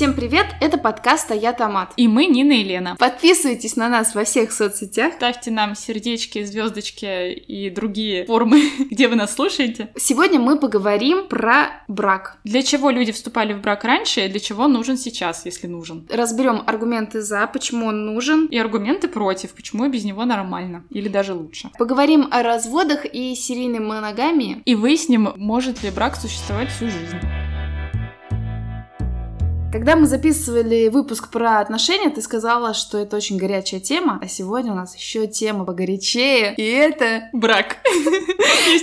Всем 0.00 0.14
привет, 0.14 0.46
это 0.62 0.78
подкаст 0.78 1.30
«А 1.30 1.34
я 1.34 1.52
Томат». 1.52 1.92
И 1.98 2.08
мы 2.08 2.24
Нина 2.24 2.52
и 2.52 2.64
Лена. 2.64 2.96
Подписывайтесь 2.98 3.76
на 3.76 3.90
нас 3.90 4.14
во 4.14 4.24
всех 4.24 4.50
соцсетях. 4.50 5.12
Ставьте 5.12 5.50
нам 5.50 5.74
сердечки, 5.74 6.42
звездочки 6.42 7.34
и 7.34 7.68
другие 7.68 8.24
формы, 8.24 8.62
где 8.90 9.08
вы 9.08 9.16
нас 9.16 9.34
слушаете. 9.34 9.90
Сегодня 9.98 10.40
мы 10.40 10.58
поговорим 10.58 11.28
про 11.28 11.82
брак. 11.86 12.38
Для 12.44 12.62
чего 12.62 12.88
люди 12.88 13.12
вступали 13.12 13.52
в 13.52 13.60
брак 13.60 13.84
раньше 13.84 14.24
и 14.24 14.28
для 14.28 14.40
чего 14.40 14.64
он 14.64 14.72
нужен 14.72 14.96
сейчас, 14.96 15.44
если 15.44 15.66
нужен. 15.66 16.08
Разберем 16.08 16.62
аргументы 16.66 17.20
за, 17.20 17.46
почему 17.46 17.88
он 17.88 18.06
нужен. 18.06 18.46
И 18.46 18.56
аргументы 18.56 19.06
против, 19.06 19.50
почему 19.50 19.86
без 19.90 20.04
него 20.04 20.24
нормально 20.24 20.82
или 20.88 21.10
даже 21.10 21.34
лучше. 21.34 21.68
Поговорим 21.78 22.26
о 22.30 22.42
разводах 22.42 23.04
и 23.04 23.34
серийной 23.34 23.80
моногамии. 23.80 24.62
И 24.64 24.74
выясним, 24.74 25.34
может 25.36 25.82
ли 25.82 25.90
брак 25.90 26.16
существовать 26.16 26.70
всю 26.70 26.86
жизнь. 26.86 27.18
Когда 29.72 29.94
мы 29.94 30.08
записывали 30.08 30.88
выпуск 30.88 31.30
про 31.30 31.60
отношения, 31.60 32.10
ты 32.10 32.20
сказала, 32.22 32.74
что 32.74 32.98
это 32.98 33.16
очень 33.16 33.36
горячая 33.36 33.78
тема, 33.78 34.18
а 34.20 34.26
сегодня 34.26 34.72
у 34.72 34.74
нас 34.74 34.96
еще 34.96 35.28
тема 35.28 35.64
погорячее, 35.64 36.54
и 36.56 36.62
это 36.62 37.28
брак. 37.32 37.76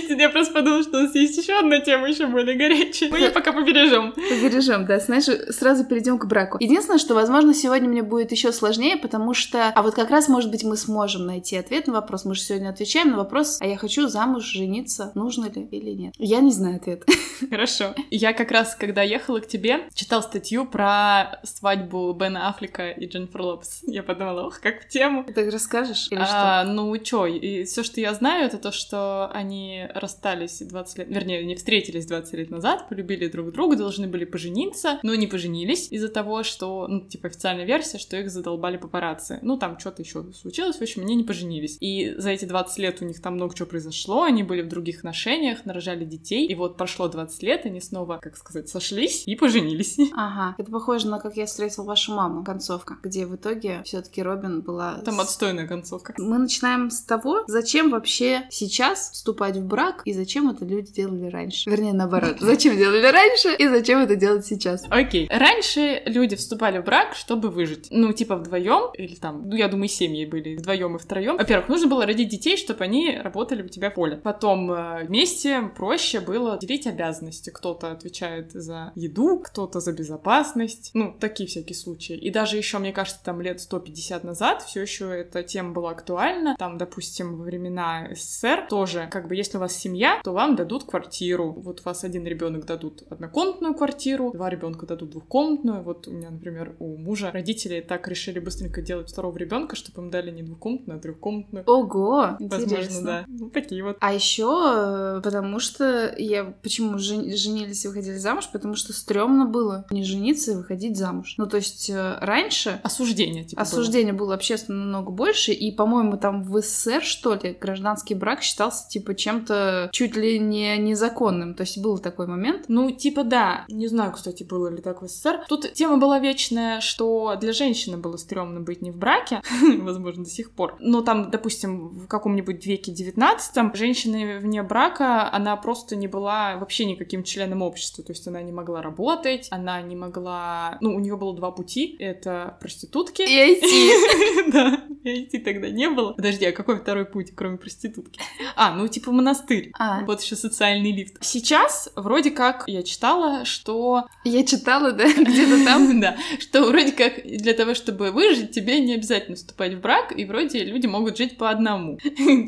Я 0.08 0.30
просто 0.30 0.54
подумала, 0.54 0.82
что 0.82 0.98
у 0.98 1.02
нас 1.02 1.14
есть 1.14 1.36
еще 1.36 1.58
одна 1.58 1.80
тема 1.80 2.08
еще 2.08 2.26
более 2.26 2.56
горячая. 2.56 3.10
Мы 3.10 3.18
ее 3.18 3.30
пока 3.30 3.52
побережем. 3.52 4.12
Побережем, 4.12 4.86
да. 4.86 4.98
Знаешь, 4.98 5.26
сразу 5.54 5.84
перейдем 5.84 6.18
к 6.18 6.24
браку. 6.24 6.56
Единственное, 6.58 6.98
что, 6.98 7.14
возможно, 7.14 7.52
сегодня 7.52 7.88
мне 7.88 8.02
будет 8.02 8.32
еще 8.32 8.50
сложнее, 8.50 8.96
потому 8.96 9.34
что, 9.34 9.68
а 9.68 9.82
вот 9.82 9.94
как 9.94 10.10
раз, 10.10 10.28
может 10.28 10.50
быть, 10.50 10.64
мы 10.64 10.78
сможем 10.78 11.26
найти 11.26 11.56
ответ 11.56 11.86
на 11.86 11.92
вопрос. 11.92 12.24
Мы 12.24 12.34
же 12.34 12.40
сегодня 12.40 12.70
отвечаем 12.70 13.10
на 13.10 13.18
вопрос, 13.18 13.58
а 13.60 13.66
я 13.66 13.76
хочу 13.76 14.08
замуж, 14.08 14.44
жениться, 14.44 15.12
нужно 15.14 15.50
ли 15.50 15.68
или 15.70 15.90
нет. 15.90 16.14
Я 16.16 16.40
не 16.40 16.50
знаю 16.50 16.76
ответ. 16.76 17.04
Хорошо. 17.50 17.94
Я 18.10 18.32
как 18.32 18.50
раз, 18.50 18.74
когда 18.74 19.02
ехала 19.02 19.40
к 19.40 19.46
тебе, 19.46 19.88
читал 19.94 20.22
статью 20.22 20.64
про 20.64 20.77
про 20.78 21.40
свадьбу 21.42 22.12
Бена 22.12 22.50
Аффлека 22.50 22.90
и 22.90 23.08
Дженнифер 23.08 23.42
Лопес. 23.42 23.82
Я 23.88 24.04
подумала, 24.04 24.46
ох, 24.46 24.60
как 24.60 24.84
в 24.84 24.88
тему. 24.88 25.24
Ты 25.24 25.50
расскажешь 25.50 26.06
или 26.12 26.20
а, 26.20 26.62
что? 26.62 26.72
Ну, 26.72 26.96
чё, 26.98 27.26
и 27.26 27.64
все, 27.64 27.82
что 27.82 28.00
я 28.00 28.14
знаю, 28.14 28.46
это 28.46 28.58
то, 28.58 28.70
что 28.70 29.28
они 29.32 29.88
расстались 29.92 30.62
20 30.62 30.98
лет, 30.98 31.08
вернее, 31.08 31.40
они 31.40 31.56
встретились 31.56 32.06
20 32.06 32.32
лет 32.34 32.50
назад, 32.50 32.88
полюбили 32.88 33.26
друг 33.26 33.50
друга, 33.50 33.74
должны 33.74 34.06
были 34.06 34.24
пожениться, 34.24 35.00
но 35.02 35.16
не 35.16 35.26
поженились 35.26 35.90
из-за 35.90 36.10
того, 36.10 36.44
что, 36.44 36.86
ну, 36.86 37.00
типа, 37.00 37.26
официальная 37.26 37.64
версия, 37.64 37.98
что 37.98 38.16
их 38.16 38.30
задолбали 38.30 38.76
папарацци. 38.76 39.40
Ну, 39.42 39.56
там 39.56 39.80
что-то 39.80 40.02
еще 40.02 40.32
случилось, 40.32 40.76
в 40.76 40.82
общем, 40.82 41.02
они 41.02 41.16
не 41.16 41.24
поженились. 41.24 41.76
И 41.80 42.14
за 42.18 42.30
эти 42.30 42.44
20 42.44 42.78
лет 42.78 43.02
у 43.02 43.04
них 43.04 43.20
там 43.20 43.34
много 43.34 43.52
чего 43.52 43.66
произошло, 43.66 44.22
они 44.22 44.44
были 44.44 44.62
в 44.62 44.68
других 44.68 44.98
отношениях, 44.98 45.64
нарожали 45.64 46.04
детей, 46.04 46.46
и 46.46 46.54
вот 46.54 46.76
прошло 46.76 47.08
20 47.08 47.42
лет, 47.42 47.66
они 47.66 47.80
снова, 47.80 48.18
как 48.22 48.36
сказать, 48.36 48.68
сошлись 48.68 49.24
и 49.26 49.34
поженились. 49.34 49.98
Ага, 50.14 50.54
это 50.68 50.72
похоже 50.72 51.08
на 51.08 51.18
«Как 51.18 51.36
я 51.36 51.46
встретил 51.46 51.84
вашу 51.84 52.14
маму» 52.14 52.44
концовка, 52.44 52.96
где 53.02 53.26
в 53.26 53.34
итоге 53.34 53.82
все 53.84 54.02
таки 54.02 54.22
Робин 54.22 54.60
была... 54.60 54.98
Там 55.04 55.18
отстойная 55.20 55.66
концовка. 55.66 56.14
Мы 56.18 56.38
начинаем 56.38 56.90
с 56.90 57.00
того, 57.00 57.44
зачем 57.46 57.90
вообще 57.90 58.46
сейчас 58.50 59.10
вступать 59.12 59.56
в 59.56 59.64
брак 59.64 60.02
и 60.04 60.12
зачем 60.12 60.50
это 60.50 60.64
люди 60.64 60.92
делали 60.92 61.30
раньше. 61.30 61.70
Вернее, 61.70 61.94
наоборот. 61.94 62.36
Зачем 62.40 62.76
делали 62.76 63.06
раньше 63.06 63.54
и 63.54 63.68
зачем 63.68 64.00
это 64.00 64.16
делать 64.16 64.44
сейчас. 64.44 64.84
Окей. 64.90 65.28
Раньше 65.30 66.02
люди 66.06 66.36
вступали 66.36 66.78
в 66.78 66.84
брак, 66.84 67.14
чтобы 67.14 67.50
выжить. 67.50 67.88
Ну, 67.90 68.12
типа 68.12 68.36
вдвоем 68.36 68.92
или 68.94 69.14
там, 69.14 69.48
ну, 69.48 69.54
я 69.54 69.68
думаю, 69.68 69.88
семьи 69.88 70.24
были 70.26 70.56
вдвоем 70.56 70.96
и 70.96 70.98
втроем. 70.98 71.36
Во-первых, 71.36 71.68
нужно 71.68 71.88
было 71.88 72.06
родить 72.06 72.28
детей, 72.28 72.56
чтобы 72.56 72.84
они 72.84 73.18
работали 73.22 73.62
у 73.62 73.68
тебя 73.68 73.90
в 73.90 73.94
поле. 73.94 74.16
Потом 74.16 74.70
э, 74.72 75.04
вместе 75.04 75.70
проще 75.76 76.20
было 76.20 76.58
делить 76.58 76.86
обязанности. 76.86 77.50
Кто-то 77.50 77.92
отвечает 77.92 78.52
за 78.52 78.92
еду, 78.94 79.40
кто-то 79.40 79.80
за 79.80 79.92
безопасность, 79.92 80.57
ну, 80.94 81.14
такие 81.18 81.48
всякие 81.48 81.76
случаи. 81.76 82.16
И 82.16 82.30
даже 82.30 82.56
еще, 82.56 82.78
мне 82.78 82.92
кажется, 82.92 83.22
там 83.22 83.40
лет 83.40 83.60
150 83.60 84.24
назад 84.24 84.62
все 84.62 84.82
еще 84.82 85.06
эта 85.10 85.42
тема 85.42 85.72
была 85.72 85.90
актуальна. 85.90 86.56
Там, 86.58 86.78
допустим, 86.78 87.36
во 87.36 87.44
времена 87.44 88.08
СССР 88.14 88.66
тоже, 88.68 89.08
как 89.10 89.28
бы, 89.28 89.36
если 89.36 89.56
у 89.56 89.60
вас 89.60 89.74
семья, 89.76 90.20
то 90.24 90.32
вам 90.32 90.56
дадут 90.56 90.84
квартиру. 90.84 91.52
Вот 91.52 91.80
у 91.80 91.84
вас 91.84 92.04
один 92.04 92.26
ребенок 92.26 92.66
дадут 92.66 93.02
однокомнатную 93.10 93.74
квартиру, 93.74 94.30
два 94.32 94.50
ребенка 94.50 94.86
дадут 94.86 95.10
двухкомнатную. 95.10 95.82
Вот 95.82 96.08
у 96.08 96.12
меня, 96.12 96.30
например, 96.30 96.76
у 96.78 96.96
мужа 96.96 97.30
родители 97.30 97.80
так 97.80 98.08
решили 98.08 98.38
быстренько 98.38 98.82
делать 98.82 99.10
второго 99.10 99.36
ребенка, 99.36 99.76
чтобы 99.76 100.02
им 100.02 100.10
дали 100.10 100.30
не 100.30 100.42
двухкомнатную, 100.42 100.98
а 100.98 101.00
трехкомнатную. 101.02 101.64
Ого! 101.66 102.36
Возможно, 102.38 102.64
интересно. 102.64 103.02
да. 103.02 103.24
Ну, 103.28 103.50
такие 103.50 103.82
вот. 103.82 103.96
А 104.00 104.12
еще, 104.12 105.20
потому 105.22 105.60
что 105.60 106.14
я 106.18 106.44
почему 106.62 106.98
жен- 106.98 107.36
женились 107.36 107.84
и 107.84 107.88
выходили 107.88 108.16
замуж, 108.16 108.48
потому 108.52 108.74
что 108.74 108.92
стрёмно 108.92 109.46
было 109.46 109.86
не 109.90 110.04
жениться 110.04 110.47
и 110.52 110.54
выходить 110.54 110.96
замуж. 110.96 111.34
Ну, 111.38 111.46
то 111.46 111.56
есть 111.56 111.90
э, 111.90 112.18
раньше... 112.20 112.80
Осуждение, 112.82 113.44
типа, 113.44 113.62
Осуждение 113.62 114.12
было, 114.12 114.28
было 114.28 114.34
общественно 114.34 114.78
намного 114.78 115.10
больше, 115.10 115.52
и, 115.52 115.72
по-моему, 115.72 116.18
там 116.18 116.42
в 116.42 116.60
СССР, 116.60 117.02
что 117.02 117.34
ли, 117.34 117.56
гражданский 117.58 118.14
брак 118.14 118.42
считался, 118.42 118.88
типа, 118.88 119.14
чем-то 119.14 119.88
чуть 119.92 120.16
ли 120.16 120.38
не 120.38 120.76
незаконным. 120.78 121.54
То 121.54 121.62
есть 121.62 121.78
был 121.78 121.98
такой 121.98 122.26
момент. 122.26 122.66
Ну, 122.68 122.90
типа, 122.90 123.24
да. 123.24 123.64
Не 123.68 123.88
знаю, 123.88 124.12
кстати, 124.12 124.42
было 124.42 124.68
ли 124.68 124.82
так 124.82 125.02
в 125.02 125.08
СССР. 125.08 125.44
Тут 125.48 125.72
тема 125.72 125.96
была 125.96 126.18
вечная, 126.18 126.80
что 126.80 127.36
для 127.40 127.52
женщины 127.52 127.96
было 127.96 128.16
стрёмно 128.16 128.60
быть 128.60 128.82
не 128.82 128.90
в 128.90 128.96
браке, 128.96 129.40
возможно, 129.78 130.24
до 130.24 130.30
сих 130.30 130.50
пор. 130.50 130.76
Но 130.80 131.00
там, 131.00 131.30
допустим, 131.30 131.88
в 131.88 132.06
каком-нибудь 132.06 132.66
веке 132.66 132.92
19 132.92 133.76
женщина 133.76 134.38
вне 134.38 134.62
брака, 134.62 135.32
она 135.32 135.56
просто 135.56 135.96
не 135.96 136.08
была 136.08 136.56
вообще 136.56 136.84
никаким 136.84 137.22
членом 137.22 137.62
общества. 137.62 138.04
То 138.04 138.12
есть 138.12 138.26
она 138.28 138.42
не 138.42 138.52
могла 138.52 138.82
работать, 138.82 139.48
она 139.50 139.80
не 139.80 139.96
могла 139.96 140.37
ну, 140.80 140.94
у 140.94 141.00
нее 141.00 141.16
было 141.16 141.34
два 141.34 141.50
пути. 141.50 141.96
Это 141.98 142.56
проститутки. 142.60 143.22
И 143.22 143.54
IT. 143.54 144.48
Да, 144.48 144.80
IT 145.04 145.40
тогда 145.40 145.68
не 145.68 145.90
было. 145.90 146.12
Подожди, 146.12 146.46
а 146.46 146.52
какой 146.52 146.78
второй 146.78 147.04
путь, 147.04 147.32
кроме 147.34 147.58
проститутки? 147.58 148.20
А, 148.56 148.74
ну, 148.74 148.88
типа 148.88 149.12
монастырь. 149.12 149.72
А. 149.78 150.04
Вот 150.04 150.22
еще 150.22 150.36
социальный 150.36 150.92
лифт. 150.92 151.16
Сейчас, 151.20 151.90
вроде 151.96 152.30
как, 152.30 152.64
я 152.66 152.82
читала, 152.82 153.44
что... 153.44 154.06
Я 154.24 154.44
читала, 154.44 154.92
да, 154.92 155.04
где-то 155.18 155.64
там. 155.64 155.88
Да, 155.98 156.16
что 156.38 156.64
вроде 156.64 156.92
как 156.92 157.24
для 157.24 157.54
того, 157.54 157.74
чтобы 157.74 158.12
выжить, 158.12 158.52
тебе 158.52 158.80
не 158.80 158.94
обязательно 158.94 159.36
вступать 159.36 159.74
в 159.74 159.80
брак, 159.80 160.16
и 160.16 160.24
вроде 160.24 160.64
люди 160.64 160.86
могут 160.86 161.16
жить 161.16 161.36
по 161.36 161.50
одному. 161.50 161.98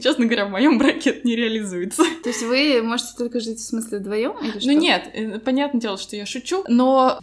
Честно 0.02 0.26
говоря, 0.26 0.46
в 0.46 0.50
моем 0.50 0.78
браке 0.78 1.10
это 1.10 1.26
не 1.26 1.34
реализуется. 1.36 2.04
То 2.22 2.28
есть 2.28 2.42
вы 2.42 2.82
можете 2.82 3.10
только 3.16 3.40
жить 3.40 3.58
в 3.58 3.64
смысле 3.64 3.98
вдвоем? 3.98 4.34
Ну 4.62 4.72
нет, 4.72 5.10
э, 5.12 5.38
понятное 5.40 5.80
дело, 5.80 5.98
что 5.98 6.16
я 6.16 6.26
шучу, 6.26 6.64
но... 6.68 7.18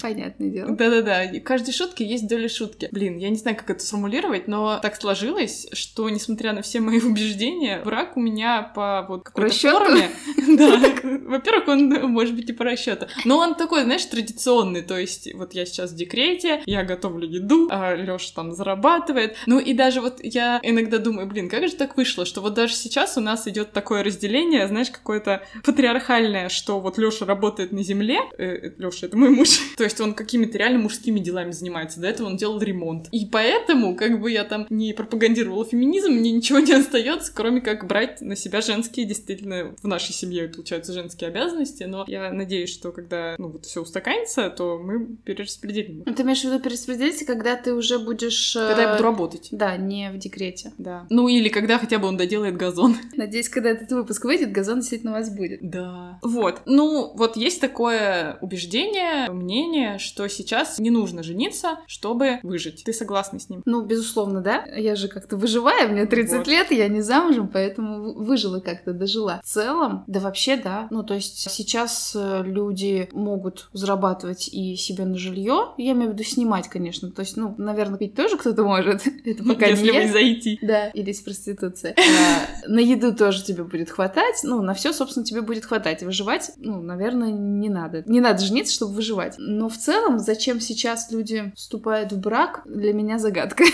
Понятное 0.47 0.51
дело. 0.51 1.01
Да-да-да, 1.01 1.39
в 1.39 1.43
каждой 1.43 1.73
шутке 1.73 2.05
есть 2.05 2.27
доля 2.27 2.49
шутки. 2.49 2.89
Блин, 2.91 3.17
я 3.17 3.29
не 3.29 3.35
знаю, 3.35 3.57
как 3.57 3.69
это 3.69 3.83
сформулировать, 3.83 4.47
но 4.47 4.79
так 4.81 4.95
сложилось, 4.99 5.67
что, 5.73 6.09
несмотря 6.09 6.53
на 6.53 6.61
все 6.61 6.79
мои 6.79 6.99
убеждения, 7.01 7.81
брак 7.83 8.17
у 8.17 8.19
меня 8.19 8.71
по 8.75 9.05
вот 9.07 9.23
какой-то 9.23 9.49
Расчёту? 9.49 9.85
форме... 9.85 10.09
Да, 10.57 10.79
во-первых, 11.25 11.67
он 11.67 11.89
может 12.11 12.35
быть 12.35 12.49
и 12.49 12.53
по 12.53 12.63
расчету. 12.63 13.07
Но 13.25 13.37
он 13.37 13.55
такой, 13.55 13.83
знаешь, 13.83 14.05
традиционный, 14.05 14.81
то 14.81 14.97
есть 14.97 15.33
вот 15.35 15.53
я 15.53 15.65
сейчас 15.65 15.91
в 15.91 15.95
декрете, 15.95 16.63
я 16.65 16.83
готовлю 16.83 17.27
еду, 17.27 17.67
а 17.69 17.95
Лёша 17.95 18.33
там 18.33 18.53
зарабатывает. 18.53 19.35
Ну 19.45 19.59
и 19.59 19.73
даже 19.73 20.01
вот 20.01 20.19
я 20.23 20.59
иногда 20.63 20.97
думаю, 20.97 21.27
блин, 21.27 21.49
как 21.49 21.67
же 21.67 21.75
так 21.75 21.97
вышло, 21.97 22.25
что 22.25 22.41
вот 22.41 22.53
даже 22.53 22.73
сейчас 22.73 23.17
у 23.17 23.21
нас 23.21 23.47
идет 23.47 23.71
такое 23.71 24.03
разделение, 24.03 24.67
знаешь, 24.67 24.89
какое-то 24.89 25.43
патриархальное, 25.63 26.49
что 26.49 26.79
вот 26.79 26.97
Лёша 26.97 27.25
работает 27.25 27.71
на 27.71 27.83
земле, 27.83 28.21
э, 28.37 28.71
Лёша 28.77 29.07
это 29.07 29.17
мой 29.17 29.29
муж, 29.29 29.49
то 29.77 29.83
есть 29.83 29.99
он 29.99 30.13
какими-то 30.37 30.57
реально 30.57 30.79
мужскими 30.79 31.19
делами 31.19 31.51
занимается. 31.51 31.99
До 31.99 32.07
этого 32.07 32.27
он 32.27 32.37
делал 32.37 32.59
ремонт. 32.61 33.07
И 33.11 33.25
поэтому, 33.25 33.95
как 33.95 34.21
бы 34.21 34.31
я 34.31 34.43
там 34.43 34.67
не 34.69 34.93
пропагандировала 34.93 35.65
феминизм, 35.65 36.11
мне 36.11 36.31
ничего 36.31 36.59
не 36.59 36.73
остается, 36.73 37.31
кроме 37.33 37.61
как 37.61 37.87
брать 37.87 38.21
на 38.21 38.35
себя 38.35 38.61
женские, 38.61 39.05
действительно, 39.05 39.75
в 39.81 39.87
нашей 39.87 40.13
семье 40.13 40.47
получаются 40.47 40.93
женские 40.93 41.29
обязанности. 41.29 41.83
Но 41.83 42.05
я 42.07 42.31
надеюсь, 42.31 42.71
что 42.71 42.91
когда 42.91 43.35
ну, 43.37 43.49
вот 43.49 43.65
все 43.65 43.81
устаканится, 43.81 44.49
то 44.49 44.77
мы 44.77 45.05
перераспределим. 45.23 46.03
Ну, 46.05 46.13
Ты 46.13 46.23
имеешь 46.23 46.41
в 46.41 46.43
виду 46.45 46.59
перераспределить, 46.59 47.25
когда 47.25 47.55
ты 47.55 47.73
уже 47.73 47.97
будешь... 47.99 48.55
э, 48.55 48.67
Когда 48.67 48.81
я 48.83 48.91
буду 48.91 49.03
работать. 49.03 49.47
Да, 49.51 49.75
не 49.77 50.11
в 50.11 50.17
декрете. 50.17 50.73
Да. 50.77 51.05
Ну 51.09 51.27
или 51.27 51.49
когда 51.49 51.79
хотя 51.79 51.97
бы 51.99 52.07
он 52.07 52.17
доделает 52.17 52.57
газон. 52.57 52.95
Надеюсь, 53.15 53.49
когда 53.49 53.69
этот 53.71 53.91
выпуск 53.91 54.23
выйдет, 54.25 54.51
газон 54.51 54.79
действительно 54.79 55.13
у 55.13 55.15
вас 55.15 55.29
будет. 55.35 55.59
Да. 55.61 56.19
Вот. 56.21 56.61
Ну, 56.65 57.11
вот 57.15 57.37
есть 57.37 57.59
такое 57.61 58.37
убеждение, 58.41 59.29
мнение, 59.31 59.97
что 59.97 60.26
сейчас 60.29 60.79
не 60.79 60.89
нужно 60.89 61.23
жениться, 61.23 61.79
чтобы 61.87 62.39
выжить. 62.43 62.83
Ты 62.83 62.93
согласна 62.93 63.39
с 63.39 63.49
ним? 63.49 63.61
Ну, 63.65 63.85
безусловно, 63.85 64.41
да. 64.41 64.65
Я 64.75 64.95
же 64.95 65.07
как-то 65.07 65.37
выживаю, 65.37 65.89
мне 65.91 66.05
30 66.05 66.37
Вот. 66.39 66.47
лет, 66.47 66.71
я 66.71 66.87
не 66.87 67.01
замужем, 67.01 67.47
поэтому 67.47 68.01
вы- 68.01 68.25
выжила 68.25 68.59
как-то, 68.59 68.93
дожила. 68.93 69.41
В 69.43 69.47
целом, 69.47 70.03
да 70.07 70.19
вообще 70.19 70.57
да. 70.57 70.87
Ну, 70.91 71.03
то 71.03 71.13
есть 71.13 71.49
сейчас 71.49 72.13
э, 72.15 72.43
люди 72.45 73.09
могут 73.13 73.69
зарабатывать 73.73 74.47
и 74.51 74.75
себе 74.75 75.05
на 75.05 75.17
жилье, 75.17 75.73
я 75.77 75.91
имею 75.93 76.11
в 76.11 76.13
виду 76.13 76.23
снимать, 76.23 76.67
конечно. 76.67 77.11
То 77.11 77.21
есть, 77.21 77.37
ну, 77.37 77.55
наверное, 77.57 77.97
пить 77.97 78.15
тоже 78.15 78.37
кто-то 78.37 78.63
может. 78.63 79.01
Это 79.25 79.43
пока 79.43 79.67
Если 79.67 79.91
не 79.91 80.01
вы 80.01 80.11
зайти. 80.11 80.59
Да, 80.61 80.87
или 80.89 81.11
из 81.11 81.21
проституции. 81.21 81.95
А, 81.97 82.67
На 82.69 82.79
еду 82.79 83.13
тоже 83.15 83.43
тебе 83.43 83.63
будет 83.63 83.89
хватать, 83.89 84.41
ну, 84.43 84.61
на 84.61 84.73
все, 84.73 84.93
собственно, 84.93 85.25
тебе 85.25 85.41
будет 85.41 85.65
хватать. 85.65 86.03
Выживать, 86.03 86.51
ну, 86.57 86.81
наверное, 86.81 87.31
не 87.31 87.69
надо. 87.69 88.03
Не 88.05 88.19
надо 88.21 88.43
жениться, 88.43 88.73
чтобы 88.73 88.93
выживать. 88.93 89.35
Но 89.37 89.69
в 89.69 89.77
целом, 89.77 90.16
зачем 90.19 90.59
сейчас 90.59 91.11
люди 91.11 91.51
вступают 91.55 92.11
в 92.11 92.19
брак, 92.19 92.61
для 92.65 92.93
меня 92.93 93.19
загадка. 93.19 93.63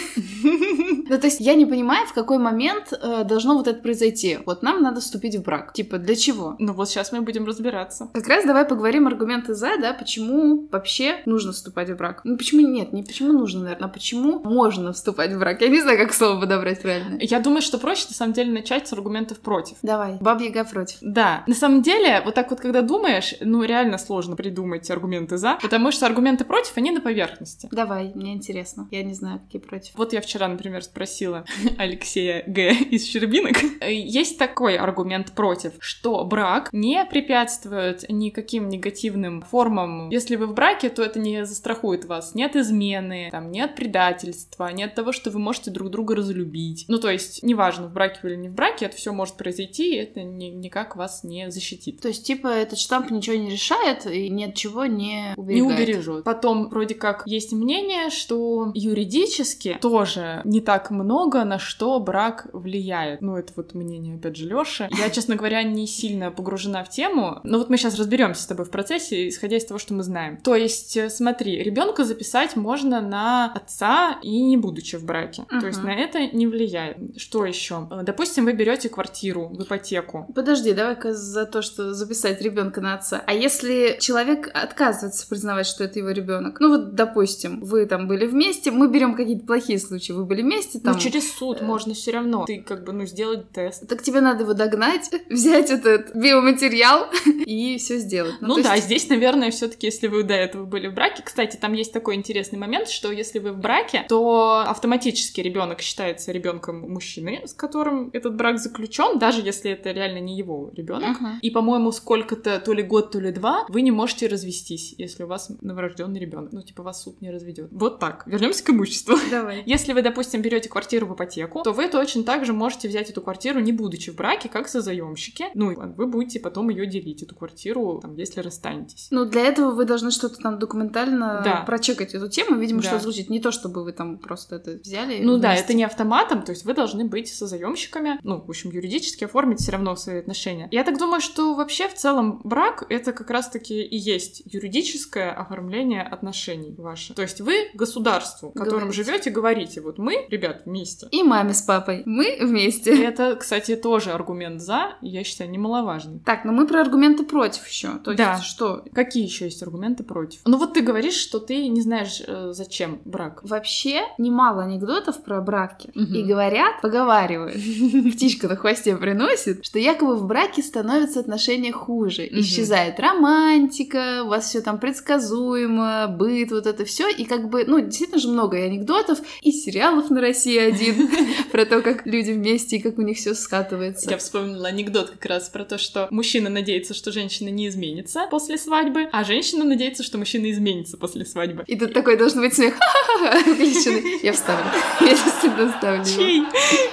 Ну, 1.06 1.20
то 1.20 1.28
есть 1.28 1.42
я 1.42 1.54
не 1.54 1.66
понимаю, 1.66 2.08
в 2.08 2.14
какой 2.14 2.38
момент 2.38 2.94
э, 2.94 3.24
должно 3.26 3.56
вот 3.56 3.68
это 3.68 3.82
произойти. 3.82 4.40
Вот 4.46 4.64
нам 4.64 4.82
надо 4.82 5.02
вступить 5.02 5.36
в 5.36 5.44
брак. 5.44 5.74
Типа, 5.74 5.98
для 5.98 6.16
чего? 6.16 6.56
Ну 6.60 6.74
вот 6.74 6.90
сейчас 6.90 7.12
мы 7.12 7.22
будем 7.22 7.46
разбираться. 7.46 8.10
Как 8.14 8.28
раз 8.28 8.46
давай 8.46 8.66
поговорим 8.66 9.06
аргументы 9.08 9.54
за, 9.54 9.78
да, 9.78 9.94
почему 9.94 10.68
вообще 10.72 11.22
нужно 11.26 11.52
вступать 11.52 11.90
в 11.90 11.96
брак. 11.96 12.22
Ну, 12.24 12.38
почему 12.38 12.62
нет, 12.62 12.94
не 12.94 13.04
почему 13.04 13.34
нужно, 13.34 13.64
наверное, 13.64 13.90
а 13.90 13.92
почему 13.92 14.40
можно 14.40 14.94
вступать 14.94 15.34
в 15.34 15.40
брак. 15.40 15.62
Я 15.62 15.68
не 15.68 15.82
знаю, 15.82 15.98
как 15.98 16.14
слово 16.14 16.40
подобрать 16.40 16.82
правильно. 16.82 17.18
Я 17.20 17.40
думаю, 17.40 17.62
что 17.62 17.78
проще 17.78 18.06
на 18.10 18.16
самом 18.16 18.34
деле 18.34 18.52
начать 18.52 18.88
с 18.88 18.94
аргументов 18.94 19.40
против. 19.40 19.78
Давай, 19.82 20.18
бабья 20.20 20.48
яга 20.48 20.64
против. 20.64 20.98
Да, 21.02 21.44
на 21.48 21.56
самом 21.56 21.82
деле, 21.82 22.22
вот 22.24 22.36
так 22.36 22.50
вот, 22.50 22.60
когда 22.60 22.82
думаешь, 22.82 23.36
ну 23.42 23.64
реально 23.64 23.98
сложно 23.98 24.36
придумать 24.36 24.90
аргументы 24.90 25.38
за, 25.38 25.58
потому 25.62 25.92
что 25.92 26.06
аргументы 26.34 26.46
против, 26.46 26.78
они 26.78 26.92
на 26.92 27.02
поверхности. 27.02 27.68
Давай, 27.72 28.12
мне 28.16 28.34
интересно. 28.34 28.88
Я 28.92 29.04
не 29.04 29.14
знаю, 29.14 29.40
какие 29.40 29.62
против. 29.62 29.94
Вот 29.96 30.14
я 30.14 30.22
вчера, 30.22 30.48
например, 30.48 30.84
спросила 30.84 31.46
Алексея 31.78 32.44
Г. 32.48 32.72
из 32.92 33.06
Щербинок. 33.06 33.58
Есть 33.88 34.38
такой 34.38 34.78
аргумент 34.78 35.32
против, 35.34 35.74
что 35.80 36.24
брак 36.26 36.70
не 36.72 37.04
препятствует 37.06 38.06
никаким 38.10 38.70
негативным 38.70 39.42
формам. 39.44 40.10
Если 40.10 40.36
вы 40.36 40.48
в 40.48 40.54
браке, 40.54 40.90
то 40.90 41.04
это 41.04 41.20
не 41.20 41.46
застрахует 41.46 42.06
вас. 42.06 42.36
Нет 42.36 42.56
измены, 42.56 43.30
там, 43.32 43.52
нет 43.52 43.76
предательства, 43.76 44.68
нет 44.72 44.96
того, 44.96 45.12
что 45.12 45.30
вы 45.32 45.40
можете 45.40 45.72
друг 45.72 45.90
друга 45.90 46.16
разлюбить. 46.16 46.86
Ну, 46.88 47.00
то 47.00 47.10
есть, 47.10 47.44
неважно, 47.44 47.88
в 47.88 47.94
браке 47.94 48.20
вы 48.24 48.30
или 48.32 48.36
не 48.38 48.50
в 48.50 48.54
браке, 48.54 48.86
это 48.86 48.96
все 48.96 49.12
может 49.14 49.36
произойти, 49.36 49.94
и 49.94 49.98
это 49.98 50.24
ни- 50.24 50.46
никак 50.50 50.96
вас 50.96 51.24
не 51.24 51.52
защитит. 51.52 52.02
То 52.02 52.08
есть, 52.08 52.26
типа, 52.26 52.48
этот 52.48 52.80
штамп 52.80 53.12
ничего 53.12 53.36
не 53.36 53.50
решает 53.52 54.06
и 54.06 54.30
ни 54.30 54.44
от 54.46 54.56
чего 54.56 54.86
не 54.86 55.04
не 55.04 55.62
уберегает. 55.62 55.80
убережет. 55.80 56.23
Потом, 56.24 56.70
вроде 56.70 56.96
как, 56.96 57.24
есть 57.26 57.54
мнение, 57.54 58.10
что 58.10 58.72
юридически 58.74 59.78
тоже 59.82 60.42
не 60.44 60.62
так 60.62 60.92
много 60.92 61.44
на 61.44 61.60
что 61.60 62.00
брак 62.00 62.48
влияет. 62.54 63.22
Ну, 63.22 63.38
это 63.38 63.54
вот 63.56 63.74
мнение, 63.74 64.16
опять 64.16 64.36
же, 64.36 64.48
Лёши. 64.48 64.90
Я, 64.98 65.10
честно 65.10 65.36
говоря, 65.36 65.64
не 65.64 65.88
сильно 65.88 66.32
погружена 66.32 66.84
в 66.84 66.90
тему, 66.90 67.40
но 67.44 67.58
вот 67.58 67.70
мы 67.70 67.78
сейчас 67.78 67.98
разберемся 67.98 68.44
с 68.44 68.48
тобой 68.48 68.66
в 68.66 68.72
процессе, 68.72 69.28
исходя 69.28 69.58
из 69.58 69.66
того, 69.66 69.78
что 69.78 69.94
мы 69.94 70.04
знаем. 70.04 70.38
То 70.38 70.56
есть, 70.56 70.96
э, 70.98 71.10
смотри, 71.10 71.62
ребенка 71.64 72.04
записать 72.04 72.56
можно 72.56 73.02
на 73.02 73.52
отца 73.54 74.20
и 74.22 74.42
не 74.42 74.58
будучи 74.58 74.96
в 74.96 75.06
браке. 75.06 75.46
То 75.50 75.68
есть 75.68 75.84
на 75.84 75.94
это 75.94 76.28
не 76.28 76.48
влияет. 76.48 76.98
Что 77.18 77.46
еще? 77.46 77.88
Допустим, 78.04 78.46
вы 78.46 78.54
берете 78.54 78.90
квартиру 78.90 79.50
в 79.50 79.64
ипотеку. 79.64 80.28
Подожди, 80.34 80.74
давай-ка 80.74 81.14
за 81.14 81.46
то, 81.46 81.62
что 81.62 81.94
записать 81.94 82.42
ребенка 82.42 82.82
на 82.82 82.96
отца. 82.96 83.24
А 83.26 83.34
если 83.34 83.98
человек 84.00 84.50
отказывается 84.54 85.28
признавать, 85.28 85.68
что 85.68 85.84
это 85.84 86.00
его 86.00 86.13
ребенок? 86.14 86.60
Ну 86.60 86.70
вот, 86.70 86.96
допустим, 86.96 87.62
вы 87.62 87.86
там 87.86 88.08
были 88.08 88.26
вместе, 88.26 88.72
мы 88.72 88.88
берем 88.90 89.16
какие-то 89.16 89.46
плохие 89.46 89.80
случаи, 89.80 90.12
вы 90.14 90.26
были 90.26 90.42
вместе, 90.42 90.80
там. 90.80 90.94
Ну, 90.94 91.00
через 91.00 91.32
суд 91.34 91.62
э, 91.62 91.66
можно 91.66 91.94
все 91.94 92.12
равно. 92.12 92.46
Ты 92.46 92.62
как 92.62 92.84
бы, 92.84 92.94
ну, 92.94 93.06
сделать 93.06 93.50
тест. 93.52 93.88
Так 93.88 94.02
тебе 94.02 94.22
надо 94.22 94.44
его 94.44 94.54
догнать, 94.54 95.10
взять 95.30 95.70
этот 95.70 96.16
биоматериал 96.16 97.08
и 97.46 97.78
все 97.78 97.98
сделать. 97.98 98.36
Ну, 98.42 98.56
то 98.56 98.64
да, 98.64 98.76
есть- 98.76 98.86
здесь, 98.86 99.10
наверное, 99.10 99.52
все-таки, 99.52 99.88
если 99.88 100.08
вы 100.08 100.24
до 100.24 100.34
этого 100.34 100.66
были 100.66 100.88
в 100.88 100.94
браке, 100.94 101.24
кстати, 101.24 101.58
там 101.58 101.74
есть 101.74 101.94
такой 101.94 102.16
интересный 102.16 102.60
момент, 102.60 102.90
что 102.90 103.12
если 103.12 103.40
вы 103.40 103.52
в 103.52 103.58
браке, 103.58 104.06
то 104.10 104.64
автоматически 104.68 105.42
ребенок 105.42 105.82
считается 105.82 106.32
ребенком 106.32 106.82
мужчины, 106.92 107.42
с 107.46 107.54
которым 107.54 108.10
этот 108.14 108.36
брак 108.36 108.60
заключен, 108.60 109.20
даже 109.20 109.42
если 109.42 109.72
это 109.72 109.92
реально 109.92 110.20
не 110.20 110.38
его 110.38 110.72
ребенок. 110.76 111.20
Мгм. 111.20 111.40
И, 111.42 111.50
по-моему, 111.50 111.92
сколько-то, 111.92 112.60
то 112.60 112.74
ли 112.74 112.84
год, 112.84 113.12
то 113.12 113.20
ли 113.20 113.32
два, 113.32 113.66
вы 113.70 113.82
не 113.82 113.92
можете 113.92 114.28
развестись, 114.28 114.96
если 114.98 115.24
у 115.24 115.28
вас 115.28 115.52
новорожденный 115.62 116.03
ребенок. 116.12 116.52
Ну, 116.52 116.62
типа, 116.62 116.84
вас 116.84 117.04
суд 117.04 117.22
не 117.22 117.32
разведет. 117.32 117.70
Вот 117.72 118.00
так. 118.00 118.24
Вернемся 118.28 118.64
к 118.64 118.70
имуществу. 118.70 119.16
Давай. 119.32 119.64
Если 119.66 119.94
вы, 119.94 120.02
допустим, 120.02 120.42
берете 120.42 120.70
квартиру 120.70 121.08
в 121.08 121.14
ипотеку, 121.16 121.62
то 121.64 121.72
вы 121.72 121.88
точно 121.88 122.24
так 122.24 122.46
же 122.46 122.54
можете 122.54 122.88
взять 122.88 123.10
эту 123.10 123.22
квартиру, 123.22 123.60
не 123.60 123.72
будучи 123.72 124.12
в 124.12 124.16
браке, 124.16 124.50
как 124.50 124.68
созаемщики. 124.68 125.46
Ну, 125.54 125.72
и 125.72 125.76
вы 125.76 126.08
будете 126.08 126.40
потом 126.40 126.70
ее 126.70 126.86
делить, 126.86 127.24
эту 127.24 127.36
квартиру, 127.36 128.00
там, 128.02 128.16
если 128.16 128.42
расстанетесь. 128.42 129.08
Ну, 129.12 129.26
для 129.26 129.42
этого 129.46 129.72
вы 129.72 129.86
должны 129.86 130.12
что-то 130.12 130.38
там 130.38 130.60
документально 130.60 131.42
Да. 131.44 131.64
прочекать 131.66 132.14
эту 132.14 132.30
тему, 132.30 132.58
видимо, 132.58 132.82
Да. 132.82 132.90
что 132.90 133.00
звучит. 133.00 133.30
Не 133.30 133.40
то, 133.40 133.52
чтобы 133.52 133.84
вы 133.84 133.94
там 133.94 134.18
просто 134.18 134.56
это 134.58 134.72
взяли. 134.84 135.20
Ну 135.22 135.38
да, 135.38 135.50
вместе. 135.50 135.66
это 135.66 135.74
не 135.74 135.84
автоматом, 135.84 136.42
то 136.44 136.52
есть 136.52 136.66
вы 136.66 136.74
должны 136.74 137.06
быть 137.06 137.28
созаемщиками, 137.34 138.20
ну, 138.24 138.42
в 138.42 138.50
общем, 138.50 138.72
юридически 138.72 139.24
оформить 139.26 139.60
все 139.60 139.72
равно 139.72 139.96
свои 139.96 140.18
отношения. 140.20 140.68
Я 140.72 140.84
так 140.84 140.98
думаю, 140.98 141.22
что 141.22 141.54
вообще 141.56 141.88
в 141.88 141.94
целом 141.94 142.42
брак 142.44 142.86
это 142.90 143.14
как 143.14 143.30
раз-таки 143.30 143.82
и 143.84 143.98
есть 143.98 144.42
юридическое 144.46 145.32
оформление 145.32 145.93
отношений 146.02 146.74
ваше. 146.78 147.14
То 147.14 147.22
есть 147.22 147.42
вы 147.42 147.70
государству, 147.74 148.50
в 148.50 148.54
котором 148.54 148.80
Говорите. 148.90 149.04
живете, 149.04 149.30
говорите, 149.30 149.82
вот 149.82 149.98
мы, 149.98 150.26
ребят, 150.30 150.64
вместе. 150.66 151.08
И 151.12 151.24
маме 151.24 151.54
с 151.54 151.62
папой. 151.62 152.04
Мы 152.06 152.38
вместе. 152.42 153.04
это, 153.04 153.36
кстати, 153.36 153.76
тоже 153.76 154.12
аргумент 154.12 154.62
за, 154.62 154.96
я 155.02 155.24
считаю, 155.24 155.50
немаловажный. 155.52 156.20
Так, 156.26 156.46
но 156.46 156.52
мы 156.52 156.68
про 156.68 156.82
аргументы 156.82 157.24
против 157.24 157.68
еще. 157.68 157.98
То 158.04 158.12
есть, 158.12 158.18
Да. 158.24 158.38
что 158.42 158.84
Какие 158.94 159.24
еще 159.24 159.46
есть 159.46 159.62
аргументы 159.64 160.04
против? 160.04 160.42
Ну 160.46 160.58
вот 160.58 160.74
ты 160.74 160.82
говоришь, 160.82 161.16
что 161.16 161.40
ты 161.40 161.68
не 161.68 161.82
знаешь, 161.82 162.22
э, 162.26 162.52
зачем 162.54 163.02
брак. 163.06 163.42
вообще 163.44 164.02
немало 164.18 164.64
анекдотов 164.64 165.24
про 165.24 165.42
браки. 165.42 165.92
Мгм. 165.96 166.14
И 166.14 166.24
говорят, 166.24 166.82
поговаривают, 166.82 167.56
птичка 168.14 168.48
на 168.48 168.56
хвосте 168.56 168.96
приносит, 168.96 169.66
что 169.66 169.80
якобы 169.80 170.16
в 170.16 170.26
браке 170.26 170.62
становятся 170.62 171.20
отношения 171.20 171.72
хуже. 171.72 172.28
Исчезает 172.30 173.00
романтика, 173.00 174.24
у 174.24 174.28
вас 174.30 174.46
все 174.50 174.62
там 174.62 174.80
предсказуемо, 174.80 175.73
быт, 176.08 176.52
вот 176.52 176.68
это 176.68 176.86
все. 176.86 177.10
И 177.10 177.26
как 177.26 177.50
бы, 177.50 177.66
ну, 177.66 177.80
действительно 177.80 178.20
же 178.20 178.28
много 178.28 178.58
и 178.58 178.62
анекдотов, 178.62 179.20
и 179.42 179.52
сериалов 179.52 180.10
на 180.10 180.22
России 180.22 180.58
один 180.58 181.10
про 181.52 181.66
то, 181.66 181.82
как 181.82 182.06
люди 182.06 182.32
вместе 182.32 182.78
и 182.78 182.82
как 182.82 182.98
у 182.98 183.02
них 183.02 183.18
все 183.18 183.34
скатывается. 183.34 184.10
Я 184.10 184.18
вспомнила 184.18 184.68
анекдот 184.68 185.12
как 185.12 185.26
раз 185.26 185.50
про 185.50 185.64
то, 185.66 185.78
что 185.78 186.08
мужчина 186.12 186.50
надеется, 186.50 186.94
что 186.94 187.12
женщина 187.12 187.50
не 187.50 187.68
изменится 187.68 188.28
после 188.30 188.58
свадьбы, 188.58 189.08
а 189.12 189.24
женщина 189.24 189.64
надеется, 189.64 190.04
что 190.04 190.18
мужчина 190.18 190.52
изменится 190.52 190.98
после 190.98 191.26
свадьбы. 191.26 191.64
И 191.68 191.78
тут 191.78 191.94
такой 191.94 192.18
должен 192.18 192.42
быть 192.42 192.54
смех. 192.54 192.76
Я 194.24 194.34
вставлю. 194.34 194.66
Я 195.02 195.10
действительно 195.10 195.72
вставлю. 195.72 196.06
Чей? 196.06 196.42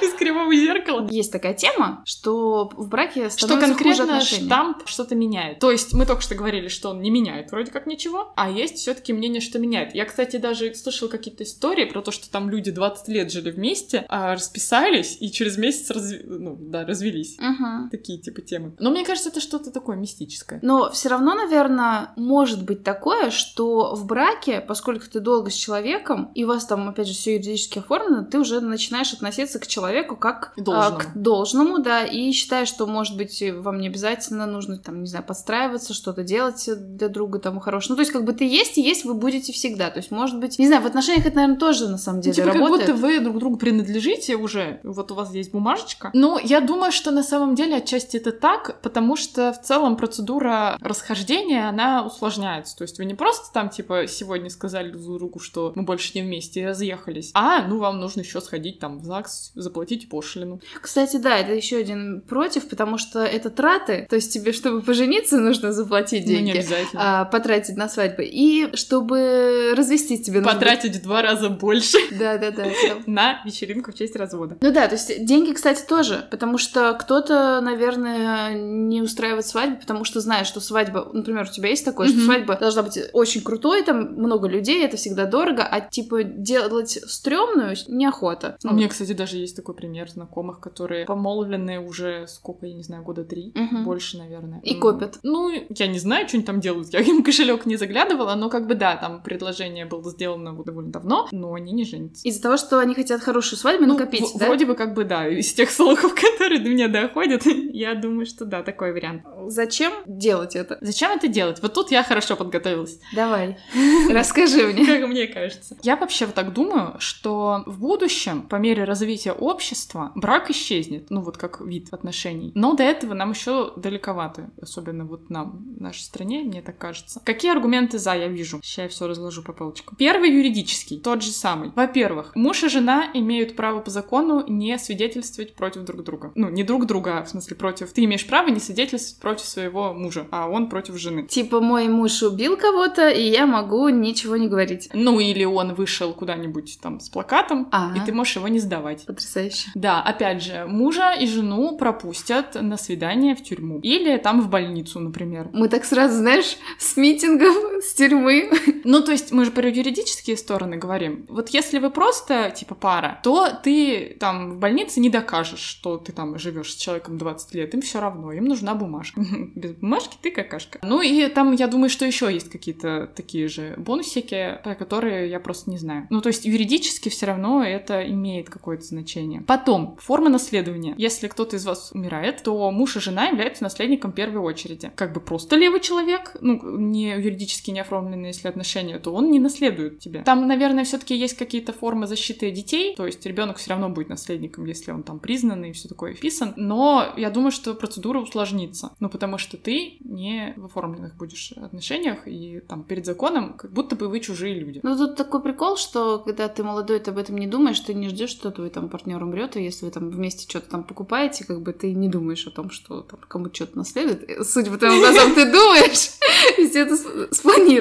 Из 0.03 0.15
кривого 0.15 0.55
зеркала? 0.55 1.09
Есть 1.11 1.33
такая 1.33 1.55
тема, 1.55 2.03
что 2.05 2.71
в 2.77 2.89
браке 2.89 3.31
Что 3.31 3.59
конкретно 3.59 4.21
штамп 4.21 4.87
что-то 4.87 5.15
меняет. 5.15 5.59
То 5.59 5.71
есть 5.71 5.93
мы 5.93 6.07
только 6.07 6.23
что 6.23 6.35
говорили, 6.35 6.69
что 6.69 6.91
он 6.91 7.01
не 7.01 7.11
меняет 7.11 7.51
вроде 7.51 7.71
как 7.71 7.87
ничего, 7.87 8.33
а 8.37 8.51
есть 8.51 8.70
все-таки 8.77 9.13
мнение, 9.13 9.41
что 9.41 9.59
меняет. 9.59 9.95
Я, 9.95 10.05
кстати, 10.05 10.37
даже 10.37 10.75
слышала 10.75 11.09
какие-то 11.09 11.45
истории 11.45 11.85
про 11.85 12.03
то, 12.03 12.11
что 12.11 12.31
там 12.31 12.51
люди 12.51 12.71
20 12.71 13.09
лет 13.09 13.31
жили 13.33 13.51
вместе, 13.51 14.05
а 14.09 14.35
расписались 14.35 15.17
и 15.21 15.31
через 15.31 15.57
месяц 15.59 15.91
разв- 15.91 16.23
ну, 16.27 16.57
да, 16.61 16.85
развелись. 16.85 17.37
Мгм. 17.39 17.89
Такие 17.91 18.19
типа 18.19 18.41
темы. 18.43 18.73
Но 18.79 18.91
мне 18.91 19.05
кажется, 19.05 19.31
это 19.31 19.41
что-то 19.41 19.71
такое 19.71 19.97
мистическое. 19.97 20.59
Но 20.63 20.91
все 20.91 21.09
равно, 21.09 21.35
наверное, 21.35 22.13
может 22.17 22.65
быть 22.65 22.83
такое, 22.85 23.31
что 23.31 23.95
в 23.95 24.07
браке, 24.07 24.61
поскольку 24.61 25.07
ты 25.11 25.21
долго 25.21 25.51
с 25.51 25.55
человеком, 25.55 26.31
и 26.35 26.45
у 26.45 26.49
вас 26.49 26.67
там, 26.67 26.89
опять 26.89 27.07
же, 27.09 27.15
все 27.15 27.35
юридически 27.35 27.79
оформлено, 27.79 28.25
ты 28.25 28.39
уже 28.39 28.61
начинаешь 28.61 29.13
относиться 29.13 29.59
к 29.59 29.67
человеку 29.67 30.17
как 30.17 30.53
а, 30.57 30.61
Должному. 30.61 30.99
к 31.01 31.17
должному, 31.17 31.79
да, 31.79 32.05
и 32.05 32.31
считаешь, 32.33 32.69
что, 32.69 32.87
может 32.87 33.17
быть, 33.17 33.43
вам 33.53 33.79
не 33.81 33.89
обязательно 33.89 34.47
нужно, 34.47 34.79
там, 34.79 35.01
не 35.03 35.07
знаю, 35.09 35.25
подстраиваться, 35.25 35.95
что-то 35.95 36.23
делать 36.23 36.69
для 36.97 37.09
друга 37.09 37.39
там 37.39 37.61
хорошего. 37.61 37.93
Ну, 37.93 37.97
то 37.97 38.01
есть, 38.03 38.13
как 38.13 38.25
бы 38.25 38.33
ты 38.33 38.45
есть 38.61 38.79
и 38.79 38.83
есть, 38.83 39.05
вы 39.05 39.15
будете 39.15 39.53
всегда. 39.53 39.91
То 39.91 39.99
есть, 39.99 40.11
может 40.11 40.39
быть, 40.39 40.59
не 40.59 40.67
знаю, 40.67 40.83
в 40.83 40.87
отношениях 40.87 41.27
это, 41.27 41.37
наверное, 41.37 41.59
тоже 41.59 41.89
на 41.89 41.99
самом 41.99 42.19
Ну, 42.19 42.23
деле 42.23 42.35
типа, 42.35 42.47
как 42.49 42.55
работает. 42.57 42.81
будто 42.89 42.95
вы 43.01 43.21
друг 43.21 43.39
другу 43.39 43.57
принадлежите 43.57 44.37
уже. 44.37 44.81
Вот 44.85 45.11
у 45.11 45.15
вас 45.15 45.35
есть 45.35 45.53
бумажечка. 45.53 46.11
Ну, 46.15 46.39
я 46.43 46.61
думаю, 46.61 46.93
что 46.93 47.11
на 47.11 47.23
самом 47.23 47.55
деле 47.55 47.77
отчасти 47.77 48.17
это 48.17 48.33
так, 48.33 48.81
потому 48.83 49.17
что 49.17 49.53
в 49.53 49.61
целом 49.67 49.97
процедура 49.97 50.79
расхождения, 50.81 51.69
она 51.69 52.05
усложняется. 52.05 52.77
То 52.77 52.83
есть 52.83 52.99
вы 52.99 53.05
не 53.05 53.15
просто 53.15 53.53
там, 53.53 53.71
типа, 53.71 54.07
сегодня 54.07 54.51
сказали 54.51 54.91
друг 54.91 55.19
другу, 55.19 55.39
что 55.41 55.73
мы 55.75 55.83
больше 55.83 56.13
не 56.15 56.23
вместе 56.23 56.61
и 56.61 56.65
разъехались, 56.67 57.31
а, 57.35 57.67
ну, 57.67 57.79
вам 57.79 58.01
нужно 58.01 58.21
еще 58.21 58.41
сходить 58.41 58.79
там 58.79 58.99
в 58.99 59.05
ЗАГС, 59.05 59.53
заплатить 59.55 60.09
пошлину. 60.09 60.61
Кстати, 60.81 61.17
да, 61.17 61.39
это 61.39 61.53
еще 61.55 61.79
один 61.79 62.21
против, 62.21 62.69
потому 62.69 62.99
что 62.99 63.21
это 63.25 63.51
траты. 63.51 64.07
То 64.09 64.17
есть 64.17 64.33
тебе, 64.33 64.53
чтобы 64.53 64.83
пожениться, 64.83 65.39
нужно 65.39 65.73
заплатить 65.73 66.25
Ну, 66.27 66.33
не 66.33 66.37
деньги. 66.39 66.59
обязательно. 66.59 67.21
а, 67.21 67.25
потратить 67.25 67.77
на 67.77 67.89
свадьбу. 67.89 68.23
И 68.23 68.50
чтобы 68.75 69.75
развестись 69.77 70.23
тебе 70.23 70.43
Потратить 70.43 70.97
в 70.97 71.03
два 71.03 71.23
раза 71.23 71.49
больше 71.51 71.99
Да, 72.19 72.39
да, 72.39 72.51
да. 72.51 72.65
на 73.07 73.43
вечеринку 73.45 73.93
в 73.93 73.95
честь 73.95 74.17
развода. 74.17 74.57
Ну 74.61 74.73
да, 74.73 74.87
то 74.89 74.95
есть 74.95 75.25
деньги, 75.25 75.53
кстати, 75.53 75.83
тоже, 75.87 76.27
потому 76.31 76.59
что 76.59 76.95
кто-то, 76.95 77.61
наверное, 77.61 78.55
не 78.55 79.03
устраивает 79.03 79.47
свадьбу, 79.47 79.81
потому 79.81 80.05
что 80.05 80.21
знает, 80.21 80.47
что 80.47 80.61
свадьба, 80.61 81.09
например, 81.13 81.47
у 81.51 81.53
тебя 81.53 81.69
есть 81.69 81.85
такое, 81.85 82.09
что 82.09 82.21
свадьба 82.21 82.57
должна 82.57 82.83
быть 82.83 82.99
очень 83.13 83.43
крутой, 83.43 83.83
там 83.83 84.15
много 84.15 84.49
людей, 84.49 84.85
это 84.85 84.97
всегда 84.97 85.27
дорого, 85.27 85.63
а 85.63 85.81
типа 85.81 86.23
делать 86.23 86.99
стрёмную 87.07 87.77
неохота. 87.89 88.57
У 88.65 88.75
меня, 88.75 88.89
кстати, 88.89 89.13
даже 89.13 89.37
есть 89.37 89.57
такой 89.57 89.75
пример 89.75 90.11
знакомых, 90.11 90.61
которые 90.61 91.07
помолвлены 91.07 91.81
уже 91.81 92.27
сколько, 92.29 92.67
я 92.67 92.75
не 92.75 92.83
знаю, 92.83 93.03
года 93.03 93.25
три, 93.25 93.55
больше, 93.85 94.19
наверное. 94.19 94.61
И 94.61 94.75
копят. 94.75 95.19
Ну, 95.23 95.51
я 95.69 95.87
не 95.87 95.99
знаю, 95.99 96.29
что 96.29 96.37
они 96.37 96.45
там 96.45 96.61
делают, 96.61 96.93
я 96.93 97.01
им 97.01 97.23
кошелек 97.23 97.67
не 97.67 97.77
заглядывала, 97.77 98.35
но 98.41 98.49
как 98.51 98.67
бы 98.67 98.75
да, 98.75 98.97
там 98.97 99.23
предложение 99.23 99.85
было 99.85 100.11
сделано 100.11 100.53
довольно 100.65 100.91
давно, 100.91 101.29
но 101.31 101.55
они 101.55 101.73
не 101.73 101.85
женятся. 101.85 102.27
Из-за 102.27 102.43
того, 102.43 102.57
что 102.57 102.79
они 102.79 102.95
хотят 102.95 103.21
хорошую 103.21 103.59
свадьбу 103.59 103.85
Ну, 103.87 103.95
накопить, 103.95 104.35
в- 104.35 104.39
да? 104.39 104.47
Вроде 104.47 104.65
бы 104.67 104.75
как 104.75 104.95
бы 104.95 105.05
да, 105.05 105.29
из 105.29 105.53
тех 105.53 105.71
слухов, 105.71 106.15
которые 106.39 106.59
до 106.61 106.71
меня 106.71 106.89
доходят, 106.89 107.45
я 107.73 107.95
думаю, 107.95 108.27
что 108.27 108.45
да, 108.45 108.63
такой 108.63 108.93
вариант. 108.93 109.23
Зачем 109.47 109.93
делать 110.07 110.57
это? 110.57 110.79
Зачем 110.81 111.11
это 111.13 111.29
делать? 111.29 111.61
Вот 111.63 111.75
тут 111.75 111.91
я 111.91 112.03
хорошо 112.03 112.37
подготовилась. 112.37 112.99
Давай, 113.15 113.59
расскажи 114.11 114.67
мне. 114.67 114.87
Как 114.87 115.07
мне 115.09 115.27
кажется. 115.27 115.77
Я 115.83 115.97
вообще 115.97 116.27
вот 116.27 116.35
так 116.35 116.53
думаю, 116.53 116.95
что 116.99 117.63
в 117.67 117.81
будущем, 117.81 118.43
по 118.43 118.57
мере 118.57 118.85
развития 118.85 119.33
общества, 119.33 120.13
брак 120.15 120.51
исчезнет, 120.51 121.11
ну 121.11 121.21
вот 121.21 121.37
как 121.37 121.61
вид 121.61 121.89
отношений. 121.93 122.53
Но 122.55 122.75
до 122.75 122.83
этого 122.83 123.15
нам 123.15 123.31
еще 123.31 123.73
далековато, 123.77 124.51
особенно 124.61 125.05
вот 125.05 125.31
нам, 125.31 125.75
в 125.77 125.81
нашей 125.81 126.01
стране, 126.03 126.43
мне 126.43 126.63
так 126.63 126.79
кажется. 126.79 127.21
Какие 127.25 127.53
аргументы 127.53 127.99
за 127.99 128.15
я 128.15 128.29
вижу? 128.31 128.61
Сейчас 128.63 128.85
я 128.85 128.89
все 128.89 129.07
разложу 129.07 129.43
по 129.43 129.53
полочкам. 129.53 129.97
Первый 129.97 130.31
юридический, 130.31 130.99
тот 131.01 131.23
же 131.23 131.31
самый. 131.31 131.73
Во-первых, 131.75 132.33
муж 132.35 132.63
и 132.65 132.69
жена 132.69 133.11
имеют 133.15 133.57
право 133.57 133.81
по 133.81 133.91
закону 133.91 134.45
не 134.49 134.79
свидетельствовать 134.79 135.55
против 135.55 135.83
друг 135.83 136.03
друга. 136.05 136.33
Ну, 136.35 136.49
не 136.49 136.65
друг 136.65 136.87
друга, 136.87 137.19
а 137.19 137.25
в 137.25 137.29
смысле 137.29 137.57
против. 137.57 137.93
Ты 137.93 138.05
имеешь 138.05 138.27
право 138.27 138.49
не 138.49 138.61
свидетельствовать 138.61 139.21
против 139.21 139.47
своего 139.47 139.93
мужа, 139.93 140.27
а 140.31 140.49
он 140.49 140.69
против 140.69 140.97
жены. 140.97 141.27
Типа 141.27 141.61
мой 141.61 141.89
муж 141.89 142.23
убил 142.23 142.57
кого-то, 142.57 143.09
и 143.09 143.23
я 143.23 143.47
могу 143.47 143.89
ничего 143.89 144.37
не 144.37 144.49
говорить. 144.49 144.89
Ну, 144.93 145.21
или 145.21 145.45
он 145.45 145.75
вышел 145.75 146.13
куда-нибудь 146.13 146.79
там 146.83 147.01
с 147.01 147.09
плакатом, 147.09 147.69
А. 147.73 147.93
и 147.97 148.01
ты 148.01 148.13
можешь 148.13 148.37
его 148.37 148.49
не 148.49 148.59
сдавать. 148.59 149.07
Потрясающе. 149.07 149.71
Да, 149.75 150.03
опять 150.03 150.43
же, 150.43 150.67
мужа 150.67 151.13
и 151.13 151.27
жену 151.27 151.77
пропустят 151.77 152.61
на 152.61 152.77
свидание 152.77 153.35
в 153.35 153.43
тюрьму. 153.43 153.81
Или 153.81 154.17
там 154.19 154.41
в 154.41 154.49
больницу, 154.49 155.01
например. 155.01 155.49
Мы 155.53 155.69
так 155.69 155.85
сразу, 155.85 156.17
знаешь, 156.17 156.57
с 156.79 156.97
митингов, 156.97 157.55
с 157.85 157.95
тюрьмы. 157.95 158.20
Ну, 158.83 159.03
то 159.03 159.13
есть 159.13 159.31
мы 159.31 159.45
же 159.45 159.51
про 159.51 159.69
юридические 159.69 160.37
стороны 160.37 160.77
говорим. 160.77 161.27
Вот 161.29 161.51
если 161.51 161.79
вы 161.79 161.91
просто, 161.91 162.51
типа, 162.51 162.75
пара, 162.75 163.21
то 163.23 163.51
ты 163.63 164.17
там 164.19 164.53
в 164.53 164.59
больнице 164.59 165.01
не 165.01 165.11
докажешь, 165.11 165.61
что 165.61 165.99
ты 165.99 166.13
там 166.13 166.39
живешь 166.39 166.73
с 166.73 166.77
человеком 166.77 167.19
20 167.19 167.55
лет. 167.55 167.75
Им 167.75 167.83
все 167.83 168.01
равно, 168.01 168.33
им 168.33 168.45
нужна 168.45 168.75
бумажка. 168.75 169.21
Без 169.55 169.73
бумажки 169.73 170.17
ты 170.21 170.31
какашка. 170.31 170.79
Ну 170.83 171.03
и 171.03 171.29
там, 171.29 171.53
я 171.53 171.67
думаю, 171.67 171.91
что 171.91 172.07
еще 172.07 172.33
есть 172.33 172.49
какие-то 172.51 173.11
такие 173.15 173.49
же 173.49 173.75
бонусики, 173.77 174.59
про 174.65 174.75
которые 174.75 175.31
я 175.31 175.41
просто 175.41 175.71
не 175.71 175.79
знаю. 175.79 176.07
Ну, 176.11 176.21
то 176.21 176.29
есть 176.29 176.45
юридически 176.45 177.09
все 177.09 177.27
равно 177.27 177.63
это 177.63 178.09
имеет 178.09 178.49
какое-то 178.49 178.85
значение. 178.85 179.43
Потом, 179.43 179.97
форма 180.01 180.31
наследования. 180.31 180.95
Если 180.97 181.29
кто-то 181.29 181.57
из 181.57 181.67
вас 181.67 181.91
умирает, 181.93 182.43
то 182.43 182.71
муж 182.71 182.97
и 182.97 183.01
жена 183.01 183.27
являются 183.27 183.63
наследником 183.63 184.13
первой 184.13 184.41
очереди. 184.41 184.91
Как 184.95 185.13
бы 185.13 185.21
просто 185.21 185.57
левый 185.57 185.81
человек, 185.81 186.37
ну, 186.41 186.79
не 186.79 187.11
юридически 187.11 187.71
не 187.71 187.81
оформленные, 188.11 188.29
если 188.29 188.49
отношения, 188.49 188.99
то 188.99 189.13
он 189.13 189.31
не 189.31 189.39
наследует 189.39 189.99
тебя. 189.99 190.23
Там, 190.23 190.47
наверное, 190.47 190.85
все-таки 190.85 191.17
есть 191.17 191.37
какие-то 191.37 191.73
формы 191.73 192.07
защиты 192.07 192.51
детей, 192.51 192.95
то 192.97 193.07
есть 193.07 193.25
ребенок 193.27 193.57
все 193.59 193.71
равно 193.71 193.89
будет 193.89 194.09
наследником, 194.09 194.65
если 194.67 194.93
он 194.93 195.03
там 195.03 195.19
признанный 195.21 195.71
и 195.71 195.73
все 195.73 195.89
такое 195.89 196.15
вписан. 196.15 196.53
Но 196.57 197.13
я 197.17 197.31
думаю, 197.31 197.53
что 197.53 197.75
процедура 197.75 198.21
усложнится. 198.21 198.91
Ну, 199.01 199.09
потому 199.09 199.39
что 199.39 199.57
ты 199.57 199.97
не 200.01 200.55
в 200.57 200.67
оформленных 200.67 201.17
будешь 201.17 201.53
отношениях, 201.53 202.27
и 202.27 202.61
там 202.69 202.85
перед 202.85 203.07
законом 203.07 203.55
как 203.57 203.73
будто 203.73 203.97
бы 203.97 204.09
вы 204.09 204.21
чужие 204.21 204.55
люди. 204.55 204.81
Ну, 204.83 204.97
тут 204.97 205.17
такой 205.17 205.43
прикол, 205.43 205.77
что 205.77 206.19
когда 206.19 206.49
ты 206.49 206.63
молодой, 206.63 206.99
ты 206.99 207.11
об 207.11 207.19
этом 207.19 207.39
не 207.39 207.47
думаешь, 207.47 207.81
ты 207.81 207.95
не 207.95 208.09
ждешь, 208.09 208.31
что 208.31 208.51
твой 208.51 208.71
там 208.71 208.89
партнер 208.89 209.23
умрет, 209.23 209.57
и 209.57 209.63
если 209.63 209.85
вы 209.87 209.91
там 209.91 210.11
вместе 210.11 210.49
что-то 210.49 210.71
там 210.71 210.85
покупаете, 210.85 211.45
как 211.45 211.63
бы 211.63 211.73
ты 211.73 211.95
не 211.95 212.09
думаешь 212.09 212.47
о 212.47 212.51
том, 212.51 212.71
что 212.71 213.03
там 213.03 213.21
кому-то 213.29 213.55
что-то 213.55 213.79
наследует. 213.79 214.47
Судя 214.47 214.71
по 214.71 214.79
твоим 214.79 215.01
глазам, 215.01 215.35
ты 215.35 215.51
думаешь, 215.51 216.11
и 216.59 216.69
все 216.69 216.81
это 216.81 216.97
с- 216.97 217.37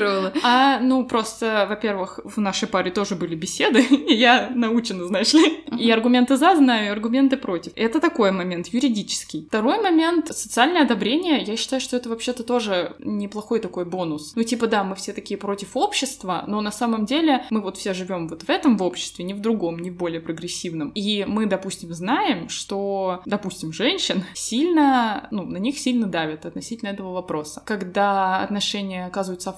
спланировала. 0.10 0.34
А, 0.44 0.80
ну, 0.80 1.06
просто, 1.06 1.66
во-первых, 1.70 2.20
в 2.24 2.40
нашей 2.40 2.68
паре 2.68 2.92
тоже 2.92 3.16
были 3.16 3.36
беседы, 3.36 3.82
и 3.84 4.14
я 4.14 4.50
научена, 4.54 5.06
знаешь 5.06 5.34
ли. 5.34 5.64
И 5.78 5.90
аргументы 5.92 6.38
за 6.38 6.56
знаю, 6.56 6.88
и 6.88 6.90
аргументы 6.90 7.38
против. 7.38 7.72
Это 7.76 8.00
такой 8.00 8.32
момент, 8.32 8.68
юридический. 8.68 9.46
Второй 9.48 9.82
момент, 9.82 10.28
социальное 10.36 10.84
одобрение. 10.84 11.42
Я 11.44 11.58
считаю, 11.58 11.82
что 11.82 11.96
это 11.96 12.10
вообще-то 12.10 12.44
тоже 12.44 12.96
неплохой 13.00 13.60
такой 13.60 13.86
бонус. 13.86 14.34
Ну, 14.36 14.44
типа, 14.44 14.68
да, 14.68 14.84
мы 14.84 14.96
все 14.96 15.14
такие 15.14 15.38
против 15.38 15.76
общества, 15.78 16.44
но 16.48 16.62
на 16.62 16.72
самом 16.72 17.06
деле 17.06 17.46
мы 17.50 17.62
вот 17.62 17.78
все 17.78 17.94
живем 17.94 18.28
вот 18.28 18.44
в 18.44 18.50
этом 18.50 18.78
в 18.78 18.84
обществе, 18.84 19.26
не 19.26 19.34
в 19.34 19.42
другом, 19.42 19.80
не 19.80 19.92
в 19.92 19.98
более 19.98 20.22
прогрессивном. 20.22 20.90
И 20.96 21.26
мы, 21.28 21.46
допустим, 21.46 21.94
знаем, 21.94 22.50
что, 22.50 23.22
допустим, 23.26 23.72
женщин 23.72 24.24
сильно, 24.34 25.28
ну, 25.32 25.44
на 25.44 25.58
них 25.58 25.78
сильно 25.78 26.08
давят 26.08 26.46
относительно 26.46 26.90
этого 26.90 27.14
вопроса. 27.14 27.62
Когда 27.66 28.40
отношения 28.40 29.06
оказываются 29.06 29.50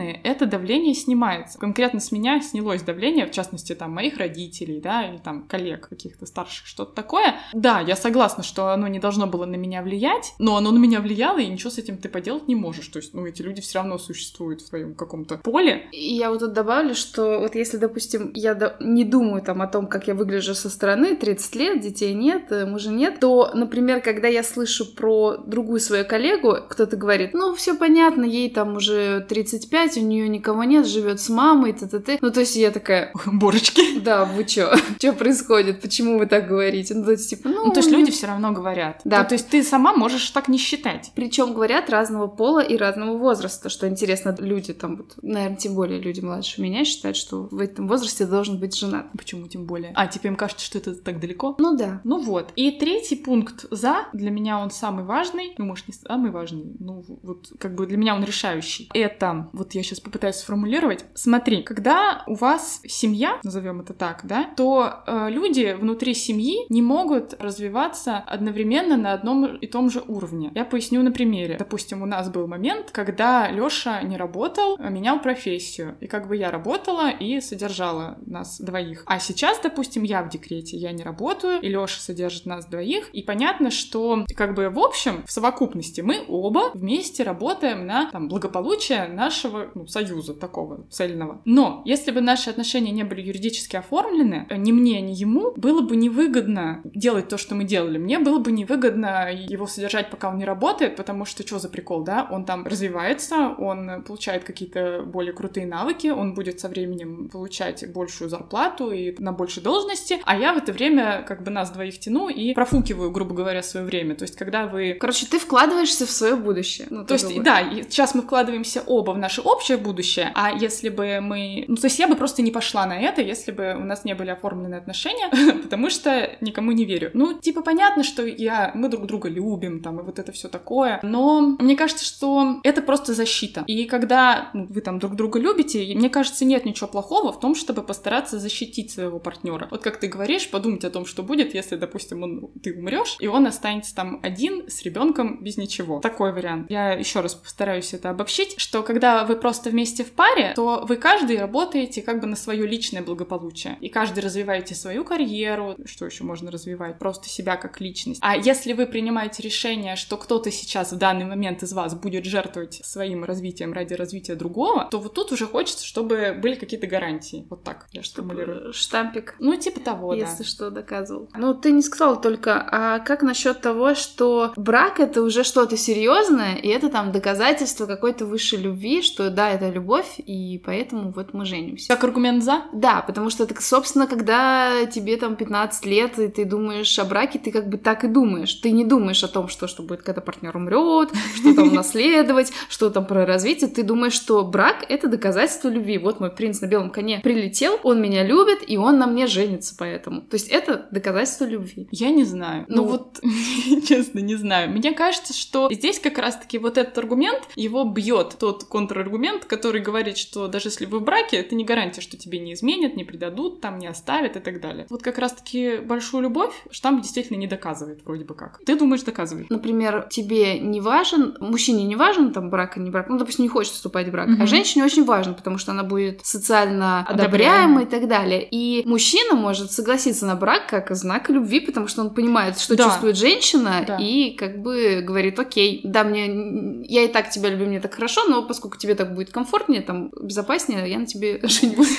оформленные, 0.00 0.20
это 0.24 0.46
давление 0.46 0.94
снимается. 0.94 1.58
Конкретно 1.58 2.00
с 2.00 2.12
меня 2.12 2.40
снялось 2.40 2.82
давление, 2.82 3.26
в 3.26 3.30
частности, 3.30 3.74
там, 3.74 3.92
моих 3.92 4.18
родителей, 4.18 4.80
да, 4.80 5.04
или 5.08 5.18
там 5.18 5.46
коллег 5.46 5.88
каких-то 5.88 6.26
старших, 6.26 6.66
что-то 6.66 6.94
такое. 6.94 7.36
Да, 7.52 7.80
я 7.80 7.96
согласна, 7.96 8.42
что 8.42 8.68
оно 8.68 8.88
не 8.88 8.98
должно 8.98 9.26
было 9.26 9.46
на 9.46 9.56
меня 9.56 9.82
влиять, 9.82 10.34
но 10.38 10.56
оно 10.56 10.70
на 10.70 10.78
меня 10.78 11.00
влияло, 11.00 11.38
и 11.38 11.46
ничего 11.46 11.70
с 11.70 11.78
этим 11.78 11.98
ты 11.98 12.08
поделать 12.08 12.48
не 12.48 12.54
можешь. 12.54 12.88
То 12.88 12.98
есть, 12.98 13.14
ну, 13.14 13.26
эти 13.26 13.42
люди 13.42 13.60
все 13.60 13.78
равно 13.78 13.98
существуют 13.98 14.62
в 14.62 14.68
твоем 14.68 14.94
каком-то 14.94 15.38
поле. 15.38 15.88
И 15.92 16.14
я 16.14 16.30
вот 16.30 16.40
тут 16.40 16.52
добавлю, 16.52 16.94
что 16.94 17.40
вот 17.40 17.54
если, 17.54 17.76
допустим, 17.76 18.32
я 18.34 18.54
до- 18.54 18.76
не 18.80 19.04
думаю 19.04 19.42
там 19.42 19.62
о 19.62 19.66
том, 19.66 19.86
как 19.86 20.08
я 20.08 20.14
выгляжу 20.14 20.54
со 20.54 20.70
стороны, 20.70 21.16
30 21.16 21.54
лет, 21.54 21.80
детей 21.80 22.14
нет, 22.14 22.50
э, 22.50 22.66
мужа 22.66 22.90
нет, 22.90 23.20
то, 23.20 23.50
например, 23.54 24.00
когда 24.00 24.28
я 24.28 24.42
слышу 24.42 24.94
про 24.94 25.36
другую 25.36 25.80
свою 25.80 26.04
коллегу, 26.06 26.56
кто-то 26.68 26.96
говорит, 26.96 27.34
ну, 27.34 27.54
все 27.54 27.74
понятно, 27.76 28.24
ей 28.24 28.50
там 28.50 28.76
уже 28.76 29.20
35, 29.28 29.89
у 29.96 30.02
нее 30.02 30.28
никого 30.28 30.64
нет, 30.64 30.86
живет 30.86 31.20
с 31.20 31.28
мамой, 31.28 31.72
т-т-т. 31.72 32.18
Ну, 32.20 32.30
то 32.30 32.40
есть 32.40 32.56
я 32.56 32.70
такая, 32.70 33.12
Борочки. 33.26 33.98
да, 34.00 34.24
вы 34.24 34.44
чё? 34.44 34.72
Что 34.98 35.12
происходит? 35.12 35.80
Почему 35.80 36.18
вы 36.18 36.26
так 36.26 36.48
говорите? 36.48 36.94
Ну, 36.94 37.04
то 37.04 37.12
есть, 37.12 37.30
типа, 37.30 37.48
ну... 37.48 37.66
Ну, 37.66 37.72
то 37.72 37.80
есть 37.80 37.90
люди 37.90 38.10
все 38.10 38.26
равно 38.26 38.52
говорят. 38.52 39.00
Да. 39.04 39.22
Ну, 39.22 39.28
то 39.28 39.34
есть 39.34 39.48
ты 39.48 39.62
сама 39.62 39.94
можешь 39.94 40.28
так 40.30 40.48
не 40.48 40.58
считать. 40.58 41.12
Причем 41.14 41.54
говорят 41.54 41.90
разного 41.90 42.26
пола 42.26 42.60
и 42.60 42.76
разного 42.76 43.16
возраста, 43.16 43.68
что 43.68 43.88
интересно, 43.88 44.34
люди 44.38 44.72
там, 44.72 44.96
вот, 44.96 45.14
наверное, 45.22 45.56
тем 45.56 45.74
более 45.74 46.00
люди 46.00 46.20
младше 46.20 46.62
меня 46.62 46.84
считают, 46.84 47.16
что 47.16 47.48
в 47.50 47.58
этом 47.58 47.88
возрасте 47.88 48.26
должен 48.26 48.58
быть 48.58 48.76
женат. 48.76 49.06
Почему 49.16 49.46
тем 49.48 49.66
более? 49.66 49.92
А, 49.94 50.06
тебе 50.06 50.28
им 50.28 50.36
кажется, 50.36 50.64
что 50.64 50.78
это 50.78 50.94
так 50.94 51.20
далеко? 51.20 51.56
Ну 51.58 51.76
да. 51.76 52.00
Ну 52.04 52.20
вот. 52.20 52.52
И 52.56 52.70
третий 52.72 53.16
пункт 53.16 53.66
за, 53.70 54.06
для 54.12 54.30
меня 54.30 54.58
он 54.58 54.70
самый 54.70 55.04
важный, 55.04 55.54
ну, 55.58 55.66
может, 55.66 55.88
не 55.88 55.94
самый 55.94 56.30
важный, 56.30 56.76
ну, 56.78 57.04
вот, 57.22 57.52
как 57.58 57.74
бы 57.74 57.86
для 57.86 57.96
меня 57.96 58.14
он 58.14 58.24
решающий. 58.24 58.88
Это, 58.94 59.48
вот 59.52 59.74
я 59.74 59.79
сейчас 59.82 60.00
попытаюсь 60.00 60.36
сформулировать. 60.36 61.04
Смотри, 61.14 61.62
когда 61.62 62.24
у 62.26 62.34
вас 62.34 62.80
семья, 62.86 63.38
назовем 63.42 63.80
это 63.80 63.94
так, 63.94 64.20
да, 64.24 64.50
то 64.56 65.02
э, 65.06 65.28
люди 65.30 65.76
внутри 65.78 66.14
семьи 66.14 66.66
не 66.68 66.82
могут 66.82 67.34
развиваться 67.38 68.18
одновременно 68.18 68.96
на 68.96 69.12
одном 69.12 69.56
и 69.56 69.66
том 69.66 69.90
же 69.90 70.02
уровне. 70.06 70.50
Я 70.54 70.64
поясню 70.64 71.02
на 71.02 71.12
примере. 71.12 71.56
Допустим, 71.58 72.02
у 72.02 72.06
нас 72.06 72.30
был 72.30 72.46
момент, 72.46 72.90
когда 72.92 73.50
Лёша 73.50 74.02
не 74.02 74.16
работал, 74.16 74.76
а 74.78 74.88
менял 74.90 75.20
профессию. 75.20 75.96
И 76.00 76.06
как 76.06 76.28
бы 76.28 76.36
я 76.36 76.50
работала 76.50 77.10
и 77.10 77.40
содержала 77.40 78.18
нас 78.26 78.60
двоих. 78.60 79.02
А 79.06 79.18
сейчас, 79.18 79.60
допустим, 79.60 80.02
я 80.02 80.22
в 80.22 80.28
декрете, 80.28 80.76
я 80.76 80.92
не 80.92 81.02
работаю, 81.02 81.60
и 81.60 81.68
Лёша 81.68 82.00
содержит 82.00 82.46
нас 82.46 82.66
двоих. 82.66 83.10
И 83.12 83.22
понятно, 83.22 83.70
что 83.70 84.24
как 84.36 84.54
бы 84.54 84.70
в 84.70 84.78
общем, 84.78 85.24
в 85.26 85.32
совокупности 85.32 86.00
мы 86.00 86.24
оба 86.28 86.70
вместе 86.74 87.22
работаем 87.22 87.86
на 87.86 88.10
там, 88.10 88.28
благополучие 88.28 89.08
нашего 89.08 89.69
ну, 89.74 89.86
союза 89.86 90.34
такого 90.34 90.86
цельного. 90.90 91.40
Но 91.44 91.82
если 91.84 92.10
бы 92.10 92.20
наши 92.20 92.50
отношения 92.50 92.90
не 92.90 93.04
были 93.04 93.22
юридически 93.22 93.76
оформлены, 93.76 94.46
э, 94.48 94.56
ни 94.56 94.72
мне, 94.72 95.00
ни 95.00 95.12
ему 95.12 95.52
было 95.56 95.80
бы 95.80 95.96
невыгодно 95.96 96.82
делать 96.84 97.28
то, 97.28 97.38
что 97.38 97.54
мы 97.54 97.64
делали. 97.64 97.98
Мне 97.98 98.18
было 98.18 98.38
бы 98.38 98.52
невыгодно 98.52 99.32
его 99.32 99.66
содержать, 99.66 100.10
пока 100.10 100.28
он 100.28 100.38
не 100.38 100.44
работает, 100.44 100.96
потому 100.96 101.24
что 101.24 101.46
что 101.46 101.58
за 101.58 101.68
прикол, 101.68 102.02
да? 102.02 102.28
Он 102.30 102.44
там 102.44 102.66
развивается, 102.66 103.54
он 103.58 104.02
получает 104.02 104.44
какие-то 104.44 105.02
более 105.06 105.32
крутые 105.32 105.66
навыки, 105.66 106.08
он 106.08 106.34
будет 106.34 106.60
со 106.60 106.68
временем 106.68 107.28
получать 107.28 107.90
большую 107.92 108.28
зарплату 108.30 108.90
и 108.90 109.14
на 109.18 109.32
большей 109.32 109.62
должности, 109.62 110.18
а 110.24 110.36
я 110.36 110.52
в 110.52 110.58
это 110.58 110.72
время 110.72 111.24
как 111.26 111.42
бы 111.42 111.50
нас 111.50 111.70
двоих 111.70 111.98
тяну 111.98 112.28
и 112.28 112.54
профукиваю, 112.54 113.10
грубо 113.10 113.34
говоря, 113.34 113.62
свое 113.62 113.86
время. 113.86 114.14
То 114.14 114.24
есть, 114.24 114.36
когда 114.36 114.66
вы 114.66 114.96
Короче, 115.00 115.26
ты 115.26 115.38
вкладываешься 115.38 116.06
в 116.06 116.10
свое 116.10 116.36
будущее. 116.36 116.86
Ну, 116.90 117.04
то 117.04 117.14
есть, 117.14 117.26
грубо. 117.26 117.42
да, 117.42 117.60
и 117.60 117.82
сейчас 117.82 118.14
мы 118.14 118.22
вкладываем 118.22 118.50
вкладываемся 118.50 118.82
оба 118.86 119.12
в 119.12 119.18
наше 119.18 119.42
общее 119.60 119.76
будущее, 119.76 120.32
а 120.34 120.52
если 120.52 120.88
бы 120.88 121.20
мы... 121.20 121.66
Ну, 121.68 121.76
то 121.76 121.86
есть 121.86 121.98
я 121.98 122.08
бы 122.08 122.16
просто 122.16 122.40
не 122.40 122.50
пошла 122.50 122.86
на 122.86 122.98
это, 122.98 123.20
если 123.20 123.52
бы 123.52 123.76
у 123.78 123.84
нас 123.84 124.04
не 124.04 124.14
были 124.14 124.30
оформлены 124.30 124.76
отношения, 124.76 125.28
потому 125.62 125.90
что 125.90 126.30
никому 126.40 126.72
не 126.72 126.86
верю. 126.86 127.10
Ну, 127.12 127.38
типа, 127.38 127.60
понятно, 127.60 128.02
что 128.02 128.24
я... 128.24 128.72
мы 128.74 128.88
друг 128.88 129.06
друга 129.06 129.28
любим, 129.28 129.82
там, 129.82 130.00
и 130.00 130.02
вот 130.02 130.18
это 130.18 130.32
все 130.32 130.48
такое, 130.48 130.98
но 131.02 131.56
мне 131.58 131.76
кажется, 131.76 132.06
что 132.06 132.60
это 132.64 132.80
просто 132.80 133.12
защита. 133.12 133.64
И 133.66 133.84
когда 133.84 134.50
вы 134.54 134.80
там 134.80 134.98
друг 134.98 135.14
друга 135.14 135.38
любите, 135.38 135.94
мне 135.94 136.08
кажется, 136.08 136.46
нет 136.46 136.64
ничего 136.64 136.88
плохого 136.88 137.30
в 137.30 137.38
том, 137.38 137.54
чтобы 137.54 137.82
постараться 137.82 138.38
защитить 138.38 138.90
своего 138.90 139.18
партнера. 139.18 139.68
Вот 139.70 139.82
как 139.82 140.00
ты 140.00 140.08
говоришь, 140.08 140.48
подумать 140.48 140.84
о 140.84 140.90
том, 140.90 141.04
что 141.04 141.22
будет, 141.22 141.54
если, 141.54 141.76
допустим, 141.76 142.22
он, 142.22 142.50
ты 142.62 142.72
умрешь, 142.72 143.16
и 143.20 143.26
он 143.26 143.46
останется 143.46 143.94
там 143.94 144.20
один 144.22 144.70
с 144.70 144.82
ребенком 144.82 145.44
без 145.44 145.58
ничего. 145.58 146.00
Такой 146.00 146.32
вариант. 146.32 146.70
Я 146.70 146.92
еще 146.92 147.20
раз 147.20 147.34
постараюсь 147.34 147.92
это 147.92 148.08
обобщить, 148.08 148.54
что 148.56 148.82
когда 148.82 149.24
вы 149.24 149.36
просто 149.36 149.49
вместе 149.70 150.04
в 150.04 150.12
паре, 150.12 150.52
то 150.54 150.84
вы 150.86 150.96
каждый 150.96 151.38
работаете 151.38 152.02
как 152.02 152.20
бы 152.20 152.26
на 152.26 152.36
свое 152.36 152.66
личное 152.66 153.02
благополучие. 153.02 153.76
И 153.80 153.88
каждый 153.88 154.20
развиваете 154.20 154.74
свою 154.74 155.04
карьеру, 155.04 155.76
что 155.84 156.06
еще 156.06 156.24
можно 156.24 156.50
развивать, 156.50 156.98
просто 156.98 157.28
себя 157.28 157.56
как 157.56 157.80
личность. 157.80 158.20
А 158.22 158.36
если 158.36 158.72
вы 158.72 158.86
принимаете 158.86 159.42
решение, 159.42 159.96
что 159.96 160.16
кто-то 160.16 160.50
сейчас 160.50 160.92
в 160.92 160.96
данный 160.96 161.24
момент 161.24 161.62
из 161.62 161.72
вас 161.72 161.94
будет 161.94 162.24
жертвовать 162.24 162.80
своим 162.84 163.24
развитием 163.24 163.72
ради 163.72 163.94
развития 163.94 164.34
другого, 164.34 164.88
то 164.90 164.98
вот 164.98 165.14
тут 165.14 165.32
уже 165.32 165.46
хочется, 165.46 165.84
чтобы 165.84 166.38
были 166.40 166.54
какие-то 166.54 166.86
гарантии. 166.86 167.46
Вот 167.50 167.64
так 167.64 167.86
я 167.92 168.02
сформулирую. 168.02 168.72
Штампик. 168.72 169.34
Ну, 169.38 169.56
типа 169.56 169.80
того, 169.80 170.14
Если 170.14 170.42
да. 170.42 170.48
что, 170.48 170.70
доказывал. 170.70 171.28
Ну, 171.34 171.54
ты 171.54 171.72
не 171.72 171.82
сказал 171.82 172.20
только, 172.20 172.66
а 172.70 172.98
как 173.00 173.22
насчет 173.22 173.60
того, 173.60 173.94
что 173.94 174.52
брак 174.56 175.00
это 175.00 175.22
уже 175.22 175.44
что-то 175.44 175.76
серьезное, 175.76 176.56
и 176.56 176.68
это 176.68 176.88
там 176.88 177.12
доказательство 177.12 177.86
какой-то 177.86 178.26
высшей 178.26 178.58
любви, 178.60 179.02
что 179.02 179.30
да, 179.40 179.48
это 179.48 179.70
любовь, 179.70 180.16
и 180.18 180.60
поэтому 180.62 181.12
вот 181.12 181.32
мы 181.32 181.46
женимся. 181.46 181.88
Как 181.88 182.04
аргумент 182.04 182.44
за? 182.44 182.64
Да, 182.74 183.00
потому 183.00 183.30
что 183.30 183.44
это, 183.44 183.54
собственно, 183.62 184.06
когда 184.06 184.84
тебе 184.84 185.16
там 185.16 185.34
15 185.34 185.86
лет, 185.86 186.18
и 186.18 186.28
ты 186.28 186.44
думаешь 186.44 186.98
о 186.98 187.06
браке, 187.06 187.38
ты 187.38 187.50
как 187.50 187.70
бы 187.70 187.78
так 187.78 188.04
и 188.04 188.08
думаешь. 188.08 188.52
Ты 188.52 188.70
не 188.70 188.84
думаешь 188.84 189.24
о 189.24 189.28
том, 189.28 189.48
что, 189.48 189.66
что 189.66 189.82
будет, 189.82 190.02
когда 190.02 190.20
партнер 190.20 190.54
умрет, 190.54 191.08
что 191.36 191.54
там 191.54 191.74
наследовать, 191.74 192.52
что 192.68 192.90
там 192.90 193.06
про 193.06 193.24
развитие. 193.24 193.70
Ты 193.70 193.82
думаешь, 193.82 194.12
что 194.12 194.44
брак— 194.44 194.84
это 194.90 195.08
доказательство 195.08 195.70
любви. 195.70 195.96
Вот 195.96 196.20
мой 196.20 196.30
принц 196.30 196.60
на 196.60 196.66
белом 196.66 196.90
коне 196.90 197.20
прилетел, 197.22 197.80
он 197.82 198.02
меня 198.02 198.22
любит, 198.22 198.58
и 198.66 198.76
он 198.76 198.98
на 198.98 199.06
мне 199.06 199.26
женится 199.26 199.74
поэтому. 199.78 200.20
То 200.20 200.34
есть 200.34 200.48
это 200.48 200.86
доказательство 200.90 201.46
любви. 201.46 201.88
Я 201.90 202.10
не 202.10 202.24
знаю. 202.24 202.66
Ну, 202.68 202.82
Ну, 202.82 202.88
вот, 202.88 203.20
честно, 203.88 204.18
не 204.18 204.34
знаю. 204.34 204.70
Мне 204.70 204.92
кажется, 204.92 205.32
что 205.32 205.72
здесь 205.72 205.98
как 205.98 206.18
раз-таки 206.18 206.58
вот 206.58 206.76
этот 206.76 206.98
аргумент, 206.98 207.40
его 207.56 207.84
бьет 207.84 208.36
тот 208.38 208.64
контраргумент, 208.64 209.19
который 209.46 209.80
говорит, 209.80 210.16
что 210.18 210.46
даже 210.48 210.68
если 210.68 210.86
вы 210.86 210.98
в 211.00 211.02
браке, 211.04 211.36
это 211.38 211.54
не 211.54 211.64
гарантия, 211.64 212.00
что 212.00 212.16
тебе 212.16 212.38
не 212.38 212.54
изменят, 212.54 212.96
не 212.96 213.04
предадут, 213.04 213.60
там, 213.60 213.78
не 213.78 213.86
оставят 213.86 214.36
и 214.36 214.40
так 214.40 214.60
далее. 214.60 214.86
Вот 214.90 215.02
как 215.02 215.18
раз-таки 215.18 215.76
большую 215.78 216.22
любовь 216.22 216.54
штамп 216.70 217.02
действительно 217.02 217.36
не 217.38 217.46
доказывает, 217.46 218.00
вроде 218.04 218.24
бы 218.24 218.34
как. 218.34 218.60
Ты 218.64 218.76
думаешь, 218.76 219.02
доказывает? 219.02 219.50
Например, 219.50 220.06
тебе 220.10 220.58
не 220.58 220.80
важен, 220.80 221.36
мужчине 221.40 221.84
не 221.84 221.96
важен 221.96 222.32
там 222.32 222.50
брак 222.50 222.76
и 222.76 222.80
не 222.80 222.90
брак, 222.90 223.08
ну, 223.08 223.18
допустим, 223.18 223.44
не 223.44 223.48
хочет 223.48 223.72
вступать 223.72 224.08
в 224.08 224.10
брак, 224.10 224.28
Мгм. 224.28 224.42
а 224.42 224.46
женщине 224.46 224.84
очень 224.84 225.04
важен, 225.04 225.34
потому 225.34 225.58
что 225.58 225.72
она 225.72 225.82
будет 225.82 226.24
социально 226.24 227.00
Одобряема. 227.00 227.24
одобряема 227.24 227.82
и 227.82 227.86
так 227.86 228.08
далее. 228.08 228.46
И 228.50 228.82
мужчина 228.86 229.34
может 229.34 229.72
согласиться 229.72 230.26
на 230.26 230.34
брак 230.36 230.66
как 230.68 230.94
знак 230.94 231.30
любви, 231.30 231.60
потому 231.60 231.86
что 231.88 232.02
он 232.02 232.10
понимает, 232.14 232.58
что 232.58 232.76
Да. 232.76 232.84
чувствует 232.84 233.16
женщина, 233.16 233.84
Да. 233.86 233.96
и 234.00 234.30
как 234.32 234.62
бы 234.62 235.00
говорит, 235.02 235.38
окей, 235.38 235.80
да, 235.84 236.04
мне, 236.04 236.82
я 236.88 237.02
и 237.04 237.08
так 237.08 237.30
тебя 237.30 237.50
люблю, 237.50 237.66
мне 237.66 237.80
так 237.80 237.94
хорошо, 237.94 238.24
но 238.28 238.42
поскольку 238.42 238.76
тебе 238.78 238.94
так 238.94 239.09
будет 239.10 239.30
комфортнее, 239.30 239.82
там, 239.82 240.10
безопаснее, 240.20 240.88
я 240.90 240.98
на 240.98 241.06
тебе 241.06 241.40
женюсь. 241.42 241.98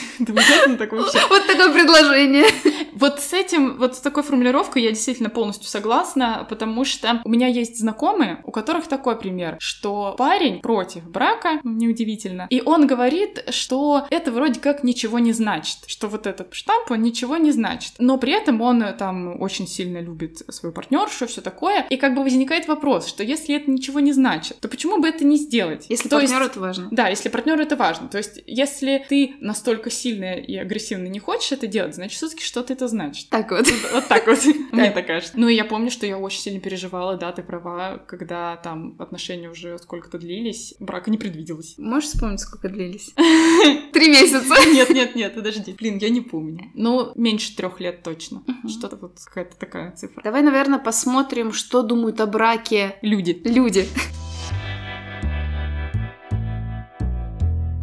Так 0.78 0.92
вообще? 0.92 1.20
Вот 1.30 1.48
такое 1.48 1.74
предложение. 1.74 2.46
Вот 2.94 3.20
с 3.20 3.34
этим, 3.34 3.78
вот 3.78 3.96
с 3.96 4.00
такой 4.00 4.24
формулировкой 4.24 4.84
я 4.84 4.90
действительно 4.90 5.30
полностью 5.30 5.68
согласна, 5.70 6.46
потому 6.50 6.84
что 6.86 7.22
у 7.24 7.30
меня 7.30 7.48
есть 7.48 7.80
знакомые, 7.80 8.42
у 8.46 8.52
которых 8.52 8.88
такой 8.88 9.16
пример, 9.18 9.58
что 9.60 10.16
парень 10.18 10.62
против 10.62 11.04
брака, 11.10 11.60
неудивительно, 11.64 12.48
и 12.50 12.62
он 12.62 12.88
говорит, 12.88 13.46
что 13.50 14.06
это 14.10 14.32
вроде 14.32 14.60
как 14.60 14.84
ничего 14.84 15.20
не 15.20 15.32
значит, 15.34 15.78
что 15.88 16.08
вот 16.08 16.28
этот 16.28 16.54
штамп, 16.54 16.92
он 16.92 17.02
ничего 17.02 17.38
не 17.38 17.52
значит, 17.52 17.94
но 17.98 18.18
при 18.18 18.34
этом 18.34 18.62
он 18.62 18.84
э, 18.84 18.94
там 18.94 19.42
очень 19.42 19.68
сильно 19.68 20.00
любит 20.00 20.44
свою 20.50 20.74
партнершу, 20.74 21.28
все 21.28 21.42
такое, 21.42 21.86
и 21.90 21.98
как 21.98 22.14
бы 22.16 22.24
возникает 22.24 22.68
вопрос, 22.68 23.08
что 23.08 23.24
если 23.24 23.56
это 23.56 23.72
ничего 23.72 24.00
не 24.00 24.12
значит, 24.14 24.60
то 24.60 24.68
почему 24.68 25.00
бы 25.00 25.08
это 25.08 25.26
не 25.26 25.38
сделать? 25.38 25.86
Если 25.90 26.08
То 26.10 26.20
есть- 26.20 26.32
партнеру 26.32 26.52
это 26.52 26.60
важно. 26.60 26.88
да, 26.92 27.01
если 27.10 27.30
партнеру 27.30 27.62
это 27.62 27.76
важно. 27.76 28.08
То 28.08 28.18
есть, 28.18 28.42
если 28.46 29.06
ты 29.08 29.36
настолько 29.40 29.90
сильно 29.90 30.36
и 30.36 30.56
агрессивно 30.56 31.08
не 31.08 31.20
хочешь 31.20 31.52
это 31.52 31.68
делать, 31.68 31.96
значит, 31.96 32.18
все-таки 32.18 32.44
что-то 32.44 32.74
это 32.74 32.88
значит. 32.88 33.30
Так 33.30 33.52
вот. 33.52 33.68
Вот 33.92 34.08
так 34.08 34.28
вот, 34.28 34.40
мне 34.72 34.92
так 34.92 35.08
кажется. 35.08 35.34
Ну, 35.36 35.48
и 35.48 35.56
я 35.56 35.66
помню, 35.66 35.92
что 35.92 36.06
я 36.06 36.18
очень 36.18 36.42
сильно 36.42 36.60
переживала, 36.60 37.18
да, 37.18 37.32
ты 37.32 37.44
права, 37.44 37.98
когда 37.98 38.58
там 38.58 38.96
отношения 39.00 39.50
уже 39.50 39.78
сколько-то 39.80 40.18
длились, 40.18 40.76
брака 40.80 41.10
не 41.12 41.18
предвиделось. 41.18 41.76
Можешь 41.78 42.10
вспомнить, 42.10 42.40
сколько 42.40 42.70
длились? 42.70 43.14
Три 43.94 44.10
месяца. 44.10 44.56
Нет, 44.72 44.90
нет, 44.90 45.16
нет, 45.16 45.36
подожди. 45.36 45.74
Блин, 45.74 45.98
я 45.98 46.10
не 46.10 46.22
помню. 46.22 46.72
Ну, 46.74 47.12
меньше 47.16 47.56
трех 47.56 47.80
лет 47.80 48.04
точно. 48.04 48.44
Что-то 48.68 48.96
вот 48.96 49.20
какая-то 49.24 49.58
такая 49.58 49.92
цифра. 49.92 50.22
Давай, 50.24 50.42
наверное, 50.42 50.80
посмотрим, 50.80 51.52
что 51.52 51.82
думают 51.82 52.20
о 52.22 52.26
браке 52.26 52.96
Люди. 53.02 53.42
люди. 53.44 53.88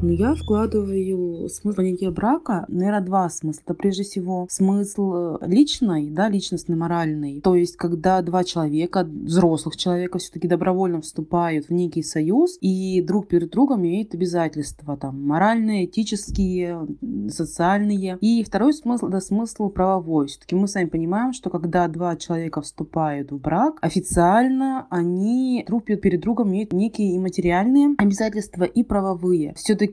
Я 0.02 0.34
вкладываю 0.34 1.48
смысл 1.48 1.76
понятия 1.76 2.10
брака, 2.10 2.64
наверное, 2.68 3.00
два 3.00 3.28
смысла. 3.28 3.62
Это 3.64 3.74
прежде 3.74 4.04
всего 4.04 4.46
смысл 4.48 5.38
э, 5.40 5.46
личный, 5.46 6.10
да, 6.10 6.28
личностный, 6.28 6.76
моральный. 6.76 7.40
То 7.40 7.56
есть, 7.56 7.76
когда 7.76 8.22
два 8.22 8.44
человека, 8.44 9.04
взрослых 9.04 9.76
человека, 9.76 10.18
все-таки 10.18 10.46
добровольно 10.46 11.00
вступают 11.00 11.68
в 11.68 11.72
некий 11.72 12.02
союз 12.02 12.58
и 12.60 13.02
друг 13.02 13.26
перед 13.26 13.50
другом 13.50 13.80
имеют 13.80 14.14
обязательства, 14.14 14.96
там, 14.96 15.20
моральные, 15.26 15.86
этические, 15.86 16.86
социальные. 17.28 18.18
И 18.20 18.44
второй 18.44 18.72
смысл, 18.74 19.08
это 19.08 19.20
смысл 19.20 19.68
правовой. 19.68 20.28
Все-таки 20.28 20.54
мы 20.54 20.68
сами 20.68 20.86
понимаем, 20.86 21.32
что 21.32 21.50
когда 21.50 21.88
два 21.88 22.14
человека 22.16 22.62
вступают 22.62 23.32
в 23.32 23.38
брак, 23.38 23.78
официально 23.80 24.86
они 24.90 25.64
друг 25.66 25.84
перед 25.84 26.20
другом 26.20 26.50
имеют 26.50 26.72
некие 26.72 27.14
и 27.14 27.18
материальные 27.18 27.94
обязательства, 27.98 28.64
и 28.64 28.82
правовые. 28.84 29.54
Все-таки 29.56 29.87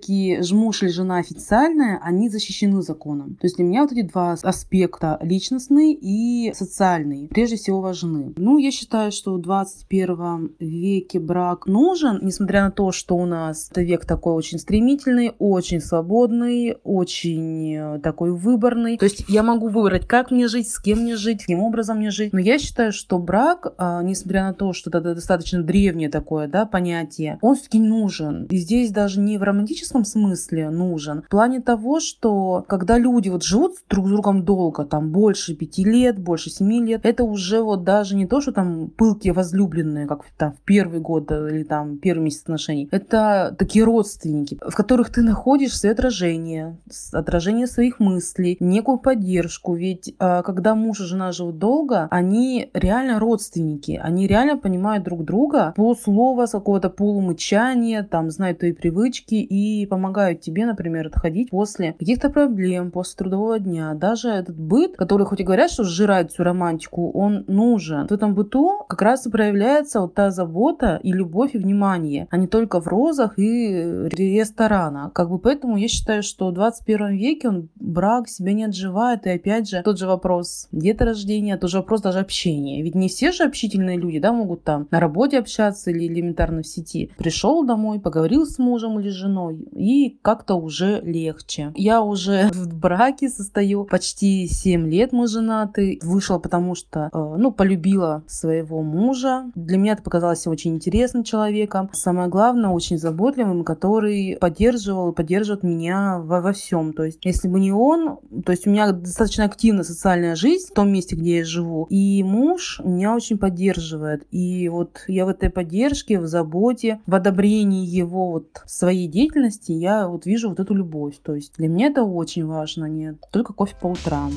муж 0.65 0.83
или 0.83 0.89
жена 0.89 1.17
официальная, 1.17 1.99
они 2.03 2.29
защищены 2.29 2.81
законом. 2.81 3.35
То 3.35 3.45
есть 3.45 3.57
для 3.57 3.65
меня 3.65 3.83
вот 3.83 3.91
эти 3.91 4.01
два 4.01 4.33
аспекта, 4.33 5.19
личностный 5.21 5.93
и 5.93 6.53
социальный, 6.53 7.27
прежде 7.27 7.57
всего 7.57 7.81
важны. 7.81 8.33
Ну, 8.37 8.57
я 8.57 8.71
считаю, 8.71 9.11
что 9.11 9.33
в 9.33 9.41
21 9.41 10.55
веке 10.59 11.19
брак 11.19 11.67
нужен, 11.67 12.19
несмотря 12.21 12.63
на 12.63 12.71
то, 12.71 12.91
что 12.91 13.15
у 13.15 13.25
нас 13.25 13.69
это 13.71 13.81
век 13.81 14.05
такой 14.05 14.33
очень 14.33 14.59
стремительный, 14.59 15.33
очень 15.39 15.81
свободный, 15.81 16.77
очень 16.83 17.75
э, 17.75 17.99
такой 17.99 18.31
выборный. 18.31 18.97
То 18.97 19.05
есть 19.05 19.25
я 19.27 19.43
могу 19.43 19.67
выбрать, 19.67 20.07
как 20.07 20.31
мне 20.31 20.47
жить, 20.47 20.69
с 20.69 20.79
кем 20.79 20.99
мне 20.99 21.15
жить, 21.15 21.41
каким 21.41 21.59
образом 21.59 21.97
мне 21.97 22.11
жить. 22.11 22.33
Но 22.33 22.39
я 22.39 22.59
считаю, 22.59 22.91
что 22.91 23.19
брак, 23.19 23.73
а, 23.77 24.01
несмотря 24.03 24.45
на 24.45 24.53
то, 24.53 24.73
что 24.73 24.89
это 24.89 25.15
достаточно 25.15 25.63
древнее 25.63 26.09
такое 26.09 26.47
да, 26.47 26.65
понятие, 26.65 27.39
он 27.41 27.55
все-таки 27.55 27.79
нужен. 27.79 28.45
И 28.45 28.57
здесь 28.57 28.91
даже 28.91 29.19
не 29.19 29.37
в 29.37 29.43
романтическом 29.43 29.84
смысле 29.85 30.69
нужен. 30.69 31.21
В 31.23 31.29
плане 31.29 31.61
того, 31.61 31.99
что 31.99 32.65
когда 32.67 32.97
люди 32.97 33.29
вот 33.29 33.43
живут 33.43 33.73
друг 33.89 34.07
с 34.07 34.09
другом 34.09 34.43
долго, 34.43 34.85
там 34.85 35.11
больше 35.11 35.55
пяти 35.55 35.83
лет, 35.83 36.19
больше 36.19 36.49
семи 36.49 36.81
лет, 36.83 37.05
это 37.05 37.23
уже 37.23 37.61
вот 37.61 37.83
даже 37.83 38.15
не 38.15 38.25
то, 38.25 38.41
что 38.41 38.51
там 38.51 38.89
пылкие 38.89 39.33
возлюбленные, 39.33 40.07
как 40.07 40.21
там 40.37 40.53
в 40.53 40.61
первый 40.61 40.99
год 40.99 41.31
э, 41.31 41.49
или 41.51 41.63
там 41.63 41.97
первый 41.97 42.23
месяц 42.23 42.41
отношений. 42.43 42.87
Это 42.91 43.55
такие 43.57 43.85
родственники, 43.85 44.57
в 44.61 44.75
которых 44.75 45.11
ты 45.11 45.21
находишь 45.21 45.77
свои 45.77 45.91
отражения, 45.91 46.77
с- 46.89 47.13
отражение 47.13 47.67
своих 47.67 47.99
мыслей, 47.99 48.57
некую 48.59 48.97
поддержку. 48.97 49.75
Ведь 49.75 50.13
а, 50.19 50.41
когда 50.43 50.75
муж 50.75 50.99
и 51.01 51.03
жена 51.03 51.31
живут 51.31 51.59
долго, 51.59 52.07
они 52.11 52.69
реально 52.73 53.19
родственники, 53.19 53.99
они 54.01 54.27
реально 54.27 54.57
понимают 54.57 55.03
друг 55.03 55.23
друга 55.23 55.73
полуслова, 55.75 56.45
с 56.45 56.51
какого-то 56.51 56.89
полумычания, 56.89 58.03
там, 58.03 58.31
знают 58.31 58.59
твои 58.59 58.73
привычки 58.73 59.35
и 59.35 59.74
помогают 59.85 60.41
тебе, 60.41 60.65
например, 60.65 61.07
отходить 61.07 61.49
после 61.49 61.93
каких-то 61.93 62.29
проблем, 62.29 62.91
после 62.91 63.17
трудового 63.17 63.59
дня. 63.59 63.93
Даже 63.93 64.29
этот 64.29 64.57
быт, 64.57 64.95
который 64.95 65.25
хоть 65.25 65.41
и 65.41 65.43
говорят, 65.43 65.71
что 65.71 65.83
сжирает 65.83 66.31
всю 66.31 66.43
романтику, 66.43 67.11
он 67.11 67.43
нужен. 67.47 68.07
В 68.07 68.11
этом 68.11 68.33
быту 68.33 68.85
как 68.87 69.01
раз 69.01 69.27
и 69.27 69.29
проявляется 69.29 70.01
вот 70.01 70.13
та 70.13 70.31
забота 70.31 70.99
и 71.03 71.11
любовь 71.11 71.55
и 71.55 71.57
внимание, 71.57 72.27
а 72.31 72.37
не 72.37 72.47
только 72.47 72.79
в 72.79 72.87
розах 72.87 73.37
и 73.37 74.07
ресторана. 74.09 75.11
Как 75.13 75.29
бы 75.29 75.39
поэтому 75.39 75.77
я 75.77 75.87
считаю, 75.87 76.23
что 76.23 76.49
в 76.49 76.53
21 76.53 77.17
веке 77.17 77.49
он 77.49 77.69
брак 77.75 78.27
себя 78.27 78.53
не 78.53 78.65
отживает. 78.65 79.25
И 79.25 79.29
опять 79.29 79.69
же, 79.69 79.81
тот 79.83 79.99
же 79.99 80.07
вопрос 80.07 80.67
деторождения, 80.71 81.57
тот 81.57 81.69
же 81.69 81.77
вопрос 81.77 82.01
даже 82.01 82.19
общения. 82.19 82.81
Ведь 82.81 82.95
не 82.95 83.09
все 83.09 83.31
же 83.31 83.43
общительные 83.43 83.97
люди, 83.97 84.19
да, 84.19 84.31
могут 84.31 84.63
там 84.63 84.87
на 84.91 84.99
работе 84.99 85.39
общаться 85.39 85.91
или 85.91 86.07
элементарно 86.07 86.61
в 86.61 86.67
сети. 86.67 87.11
Пришел 87.17 87.65
домой, 87.65 87.99
поговорил 87.99 88.45
с 88.45 88.59
мужем 88.59 88.99
или 88.99 89.09
женой, 89.09 89.64
и 89.71 90.17
как-то 90.21 90.55
уже 90.55 91.01
легче. 91.01 91.71
Я 91.75 92.01
уже 92.01 92.49
в 92.53 92.73
браке 92.77 93.29
состою, 93.29 93.85
почти 93.85 94.47
7 94.47 94.87
лет 94.89 95.11
мы 95.11 95.27
женаты. 95.27 95.99
Вышла, 96.01 96.39
потому 96.39 96.75
что, 96.75 97.09
э, 97.11 97.35
ну, 97.37 97.51
полюбила 97.51 98.23
своего 98.27 98.81
мужа. 98.81 99.45
Для 99.55 99.77
меня 99.77 99.93
это 99.93 100.03
показалось 100.03 100.47
очень 100.47 100.75
интересным 100.75 101.23
человеком. 101.23 101.89
Самое 101.93 102.29
главное, 102.29 102.69
очень 102.69 102.97
заботливым, 102.97 103.63
который 103.63 104.37
поддерживал 104.39 105.11
и 105.11 105.15
поддерживает 105.15 105.63
меня 105.63 106.19
во, 106.19 106.41
во 106.41 106.53
всем. 106.53 106.93
То 106.93 107.03
есть, 107.03 107.19
если 107.23 107.47
бы 107.47 107.59
не 107.59 107.71
он, 107.71 108.17
то 108.45 108.51
есть 108.51 108.67
у 108.67 108.69
меня 108.69 108.91
достаточно 108.91 109.45
активная 109.45 109.83
социальная 109.83 110.35
жизнь 110.35 110.67
в 110.69 110.73
том 110.73 110.91
месте, 110.91 111.15
где 111.15 111.37
я 111.37 111.45
живу, 111.45 111.87
и 111.89 112.23
муж 112.23 112.81
меня 112.83 113.15
очень 113.15 113.37
поддерживает. 113.37 114.25
И 114.31 114.69
вот 114.69 115.03
я 115.07 115.25
в 115.25 115.29
этой 115.29 115.49
поддержке, 115.49 116.19
в 116.19 116.27
заботе, 116.27 116.99
в 117.05 117.15
одобрении 117.15 117.85
его 117.85 118.31
вот 118.31 118.61
своей 118.65 119.07
деятельности, 119.07 119.54
я 119.67 120.07
вот 120.07 120.25
вижу 120.25 120.49
вот 120.49 120.59
эту 120.59 120.73
любовь. 120.73 121.15
То 121.23 121.35
есть 121.35 121.53
для 121.57 121.67
меня 121.67 121.87
это 121.87 122.03
очень 122.03 122.45
важно, 122.45 122.85
нет 122.85 123.15
только 123.31 123.53
кофе 123.53 123.75
по 123.81 123.87
утрам. 123.87 124.31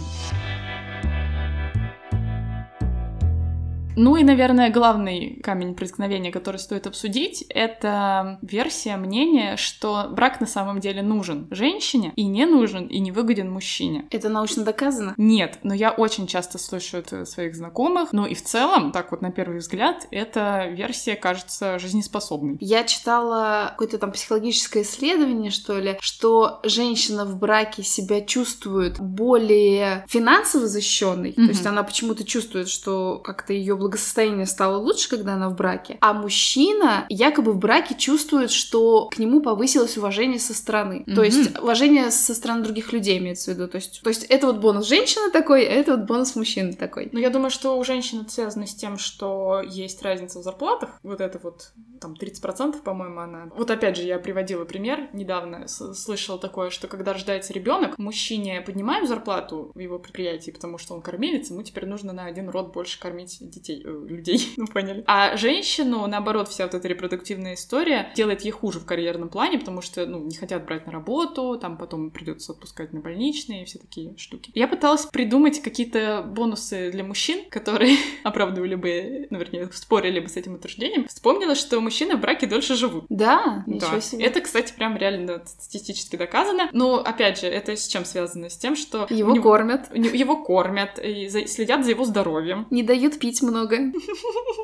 Ну 3.98 4.14
и, 4.16 4.22
наверное, 4.22 4.70
главный 4.70 5.40
камень 5.42 5.74
преткновения, 5.74 6.30
который 6.30 6.58
стоит 6.58 6.86
обсудить, 6.86 7.44
это 7.48 8.38
версия 8.42 8.96
мнения, 8.96 9.56
что 9.56 10.06
брак 10.10 10.40
на 10.40 10.46
самом 10.46 10.78
деле 10.78 11.02
нужен 11.02 11.48
женщине 11.50 12.12
и 12.14 12.24
не 12.24 12.46
нужен 12.46 12.86
и 12.86 13.00
не 13.00 13.10
выгоден 13.10 13.50
мужчине. 13.50 14.06
Это 14.12 14.28
научно 14.28 14.64
доказано? 14.64 15.14
Нет, 15.16 15.58
но 15.64 15.74
я 15.74 15.90
очень 15.90 16.28
часто 16.28 16.58
слышу 16.58 16.98
это 16.98 17.24
своих 17.24 17.56
знакомых. 17.56 18.12
Ну 18.12 18.24
и 18.24 18.34
в 18.34 18.42
целом, 18.42 18.92
так 18.92 19.10
вот 19.10 19.20
на 19.20 19.32
первый 19.32 19.58
взгляд, 19.58 20.06
эта 20.12 20.68
версия 20.68 21.16
кажется 21.16 21.80
жизнеспособной. 21.80 22.56
Я 22.60 22.84
читала 22.84 23.70
какое-то 23.70 23.98
там 23.98 24.12
психологическое 24.12 24.82
исследование, 24.82 25.50
что 25.50 25.76
ли, 25.80 25.98
что 26.00 26.60
женщина 26.62 27.24
в 27.24 27.36
браке 27.36 27.82
себя 27.82 28.20
чувствует 28.20 29.00
более 29.00 30.04
финансово 30.08 30.68
защищенной. 30.68 31.30
Mm-hmm. 31.30 31.44
То 31.46 31.50
есть 31.50 31.66
она 31.66 31.82
почему-то 31.82 32.22
чувствует, 32.22 32.68
что 32.68 33.18
как-то 33.18 33.52
ее 33.52 33.74
благосостояние 33.88 34.46
стало 34.46 34.76
лучше, 34.76 35.08
когда 35.08 35.34
она 35.34 35.48
в 35.48 35.56
браке, 35.56 35.96
а 36.00 36.12
мужчина 36.12 37.06
якобы 37.08 37.52
в 37.52 37.58
браке 37.58 37.94
чувствует, 37.94 38.50
что 38.50 39.08
к 39.08 39.18
нему 39.18 39.40
повысилось 39.40 39.96
уважение 39.96 40.38
со 40.38 40.52
стороны. 40.54 41.04
Mm-hmm. 41.06 41.14
То 41.14 41.22
есть 41.22 41.58
уважение 41.58 42.10
со 42.10 42.34
стороны 42.34 42.62
других 42.62 42.92
людей 42.92 43.18
имеется 43.18 43.50
в 43.50 43.54
виду. 43.54 43.66
То 43.66 43.76
есть, 43.76 44.02
то 44.02 44.10
есть 44.10 44.24
это 44.24 44.46
вот 44.46 44.58
бонус 44.58 44.86
женщины 44.86 45.30
такой, 45.30 45.66
а 45.66 45.70
это 45.70 45.96
вот 45.96 46.06
бонус 46.06 46.36
мужчины 46.36 46.74
такой. 46.74 47.08
Ну, 47.12 47.18
я 47.18 47.30
думаю, 47.30 47.50
что 47.50 47.78
у 47.78 47.84
женщин 47.84 48.20
это 48.20 48.30
связано 48.30 48.66
с 48.66 48.74
тем, 48.74 48.98
что 48.98 49.62
есть 49.62 50.02
разница 50.02 50.40
в 50.40 50.42
зарплатах. 50.42 50.90
Вот 51.02 51.20
это 51.20 51.38
вот, 51.42 51.70
там, 52.00 52.12
30%, 52.12 52.82
по-моему, 52.82 53.20
она. 53.20 53.50
Вот 53.56 53.70
опять 53.70 53.96
же, 53.96 54.02
я 54.02 54.18
приводила 54.18 54.66
пример 54.66 55.08
недавно, 55.14 55.66
слышала 55.66 56.38
такое, 56.38 56.68
что 56.68 56.88
когда 56.88 57.14
рождается 57.14 57.54
ребенок, 57.54 57.96
мужчине 57.98 58.60
поднимаем 58.60 59.06
зарплату 59.06 59.72
в 59.74 59.78
его 59.78 59.98
предприятии, 59.98 60.50
потому 60.50 60.76
что 60.76 60.94
он 60.94 61.00
кормилец, 61.00 61.50
ему 61.50 61.62
теперь 61.62 61.86
нужно 61.86 62.12
на 62.12 62.26
один 62.26 62.50
род 62.50 62.72
больше 62.72 63.00
кормить 63.00 63.38
детей 63.40 63.77
людей, 63.78 63.82
э, 63.84 64.08
людей, 64.08 64.52
ну 64.56 64.66
поняли. 64.66 65.04
А 65.06 65.36
женщину, 65.36 66.06
наоборот, 66.06 66.48
вся 66.48 66.64
вот 66.64 66.74
эта 66.74 66.88
репродуктивная 66.88 67.54
история 67.54 68.12
делает 68.14 68.42
ей 68.42 68.50
хуже 68.50 68.80
в 68.80 68.86
карьерном 68.86 69.28
плане, 69.28 69.58
потому 69.58 69.82
что, 69.82 70.06
ну, 70.06 70.18
не 70.24 70.36
хотят 70.36 70.64
брать 70.64 70.86
на 70.86 70.92
работу, 70.92 71.58
там 71.60 71.76
потом 71.76 72.10
придется 72.10 72.52
отпускать 72.52 72.92
на 72.92 73.00
больничные 73.00 73.62
и 73.62 73.64
все 73.64 73.78
такие 73.78 74.16
штуки. 74.16 74.50
Я 74.54 74.68
пыталась 74.68 75.06
придумать 75.06 75.60
какие-то 75.60 76.22
бонусы 76.26 76.90
для 76.90 77.04
мужчин, 77.04 77.44
которые 77.50 77.96
оправдывали 78.24 78.74
бы, 78.74 79.26
ну, 79.30 79.38
вернее, 79.38 79.68
спорили 79.72 80.20
бы 80.20 80.28
с 80.28 80.36
этим 80.36 80.54
утверждением. 80.54 81.06
Вспомнила, 81.08 81.54
что 81.54 81.80
мужчины 81.80 82.16
в 82.16 82.20
браке 82.20 82.46
дольше 82.46 82.74
живут. 82.74 83.04
Да, 83.08 83.64
ничего 83.66 83.92
да. 83.92 84.00
себе. 84.00 84.24
Это, 84.24 84.40
кстати, 84.40 84.72
прям 84.72 84.96
реально 84.96 85.42
статистически 85.44 86.16
доказано. 86.16 86.68
Но, 86.72 86.96
опять 86.96 87.40
же, 87.40 87.46
это 87.46 87.76
с 87.76 87.86
чем 87.86 88.04
связано? 88.04 88.50
С 88.50 88.56
тем, 88.56 88.76
что... 88.76 89.06
Его 89.10 89.32
него, 89.32 89.42
кормят. 89.42 89.94
Его 89.94 90.42
кормят, 90.42 90.98
и 90.98 91.28
за, 91.28 91.46
следят 91.46 91.84
за 91.84 91.90
его 91.90 92.04
здоровьем. 92.04 92.66
Не 92.70 92.82
дают 92.82 93.18
пить 93.18 93.42
много 93.42 93.57
много. 93.58 93.78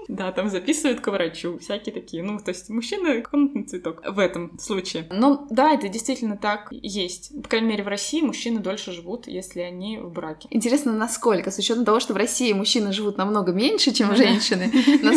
Да, 0.07 0.31
там 0.33 0.51
записывают 0.51 1.01
к 1.01 1.09
врачу, 1.09 1.59
всякие 1.59 1.93
такие. 1.93 2.23
Ну, 2.23 2.39
то 2.39 2.51
есть 2.51 2.69
мужчина 2.69 3.23
комнатный 3.23 3.65
цветок 3.65 4.03
в 4.07 4.19
этом 4.19 4.57
случае. 4.59 5.09
Но 5.11 5.47
да, 5.51 5.73
это 5.73 5.89
действительно 5.89 6.37
так 6.37 6.69
есть. 6.71 7.33
По 7.43 7.49
крайней 7.49 7.69
мере, 7.69 7.85
в 7.85 7.89
России 7.89 8.21
мужчины 8.21 8.61
дольше 8.61 8.93
живут, 8.93 9.27
если 9.27 9.61
они 9.61 9.99
в 9.99 10.13
браке. 10.13 10.47
Интересно, 10.51 10.93
насколько? 10.93 11.51
С 11.51 11.59
учетом 11.59 11.85
того, 11.85 12.01
что 12.01 12.13
в 12.13 12.17
России 12.17 12.53
мужчины 12.53 12.93
живут 12.93 13.17
намного 13.17 13.53
меньше, 13.53 13.93
чем 13.93 14.15
женщины. 14.15 14.71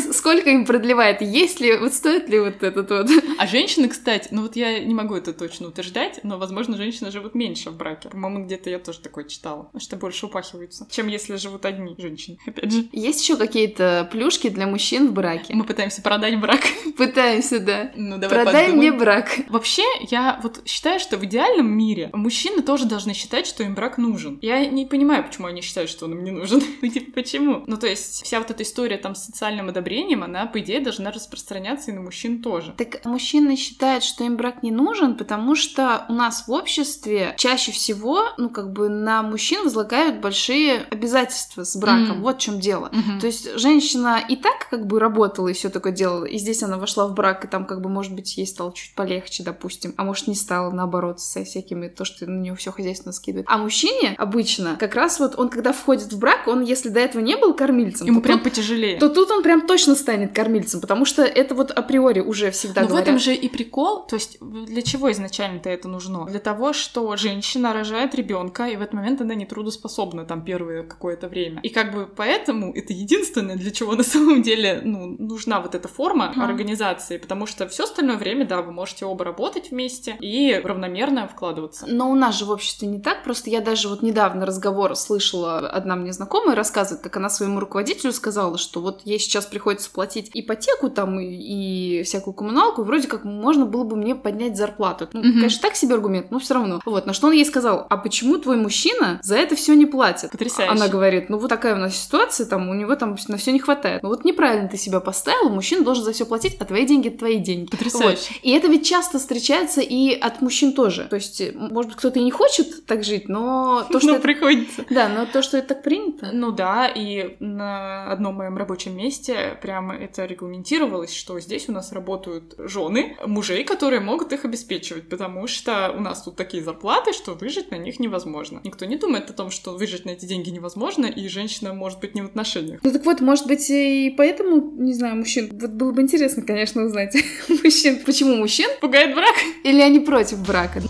Сколько 0.14 0.50
им 0.50 0.66
продлевает? 0.66 1.22
Есть 1.22 1.60
ли, 1.60 1.78
вот 1.78 1.94
стоит 1.94 2.30
ли 2.30 2.40
вот 2.40 2.64
этот 2.64 2.90
вот? 2.90 3.10
А 3.38 3.46
женщины, 3.46 3.90
кстати, 3.90 4.30
ну 4.32 4.44
вот 4.44 4.56
я 4.56 4.80
не 4.80 4.94
могу 4.94 5.16
это 5.16 5.34
точно 5.34 5.68
утверждать, 5.68 6.22
но, 6.24 6.38
возможно, 6.38 6.78
женщины 6.78 7.12
живут 7.12 7.36
меньше 7.36 7.72
в 7.72 7.78
браке. 7.78 8.10
По-моему, 8.10 8.46
где-то 8.46 8.70
я 8.70 8.80
тоже 8.80 9.00
такое 9.00 9.26
читала, 9.26 9.70
что 9.78 9.98
больше 9.98 10.26
упахиваются, 10.28 10.88
чем 10.90 11.08
если 11.08 11.36
живут 11.36 11.66
одни 11.66 11.96
женщины, 11.98 12.38
опять 12.46 12.72
же. 12.72 12.88
Есть 12.92 13.22
еще 13.22 13.38
какие-то 13.38 13.67
какие-то 13.68 14.08
плюшки 14.12 14.50
для 14.50 14.68
мужчин 14.68 15.08
в 15.08 15.14
браке. 15.14 15.54
Мы 15.54 15.64
пытаемся 15.64 16.02
продать 16.02 16.40
брак. 16.40 16.62
Пытаемся, 16.98 17.60
да. 17.60 17.92
Ну, 17.96 18.18
давай 18.18 18.44
Продай 18.44 18.66
подумаем. 18.66 18.78
мне 18.78 18.92
брак. 18.92 19.40
Вообще, 19.50 19.84
я 20.10 20.40
вот 20.42 20.62
считаю, 20.66 21.00
что 21.00 21.18
в 21.18 21.26
идеальном 21.26 21.70
мире 21.70 22.10
мужчины 22.14 22.62
тоже 22.62 22.86
должны 22.86 23.14
считать, 23.14 23.46
что 23.46 23.64
им 23.64 23.76
брак 23.76 23.98
нужен. 23.98 24.40
Я 24.42 24.66
не 24.66 24.86
понимаю, 24.86 25.24
почему 25.24 25.48
они 25.48 25.62
считают, 25.62 25.90
что 25.90 26.06
он 26.06 26.14
им 26.14 26.24
не 26.24 26.32
нужен. 26.32 26.62
ну, 26.82 26.88
типа, 26.88 27.12
почему? 27.14 27.64
Ну, 27.68 27.78
то 27.78 27.88
есть, 27.88 28.24
вся 28.24 28.40
вот 28.40 28.52
эта 28.52 28.64
история 28.64 28.98
там 28.98 29.16
с 29.16 29.26
социальным 29.26 29.70
одобрением, 29.70 30.24
она, 30.24 30.46
по 30.46 30.60
идее, 30.60 30.80
должна 30.80 31.12
распространяться 31.12 31.92
и 31.92 31.94
на 31.94 32.02
мужчин 32.02 32.42
тоже. 32.42 32.74
Так 32.78 33.04
мужчины 33.06 33.56
считают, 33.56 34.04
что 34.04 34.24
им 34.24 34.38
брак 34.38 34.64
не 34.64 34.72
нужен, 34.72 35.18
потому 35.18 35.56
что 35.56 36.06
у 36.10 36.14
нас 36.14 36.48
в 36.48 36.52
обществе 36.52 37.36
чаще 37.38 37.72
всего, 37.72 38.24
ну, 38.38 38.50
как 38.50 38.72
бы 38.72 38.90
на 38.90 39.22
мужчин 39.24 39.64
возлагают 39.64 40.22
большие 40.22 40.86
обязательства 40.90 41.64
с 41.64 41.76
браком. 41.76 42.20
Mm. 42.20 42.22
Вот 42.22 42.38
в 42.38 42.40
чем 42.40 42.60
дело. 42.60 42.90
Mm-hmm. 42.92 43.20
То 43.20 43.28
есть, 43.28 43.57
женщина 43.58 44.22
и 44.28 44.36
так 44.36 44.68
как 44.70 44.86
бы 44.88 45.00
работала 45.00 45.48
и 45.48 45.54
все 45.54 45.70
такое 45.70 45.92
делала, 45.92 46.26
и 46.26 46.38
здесь 46.38 46.64
она 46.64 46.78
вошла 46.78 47.08
в 47.08 47.14
брак, 47.14 47.46
и 47.46 47.48
там 47.48 47.66
как 47.66 47.82
бы, 47.82 47.90
может 47.90 48.14
быть, 48.14 48.38
ей 48.38 48.48
стало 48.48 48.74
чуть 48.74 48.94
полегче, 48.96 49.44
допустим, 49.44 49.94
а 49.98 50.04
может 50.04 50.28
не 50.28 50.36
стало, 50.36 50.72
наоборот, 50.72 51.20
со 51.20 51.44
всякими, 51.44 51.88
то, 51.88 52.06
что 52.06 52.26
на 52.26 52.40
нее 52.40 52.56
все 52.56 52.72
хозяйство 52.72 53.12
скидывает. 53.12 53.48
А 53.50 53.58
мужчине 53.58 54.16
обычно 54.18 54.76
как 54.78 54.96
раз 54.96 55.20
вот 55.20 55.38
он, 55.38 55.50
когда 55.50 55.74
входит 55.74 56.12
в 56.14 56.20
брак, 56.20 56.48
он, 56.48 56.64
если 56.64 56.90
до 56.90 57.00
этого 57.00 57.22
не 57.22 57.38
был 57.38 57.54
кормильцем, 57.54 58.08
ему 58.08 58.22
прям 58.22 58.40
тут, 58.40 58.52
потяжелее, 58.52 58.98
то 58.98 59.10
тут 59.10 59.32
он 59.32 59.44
прям 59.44 59.66
точно 59.68 59.96
станет 59.96 60.34
кормильцем, 60.34 60.82
потому 60.82 61.06
что 61.06 61.24
это 61.24 61.56
вот 61.56 61.72
априори 61.72 62.20
уже 62.20 62.52
всегда 62.52 62.82
Но 62.82 62.88
говорят. 62.88 63.08
в 63.08 63.10
этом 63.10 63.20
же 63.20 63.34
и 63.34 63.50
прикол, 63.50 64.06
то 64.06 64.16
есть 64.16 64.38
для 64.42 64.82
чего 64.82 65.12
изначально-то 65.12 65.70
это 65.70 65.88
нужно? 65.88 66.26
Для 66.26 66.40
того, 66.40 66.74
что 66.74 67.16
женщина 67.16 67.74
рожает 67.74 68.16
ребенка, 68.16 68.68
и 68.68 68.76
в 68.76 68.82
этот 68.82 68.94
момент 68.94 69.22
она 69.22 69.36
не 69.36 69.46
трудоспособна 69.46 70.26
там 70.26 70.44
первое 70.44 70.84
какое-то 70.84 71.28
время. 71.28 71.62
И 71.62 71.70
как 71.70 71.94
бы 71.94 72.08
поэтому 72.08 72.74
это 72.74 72.94
единственное, 72.94 73.47
для 73.56 73.72
чего 73.72 73.96
на 73.96 74.04
самом 74.04 74.42
деле 74.42 74.82
ну, 74.84 75.16
нужна 75.20 75.62
вот 75.62 75.76
эта 75.76 75.88
форма 75.88 76.30
ага. 76.30 76.46
организации, 76.46 77.18
потому 77.18 77.46
что 77.46 77.68
все 77.68 77.84
остальное 77.84 78.18
время, 78.18 78.46
да, 78.46 78.62
вы 78.62 78.72
можете 78.72 79.06
оба 79.06 79.26
работать 79.26 79.72
вместе 79.72 80.18
и 80.20 80.60
равномерно 80.64 81.28
вкладываться. 81.28 81.86
Но 81.88 82.12
у 82.12 82.16
нас 82.16 82.38
же 82.38 82.46
в 82.46 82.52
обществе 82.52 82.88
не 82.88 83.00
так, 83.00 83.24
просто 83.24 83.50
я 83.50 83.62
даже 83.62 83.90
вот 83.90 84.02
недавно 84.02 84.46
разговор 84.46 84.96
слышала, 84.96 85.60
одна 85.60 85.96
мне 85.96 86.14
знакомая 86.14 86.56
рассказывает, 86.56 87.04
как 87.04 87.18
она 87.18 87.30
своему 87.30 87.60
руководителю 87.60 88.12
сказала, 88.12 88.58
что 88.58 88.82
вот 88.82 89.02
ей 89.06 89.20
сейчас 89.20 89.46
приходится 89.46 89.90
платить 89.90 90.32
ипотеку 90.34 90.90
там 90.90 91.20
и, 91.20 91.26
и 91.26 92.04
всякую 92.04 92.34
коммуналку, 92.34 92.84
вроде 92.84 93.08
как 93.08 93.24
можно 93.24 93.66
было 93.66 93.84
бы 93.84 93.96
мне 93.96 94.16
поднять 94.16 94.58
зарплату. 94.58 95.08
Ну, 95.14 95.22
угу. 95.22 95.30
конечно, 95.30 95.62
так 95.62 95.76
себе 95.76 95.96
аргумент, 95.96 96.32
но 96.32 96.40
все 96.40 96.54
равно. 96.54 96.82
Вот, 96.86 97.06
на 97.06 97.14
что 97.14 97.28
он 97.28 97.34
ей 97.34 97.46
сказал, 97.46 97.86
а 97.90 97.98
почему 97.98 98.38
твой 98.38 98.58
мужчина 98.58 99.20
за 99.24 99.36
это 99.36 99.56
все 99.56 99.74
не 99.74 99.86
платит? 99.86 100.32
Потрясающе. 100.32 100.72
Она 100.72 100.88
говорит, 100.88 101.30
ну 101.30 101.38
вот 101.38 101.50
такая 101.50 101.76
у 101.76 101.78
нас 101.78 101.96
ситуация, 101.96 102.46
там 102.46 102.70
у 102.70 102.74
него 102.74 102.96
там 102.96 103.18
на 103.28 103.37
на 103.38 103.42
все 103.42 103.52
не 103.52 103.60
хватает. 103.60 104.04
Ну 104.04 104.10
вот 104.10 104.26
неправильно 104.26 104.68
ты 104.68 104.78
себя 104.78 105.00
поставил, 105.00 105.50
мужчина 105.50 105.84
должен 105.84 106.04
за 106.04 106.12
все 106.12 106.26
платить, 106.26 106.58
а 106.60 106.66
твои 106.66 106.86
деньги 106.86 107.10
твои 107.10 107.38
деньги. 107.38 107.70
Потрясающе. 107.70 108.34
Вот. 108.34 108.40
И 108.42 108.52
это 108.52 108.68
ведь 108.68 108.86
часто 108.86 109.20
встречается 109.20 109.82
и 109.82 110.14
от 110.14 110.42
мужчин 110.42 110.74
тоже. 110.74 111.08
То 111.10 111.16
есть, 111.16 111.42
может 111.54 111.92
быть, 111.92 112.00
кто-то 112.00 112.20
и 112.20 112.24
не 112.24 112.32
хочет 112.32 112.86
так 112.86 113.04
жить, 113.04 113.30
но 113.30 113.86
то, 113.92 114.00
что... 114.00 114.08
Ну, 114.08 114.14
это- 114.16 114.24
приходится. 114.24 114.86
Да, 114.90 115.08
но 115.08 115.26
то, 115.26 115.42
что 115.42 115.58
это 115.58 115.70
так 115.70 115.84
принято. 115.84 116.30
Ну 116.34 116.52
да, 116.52 116.88
и 116.88 117.36
на 117.40 118.12
одном 118.12 118.36
моем 118.36 118.58
рабочем 118.58 118.98
месте 118.98 119.58
прямо 119.62 119.96
это 119.96 120.26
регламентировалось, 120.26 121.14
что 121.14 121.40
здесь 121.40 121.70
у 121.70 121.72
нас 121.72 121.92
работают 121.92 122.56
жены 122.58 123.18
мужей, 123.26 123.64
которые 123.64 124.00
могут 124.02 124.34
их 124.34 124.46
обеспечивать, 124.46 125.10
потому 125.10 125.48
что 125.48 125.94
у 125.96 126.02
нас 126.02 126.24
тут 126.24 126.36
такие 126.36 126.64
зарплаты, 126.64 127.14
что 127.14 127.34
выжить 127.34 127.72
на 127.72 127.76
них 127.76 128.00
невозможно. 128.00 128.62
Никто 128.64 128.86
не 128.86 128.98
думает 128.98 129.30
о 129.30 129.34
том, 129.34 129.52
что 129.52 129.72
выжить 129.74 130.06
на 130.06 130.12
эти 130.12 130.26
деньги 130.26 130.50
невозможно, 130.50 131.06
и 131.06 131.28
женщина 131.28 131.74
может 131.74 132.00
быть 132.00 132.16
не 132.16 132.22
в 132.22 132.26
отношениях. 132.26 132.80
Ну 132.84 132.92
так 132.92 133.06
вот, 133.06 133.22
может 133.28 133.46
быть, 133.46 133.70
и 133.70 134.14
поэтому, 134.16 134.72
не 134.82 134.94
знаю, 134.94 135.18
мужчин... 135.18 135.50
Вот 135.52 135.72
было 135.72 135.92
бы 135.92 136.02
интересно, 136.02 136.44
конечно, 136.44 136.84
узнать 136.86 137.14
мужчин, 137.50 138.00
почему 138.06 138.38
мужчин, 138.38 138.70
Пугает 138.80 139.14
брак? 139.14 139.36
или 139.66 139.82
они 139.82 140.00
против 140.00 140.48
брака. 140.48 140.82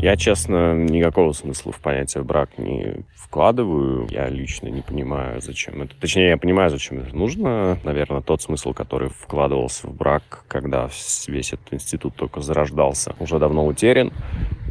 Я, 0.00 0.16
честно, 0.16 0.74
никакого 0.74 1.30
смысла 1.32 1.70
в 1.70 1.78
понятие 1.78 2.24
брак 2.24 2.58
не 2.58 3.04
вкладываю. 3.14 4.08
Я 4.10 4.28
лично 4.28 4.66
не 4.66 4.82
понимаю, 4.82 5.40
зачем 5.40 5.80
это. 5.82 5.94
Точнее, 6.00 6.30
я 6.30 6.36
понимаю, 6.36 6.70
зачем 6.70 6.98
это 6.98 7.14
нужно. 7.14 7.78
Наверное, 7.84 8.20
тот 8.20 8.42
смысл, 8.42 8.72
который 8.72 9.10
вкладывался 9.10 9.86
в 9.86 9.94
брак, 9.94 10.44
когда 10.48 10.90
весь 11.28 11.52
этот 11.52 11.72
институт 11.72 12.16
только 12.16 12.40
зарождался, 12.40 13.14
уже 13.20 13.38
давно 13.38 13.64
утерян. 13.64 14.12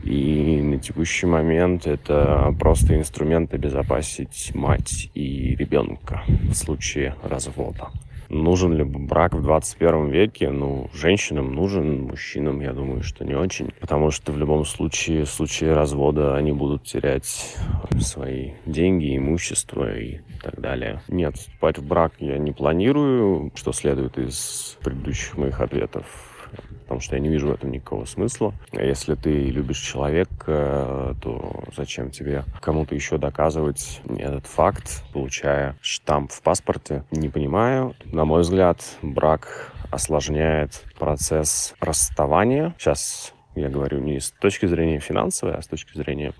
И 0.07 0.61
на 0.61 0.79
текущий 0.79 1.25
момент 1.25 1.85
это 1.85 2.55
просто 2.57 2.95
инструмент 2.95 3.53
обезопасить 3.53 4.51
мать 4.55 5.09
и 5.13 5.53
ребенка 5.55 6.23
в 6.27 6.53
случае 6.53 7.15
развода. 7.23 7.89
Нужен 8.29 8.73
ли 8.73 8.83
брак 8.83 9.33
в 9.33 9.41
21 9.41 10.09
веке? 10.09 10.49
Ну, 10.49 10.89
женщинам 10.93 11.53
нужен, 11.53 12.03
мужчинам, 12.03 12.61
я 12.61 12.71
думаю, 12.73 13.03
что 13.03 13.25
не 13.25 13.35
очень. 13.35 13.71
Потому 13.79 14.11
что 14.11 14.31
в 14.31 14.37
любом 14.37 14.65
случае, 14.65 15.25
в 15.25 15.29
случае 15.29 15.73
развода 15.73 16.35
они 16.35 16.53
будут 16.53 16.83
терять 16.83 17.55
свои 17.99 18.51
деньги, 18.65 19.17
имущество 19.17 19.97
и 19.97 20.19
так 20.41 20.59
далее. 20.59 21.01
Нет, 21.09 21.35
вступать 21.35 21.79
в 21.79 21.85
брак 21.85 22.13
я 22.19 22.37
не 22.37 22.51
планирую, 22.53 23.51
что 23.55 23.73
следует 23.73 24.17
из 24.17 24.77
предыдущих 24.83 25.37
моих 25.37 25.59
ответов 25.59 26.26
потому 26.83 27.01
что 27.01 27.15
я 27.15 27.21
не 27.21 27.29
вижу 27.29 27.47
в 27.47 27.51
этом 27.51 27.71
никакого 27.71 28.05
смысла. 28.05 28.53
Если 28.71 29.15
ты 29.15 29.49
любишь 29.49 29.79
человека, 29.79 31.15
то 31.21 31.63
зачем 31.75 32.11
тебе 32.11 32.43
кому-то 32.61 32.95
еще 32.95 33.17
доказывать 33.17 34.01
этот 34.17 34.45
факт, 34.45 35.03
получая 35.13 35.75
штамп 35.81 36.31
в 36.31 36.41
паспорте? 36.41 37.03
Не 37.11 37.29
понимаю. 37.29 37.95
На 38.05 38.25
мой 38.25 38.41
взгляд, 38.41 38.81
брак 39.01 39.73
осложняет 39.91 40.83
процесс 40.97 41.75
расставания. 41.79 42.73
Сейчас 42.77 43.33
я 43.55 43.69
говорю 43.69 43.99
не 43.99 44.19
с 44.19 44.31
точки 44.31 44.65
зрения 44.65 44.99
финансовой, 44.99 45.55
а 45.55 45.61
с 45.61 45.67
точки 45.67 45.97
зрения 45.97 46.33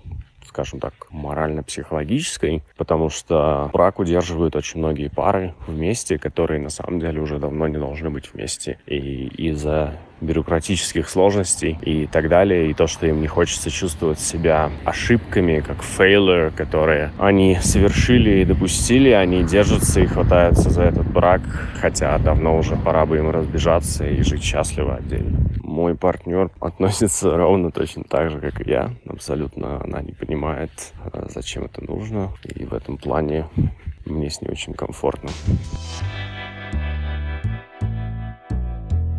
скажем 0.48 0.80
так, 0.80 0.94
морально-психологической, 1.10 2.62
потому 2.76 3.10
что 3.10 3.70
брак 3.72 3.98
удерживают 3.98 4.56
очень 4.56 4.80
многие 4.80 5.08
пары 5.08 5.54
вместе, 5.66 6.18
которые 6.18 6.58
на 6.60 6.70
самом 6.70 7.00
деле 7.00 7.20
уже 7.20 7.38
давно 7.38 7.68
не 7.68 7.78
должны 7.78 8.10
быть 8.10 8.32
вместе. 8.32 8.78
И 8.86 9.28
из-за 9.36 9.98
бюрократических 10.20 11.08
сложностей 11.08 11.78
и 11.82 12.06
так 12.06 12.28
далее, 12.28 12.70
и 12.70 12.74
то, 12.74 12.86
что 12.86 13.06
им 13.06 13.20
не 13.20 13.26
хочется 13.26 13.70
чувствовать 13.70 14.20
себя 14.20 14.70
ошибками, 14.84 15.60
как 15.60 15.82
фейлер, 15.82 16.50
которые 16.50 17.10
они 17.18 17.58
совершили 17.60 18.40
и 18.40 18.44
допустили, 18.44 19.10
они 19.10 19.44
держатся 19.44 20.00
и 20.00 20.06
хватаются 20.06 20.70
за 20.70 20.82
этот 20.82 21.06
брак, 21.10 21.40
хотя 21.80 22.18
давно 22.18 22.58
уже 22.58 22.76
пора 22.76 23.06
бы 23.06 23.18
им 23.18 23.30
разбежаться 23.30 24.06
и 24.06 24.22
жить 24.22 24.42
счастливо 24.42 24.96
отдельно. 24.96 25.38
Мой 25.62 25.94
партнер 25.94 26.50
относится 26.60 27.36
ровно 27.36 27.70
точно 27.70 28.04
так 28.04 28.30
же, 28.30 28.40
как 28.40 28.66
и 28.66 28.70
я. 28.70 28.90
Абсолютно 29.06 29.82
она 29.82 30.00
не 30.02 30.12
понимает, 30.12 30.70
э, 31.12 31.26
зачем 31.28 31.64
это 31.64 31.84
нужно, 31.84 32.32
и 32.44 32.64
в 32.64 32.74
этом 32.74 32.96
плане 32.98 33.46
мне 34.04 34.30
с 34.30 34.40
ней 34.40 34.50
очень 34.50 34.74
комфортно. 34.74 35.30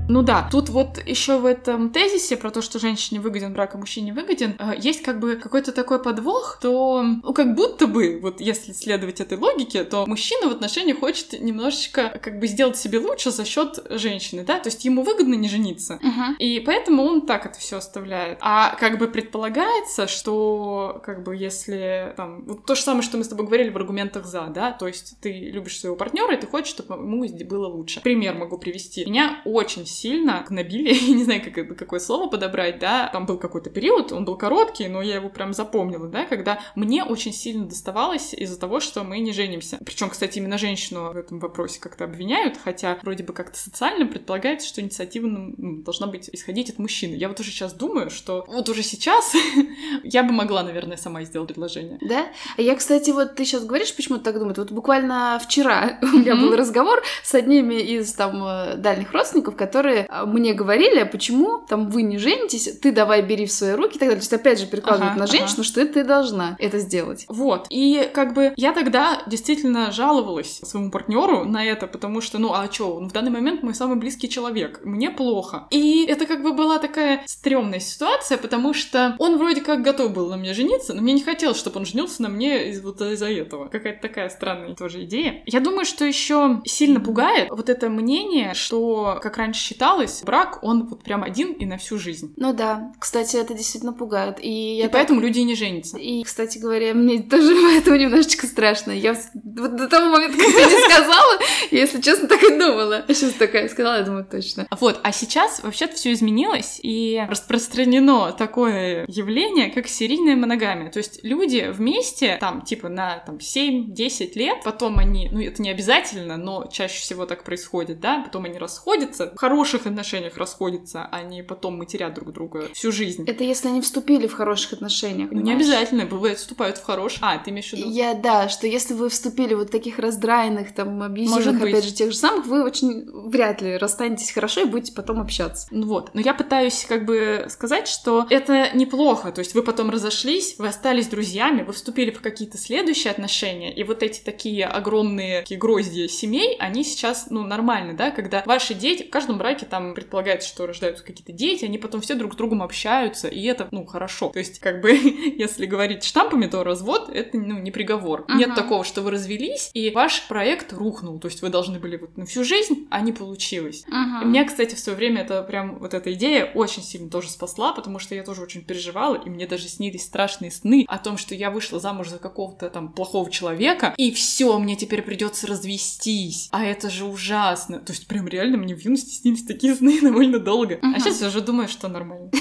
Ну 0.09 0.23
да, 0.23 0.49
тут 0.51 0.69
вот 0.69 0.99
еще 1.05 1.37
в 1.37 1.45
этом 1.45 1.91
тезисе 1.91 2.35
про 2.35 2.49
то, 2.49 2.63
что 2.63 2.79
женщине 2.79 3.19
выгоден 3.19 3.53
брак, 3.53 3.75
а 3.75 3.77
мужчине 3.77 4.11
выгоден, 4.11 4.55
э, 4.57 4.73
есть 4.77 5.03
как 5.03 5.19
бы 5.19 5.35
какой-то 5.35 5.71
такой 5.71 6.01
подвох, 6.01 6.57
то, 6.59 7.03
ну, 7.03 7.31
как 7.31 7.53
будто 7.53 7.85
бы, 7.85 8.19
вот 8.19 8.41
если 8.41 8.73
следовать 8.73 9.21
этой 9.21 9.37
логике, 9.37 9.83
то 9.83 10.07
мужчина 10.07 10.49
в 10.49 10.51
отношениях 10.51 10.99
хочет 10.99 11.39
немножечко 11.39 12.19
как 12.21 12.39
бы 12.39 12.47
сделать 12.47 12.75
себе 12.75 12.97
лучше 12.97 13.29
за 13.29 13.45
счет 13.45 13.79
женщины, 13.91 14.43
да, 14.43 14.59
то 14.59 14.69
есть 14.69 14.83
ему 14.83 15.03
выгодно 15.03 15.35
не 15.35 15.47
жениться. 15.47 15.99
И 16.39 16.59
поэтому 16.65 17.03
он 17.03 17.21
так 17.27 17.45
это 17.45 17.59
все 17.59 17.77
оставляет. 17.77 18.39
А 18.41 18.75
как 18.79 18.97
бы 18.97 19.07
предполагается, 19.07 20.07
что 20.07 21.01
как 21.05 21.23
бы 21.23 21.35
если 21.35 22.13
там 22.17 22.45
вот 22.45 22.65
то 22.65 22.73
же 22.73 22.81
самое, 22.81 23.03
что 23.03 23.17
мы 23.17 23.23
с 23.23 23.27
тобой 23.27 23.45
говорили 23.45 23.69
в 23.69 23.77
аргументах 23.77 24.25
за, 24.25 24.47
да, 24.47 24.71
то 24.71 24.87
есть 24.87 25.19
ты 25.21 25.31
любишь 25.31 25.79
своего 25.79 25.95
партнера 25.95 26.33
и 26.33 26.37
ты 26.37 26.47
хочешь, 26.47 26.69
чтобы 26.69 26.95
ему 26.95 27.25
было 27.45 27.67
лучше. 27.67 28.01
Пример 28.01 28.33
могу 28.33 28.57
привести. 28.57 29.05
Меня 29.05 29.41
очень 29.45 29.85
сильно 29.99 30.45
гнобили, 30.47 30.93
я 31.09 31.15
не 31.15 31.23
знаю, 31.23 31.41
как 31.43 31.77
какое 31.77 31.99
слово 31.99 32.29
подобрать, 32.29 32.79
да, 32.79 33.09
там 33.11 33.25
был 33.25 33.37
какой-то 33.37 33.69
период, 33.69 34.11
он 34.11 34.25
был 34.25 34.37
короткий, 34.37 34.87
но 34.87 35.01
я 35.01 35.15
его 35.15 35.29
прям 35.29 35.53
запомнила, 35.53 36.07
да, 36.07 36.25
когда 36.25 36.61
мне 36.75 37.03
очень 37.03 37.33
сильно 37.33 37.65
доставалось 37.65 38.33
из-за 38.33 38.59
того, 38.59 38.79
что 38.79 39.03
мы 39.03 39.19
не 39.19 39.33
женимся. 39.33 39.77
Причем, 39.85 40.09
кстати, 40.09 40.39
именно 40.39 40.57
женщину 40.57 41.11
в 41.11 41.17
этом 41.17 41.39
вопросе 41.39 41.79
как-то 41.79 42.05
обвиняют, 42.05 42.57
хотя 42.63 42.97
вроде 43.01 43.23
бы 43.23 43.33
как-то 43.33 43.57
социально 43.57 44.05
предполагается, 44.05 44.67
что 44.67 44.81
инициатива 44.81 45.27
ну, 45.27 45.83
должна 45.83 46.07
быть 46.07 46.29
исходить 46.31 46.69
от 46.69 46.79
мужчины. 46.79 47.15
Я 47.15 47.27
вот 47.27 47.39
уже 47.39 47.51
сейчас 47.51 47.73
думаю, 47.73 48.09
что 48.09 48.45
вот 48.47 48.69
уже 48.69 48.83
сейчас 48.83 49.33
я 50.03 50.23
бы 50.23 50.31
могла, 50.31 50.63
наверное, 50.63 50.97
сама 50.97 51.23
сделать 51.23 51.49
предложение. 51.49 51.99
Да? 52.01 52.27
А 52.57 52.61
я, 52.61 52.75
кстати, 52.75 53.11
вот 53.11 53.35
ты 53.35 53.45
сейчас 53.45 53.65
говоришь, 53.65 53.95
почему 53.95 54.17
ты 54.17 54.23
так 54.25 54.39
думаешь. 54.39 54.57
Вот 54.57 54.71
буквально 54.71 55.39
вчера 55.43 55.99
у 56.01 56.07
меня 56.07 56.35
был 56.35 56.55
разговор 56.55 57.01
с 57.23 57.33
одними 57.35 57.75
из 57.75 58.13
там 58.13 58.43
э, 58.43 58.75
дальних 58.75 59.11
родственников, 59.11 59.55
которые 59.55 59.88
э, 59.91 60.25
мне 60.25 60.53
говорили, 60.53 60.99
а 60.99 61.05
почему 61.05 61.59
там 61.67 61.89
вы 61.89 62.01
не 62.01 62.17
женитесь, 62.17 62.79
ты 62.81 62.91
давай 62.91 63.21
бери 63.21 63.45
в 63.45 63.51
свои 63.51 63.73
руки 63.73 63.95
и 63.95 63.99
так 63.99 64.09
далее. 64.09 64.15
То 64.15 64.23
есть 64.23 64.33
опять 64.33 64.59
же 64.59 64.65
перекладывают 64.65 65.11
Ага, 65.11 65.19
на 65.19 65.25
ага. 65.25 65.37
женщину, 65.37 65.63
что 65.63 65.81
это 65.81 65.93
ты 65.93 66.03
должна 66.03 66.55
это 66.59 66.79
сделать. 66.79 67.25
Вот. 67.27 67.67
И 67.69 68.09
как 68.13 68.33
бы 68.33 68.53
я 68.55 68.73
тогда 68.73 69.21
действительно 69.27 69.91
жаловалась 69.91 70.59
своему 70.63 70.91
партнеру 70.91 71.45
на 71.45 71.65
это, 71.65 71.87
потому 71.87 72.21
что, 72.21 72.37
ну, 72.37 72.53
а 72.53 72.71
что, 72.71 72.95
он 72.95 73.09
в 73.09 73.11
данный 73.11 73.31
момент 73.31 73.63
мой 73.63 73.73
самый 73.73 73.97
близкий 73.97 74.29
человек, 74.29 74.81
мне 74.83 75.09
плохо. 75.09 75.67
И 75.71 76.05
это 76.05 76.25
как 76.25 76.41
бы 76.41 76.53
была 76.53 76.79
такая 76.79 77.23
стрёмная 77.25 77.79
ситуация, 77.79 78.37
потому 78.37 78.73
что 78.73 79.15
он 79.19 79.37
вроде 79.37 79.61
как 79.61 79.81
готов 79.81 80.13
был 80.13 80.29
на 80.29 80.37
мне 80.37 80.53
жениться, 80.53 80.93
но 80.93 81.01
мне 81.01 81.13
не 81.13 81.23
хотелось, 81.23 81.57
чтобы 81.57 81.79
он 81.79 81.85
женился 81.85 82.21
на 82.21 82.29
мне 82.29 82.69
из 82.69 82.81
вот 82.81 83.01
из-за 83.01 83.29
этого. 83.29 83.67
Какая-то 83.67 84.01
такая 84.01 84.29
странная 84.29 84.75
тоже 84.75 85.03
идея. 85.03 85.43
Я 85.45 85.59
думаю, 85.59 85.85
что 85.85 86.05
еще 86.05 86.61
сильно 86.65 86.99
пугает 86.99 87.49
вот 87.49 87.69
это 87.69 87.89
мнение, 87.89 88.53
что, 88.53 89.19
как 89.21 89.37
раньше 89.37 89.63
считалось, 89.79 90.23
брак, 90.23 90.59
он 90.61 90.87
вот 90.87 91.03
прям 91.03 91.23
один 91.23 91.53
и 91.53 91.65
на 91.65 91.77
всю 91.77 91.97
жизнь. 91.97 92.33
Ну 92.35 92.51
да, 92.53 92.91
кстати, 92.99 93.37
это 93.37 93.53
действительно 93.53 93.93
пугает. 93.93 94.37
И, 94.41 94.75
я 94.75 94.79
И 94.79 94.83
так- 94.83 94.91
поэтому 94.93 95.21
люди 95.21 95.39
и 95.39 95.43
не 95.45 95.55
женятся. 95.55 95.97
И, 95.97 96.21
кстати 96.23 96.57
говоря, 96.57 96.93
мне 96.93 97.21
тоже 97.21 97.55
поэтому 97.63 97.95
немножечко 97.95 98.45
страшно. 98.45 98.91
Я 98.91 99.15
вот 99.33 99.75
до 99.77 99.87
того 99.87 100.09
момента, 100.09 100.37
как 100.37 100.47
ты 100.47 100.51
не 100.53 100.89
сказала, 100.93 101.39
я, 101.71 101.79
если 101.79 102.01
честно, 102.01 102.27
так 102.27 102.43
и 102.43 102.49
думала. 102.59 103.05
А 103.07 103.13
сейчас 103.13 103.33
такая 103.33 103.69
сказала, 103.69 103.99
я 103.99 104.03
думаю, 104.03 104.25
точно. 104.29 104.67
Вот, 104.81 104.99
а 105.01 105.13
сейчас 105.13 105.63
вообще-то 105.63 105.95
все 105.95 106.11
изменилось, 106.11 106.81
и 106.83 107.23
распространено 107.29 108.33
такое 108.33 109.05
явление, 109.07 109.69
как 109.69 109.87
серийная 109.87 110.35
моногамия. 110.35 110.91
То 110.91 110.97
есть 110.99 111.23
люди 111.23 111.71
вместе, 111.71 112.37
там, 112.41 112.63
типа, 112.63 112.89
на 112.89 113.19
там, 113.19 113.37
7-10 113.37 114.33
лет, 114.35 114.57
потом 114.65 114.99
они, 114.99 115.29
ну, 115.31 115.39
это 115.41 115.61
не 115.61 115.69
обязательно, 115.69 116.35
но 116.35 116.67
чаще 116.69 116.99
всего 116.99 117.25
так 117.25 117.45
происходит, 117.45 118.01
да, 118.01 118.23
потом 118.25 118.43
они 118.43 118.57
расходятся, 118.57 119.31
в 119.31 119.35
хороших 119.69 119.87
отношениях 119.87 120.37
расходятся, 120.37 121.07
они 121.11 121.43
потом 121.43 121.77
матерят 121.77 122.13
друг 122.13 122.31
друга 122.33 122.69
всю 122.73 122.91
жизнь. 122.91 123.25
Это 123.27 123.43
если 123.43 123.67
они 123.67 123.81
вступили 123.81 124.27
в 124.27 124.33
хороших 124.33 124.73
отношениях. 124.73 125.29
Ну, 125.31 125.37
не 125.37 125.43
понимаешь? 125.43 125.67
обязательно, 125.67 126.05
бывает, 126.05 126.37
вступают 126.37 126.77
в 126.77 126.83
хорошие. 126.83 127.19
А, 127.21 127.37
ты 127.37 127.51
имеешь 127.51 127.69
в 127.69 127.73
виду? 127.73 127.89
Я, 127.89 128.13
да, 128.13 128.49
что 128.49 128.67
если 128.67 128.93
вы 128.93 129.09
вступили 129.09 129.53
вот 129.53 129.69
в 129.69 129.71
таких 129.71 129.99
раздраенных, 129.99 130.73
там, 130.73 131.01
абьюзивных, 131.01 131.61
опять 131.61 131.85
же, 131.85 131.93
тех 131.93 132.11
же 132.11 132.17
самых, 132.17 132.45
вы 132.45 132.63
очень 132.63 133.09
вряд 133.29 133.61
ли 133.61 133.77
расстанетесь 133.77 134.31
хорошо 134.31 134.61
и 134.61 134.65
будете 134.65 134.93
потом 134.93 135.19
общаться. 135.19 135.67
Ну 135.71 135.87
Вот, 135.87 136.11
но 136.13 136.21
я 136.21 136.33
пытаюсь 136.33 136.85
как 136.87 137.05
бы 137.05 137.45
сказать, 137.49 137.87
что 137.87 138.25
это 138.29 138.69
неплохо, 138.73 139.31
то 139.31 139.39
есть 139.39 139.53
вы 139.53 139.63
потом 139.63 139.89
разошлись, 139.89 140.55
вы 140.57 140.67
остались 140.67 141.07
друзьями, 141.07 141.63
вы 141.63 141.73
вступили 141.73 142.11
в 142.11 142.21
какие-то 142.21 142.57
следующие 142.57 143.11
отношения, 143.11 143.73
и 143.73 143.83
вот 143.83 144.03
эти 144.03 144.19
такие 144.21 144.65
огромные 144.65 145.41
такие 145.41 145.59
гроздья 145.59 146.07
семей, 146.07 146.55
они 146.59 146.83
сейчас, 146.83 147.27
ну, 147.29 147.43
нормальны, 147.43 147.93
да, 147.93 148.11
когда 148.11 148.43
ваши 148.45 148.73
дети, 148.73 149.03
в 149.03 149.09
каждом 149.09 149.37
браке 149.37 149.48
браке 149.49 149.65
там 149.65 149.95
предполагается, 149.95 150.47
что 150.47 150.67
рождаются 150.67 151.03
какие-то 151.03 151.31
дети, 151.31 151.65
они 151.65 151.79
потом 151.79 152.01
все 152.01 152.13
друг 152.13 152.33
с 152.33 152.35
другом 152.35 152.61
общаются, 152.61 153.27
и 153.27 153.43
это, 153.45 153.67
ну, 153.71 153.83
хорошо. 153.85 154.29
То 154.29 154.39
есть, 154.39 154.59
как 154.59 154.81
бы, 154.81 154.91
если 155.37 155.65
говорить 155.65 156.03
штампами, 156.03 156.45
то 156.45 156.63
развод— 156.63 157.09
это, 157.13 157.37
ну, 157.37 157.57
не 157.57 157.71
приговор. 157.71 158.25
Ага. 158.27 158.37
Нет 158.37 158.55
такого, 158.55 158.83
что 158.83 159.01
вы 159.01 159.11
развелись, 159.11 159.71
и 159.73 159.89
ваш 159.89 160.27
проект 160.27 160.71
рухнул. 160.71 161.19
То 161.19 161.27
есть 161.27 161.41
вы 161.41 161.49
должны 161.49 161.79
были 161.79 161.97
вот 161.97 162.15
на 162.15 162.25
всю 162.25 162.43
жизнь, 162.43 162.87
а 162.91 163.01
не 163.01 163.11
получилось. 163.11 163.85
Ага. 163.91 164.23
И 164.23 164.27
Меня, 164.27 164.45
кстати, 164.45 164.75
в 164.75 164.79
свое 164.79 164.95
время 164.95 165.21
это 165.21 165.41
прям 165.41 165.79
вот 165.79 165.95
эта 165.95 166.13
идея 166.13 166.45
очень 166.45 166.83
сильно 166.83 167.09
тоже 167.09 167.29
спасла, 167.29 167.73
потому 167.73 167.97
что 167.97 168.13
я 168.13 168.23
тоже 168.23 168.43
очень 168.43 168.63
переживала, 168.63 169.15
и 169.15 169.29
мне 169.29 169.47
даже 169.47 169.67
снились 169.67 170.05
страшные 170.05 170.51
сны 170.51 170.85
о 170.87 170.99
том, 170.99 171.17
что 171.17 171.33
я 171.33 171.49
вышла 171.49 171.79
замуж 171.79 172.09
за 172.09 172.19
какого-то 172.19 172.69
там 172.69 172.91
плохого 172.91 173.31
человека, 173.31 173.95
и 173.97 174.11
все, 174.11 174.59
мне 174.59 174.75
теперь 174.75 175.01
придется 175.01 175.47
развестись. 175.47 176.49
А 176.51 176.63
это 176.63 176.91
же 176.91 177.05
ужасно. 177.05 177.79
То 177.79 177.93
есть 177.93 178.05
прям 178.07 178.27
реально 178.27 178.57
мне 178.57 178.75
в 178.75 178.79
юности 178.79 179.13
снились 179.13 179.38
такие 179.47 179.75
сны 179.75 179.99
довольно 180.01 180.39
долго. 180.39 180.79
Мгм. 180.81 180.95
А 180.95 180.99
сейчас 180.99 181.21
я 181.21 181.27
уже 181.27 181.41
думаю, 181.41 181.67
что 181.67 181.87
нормально. 181.87 182.31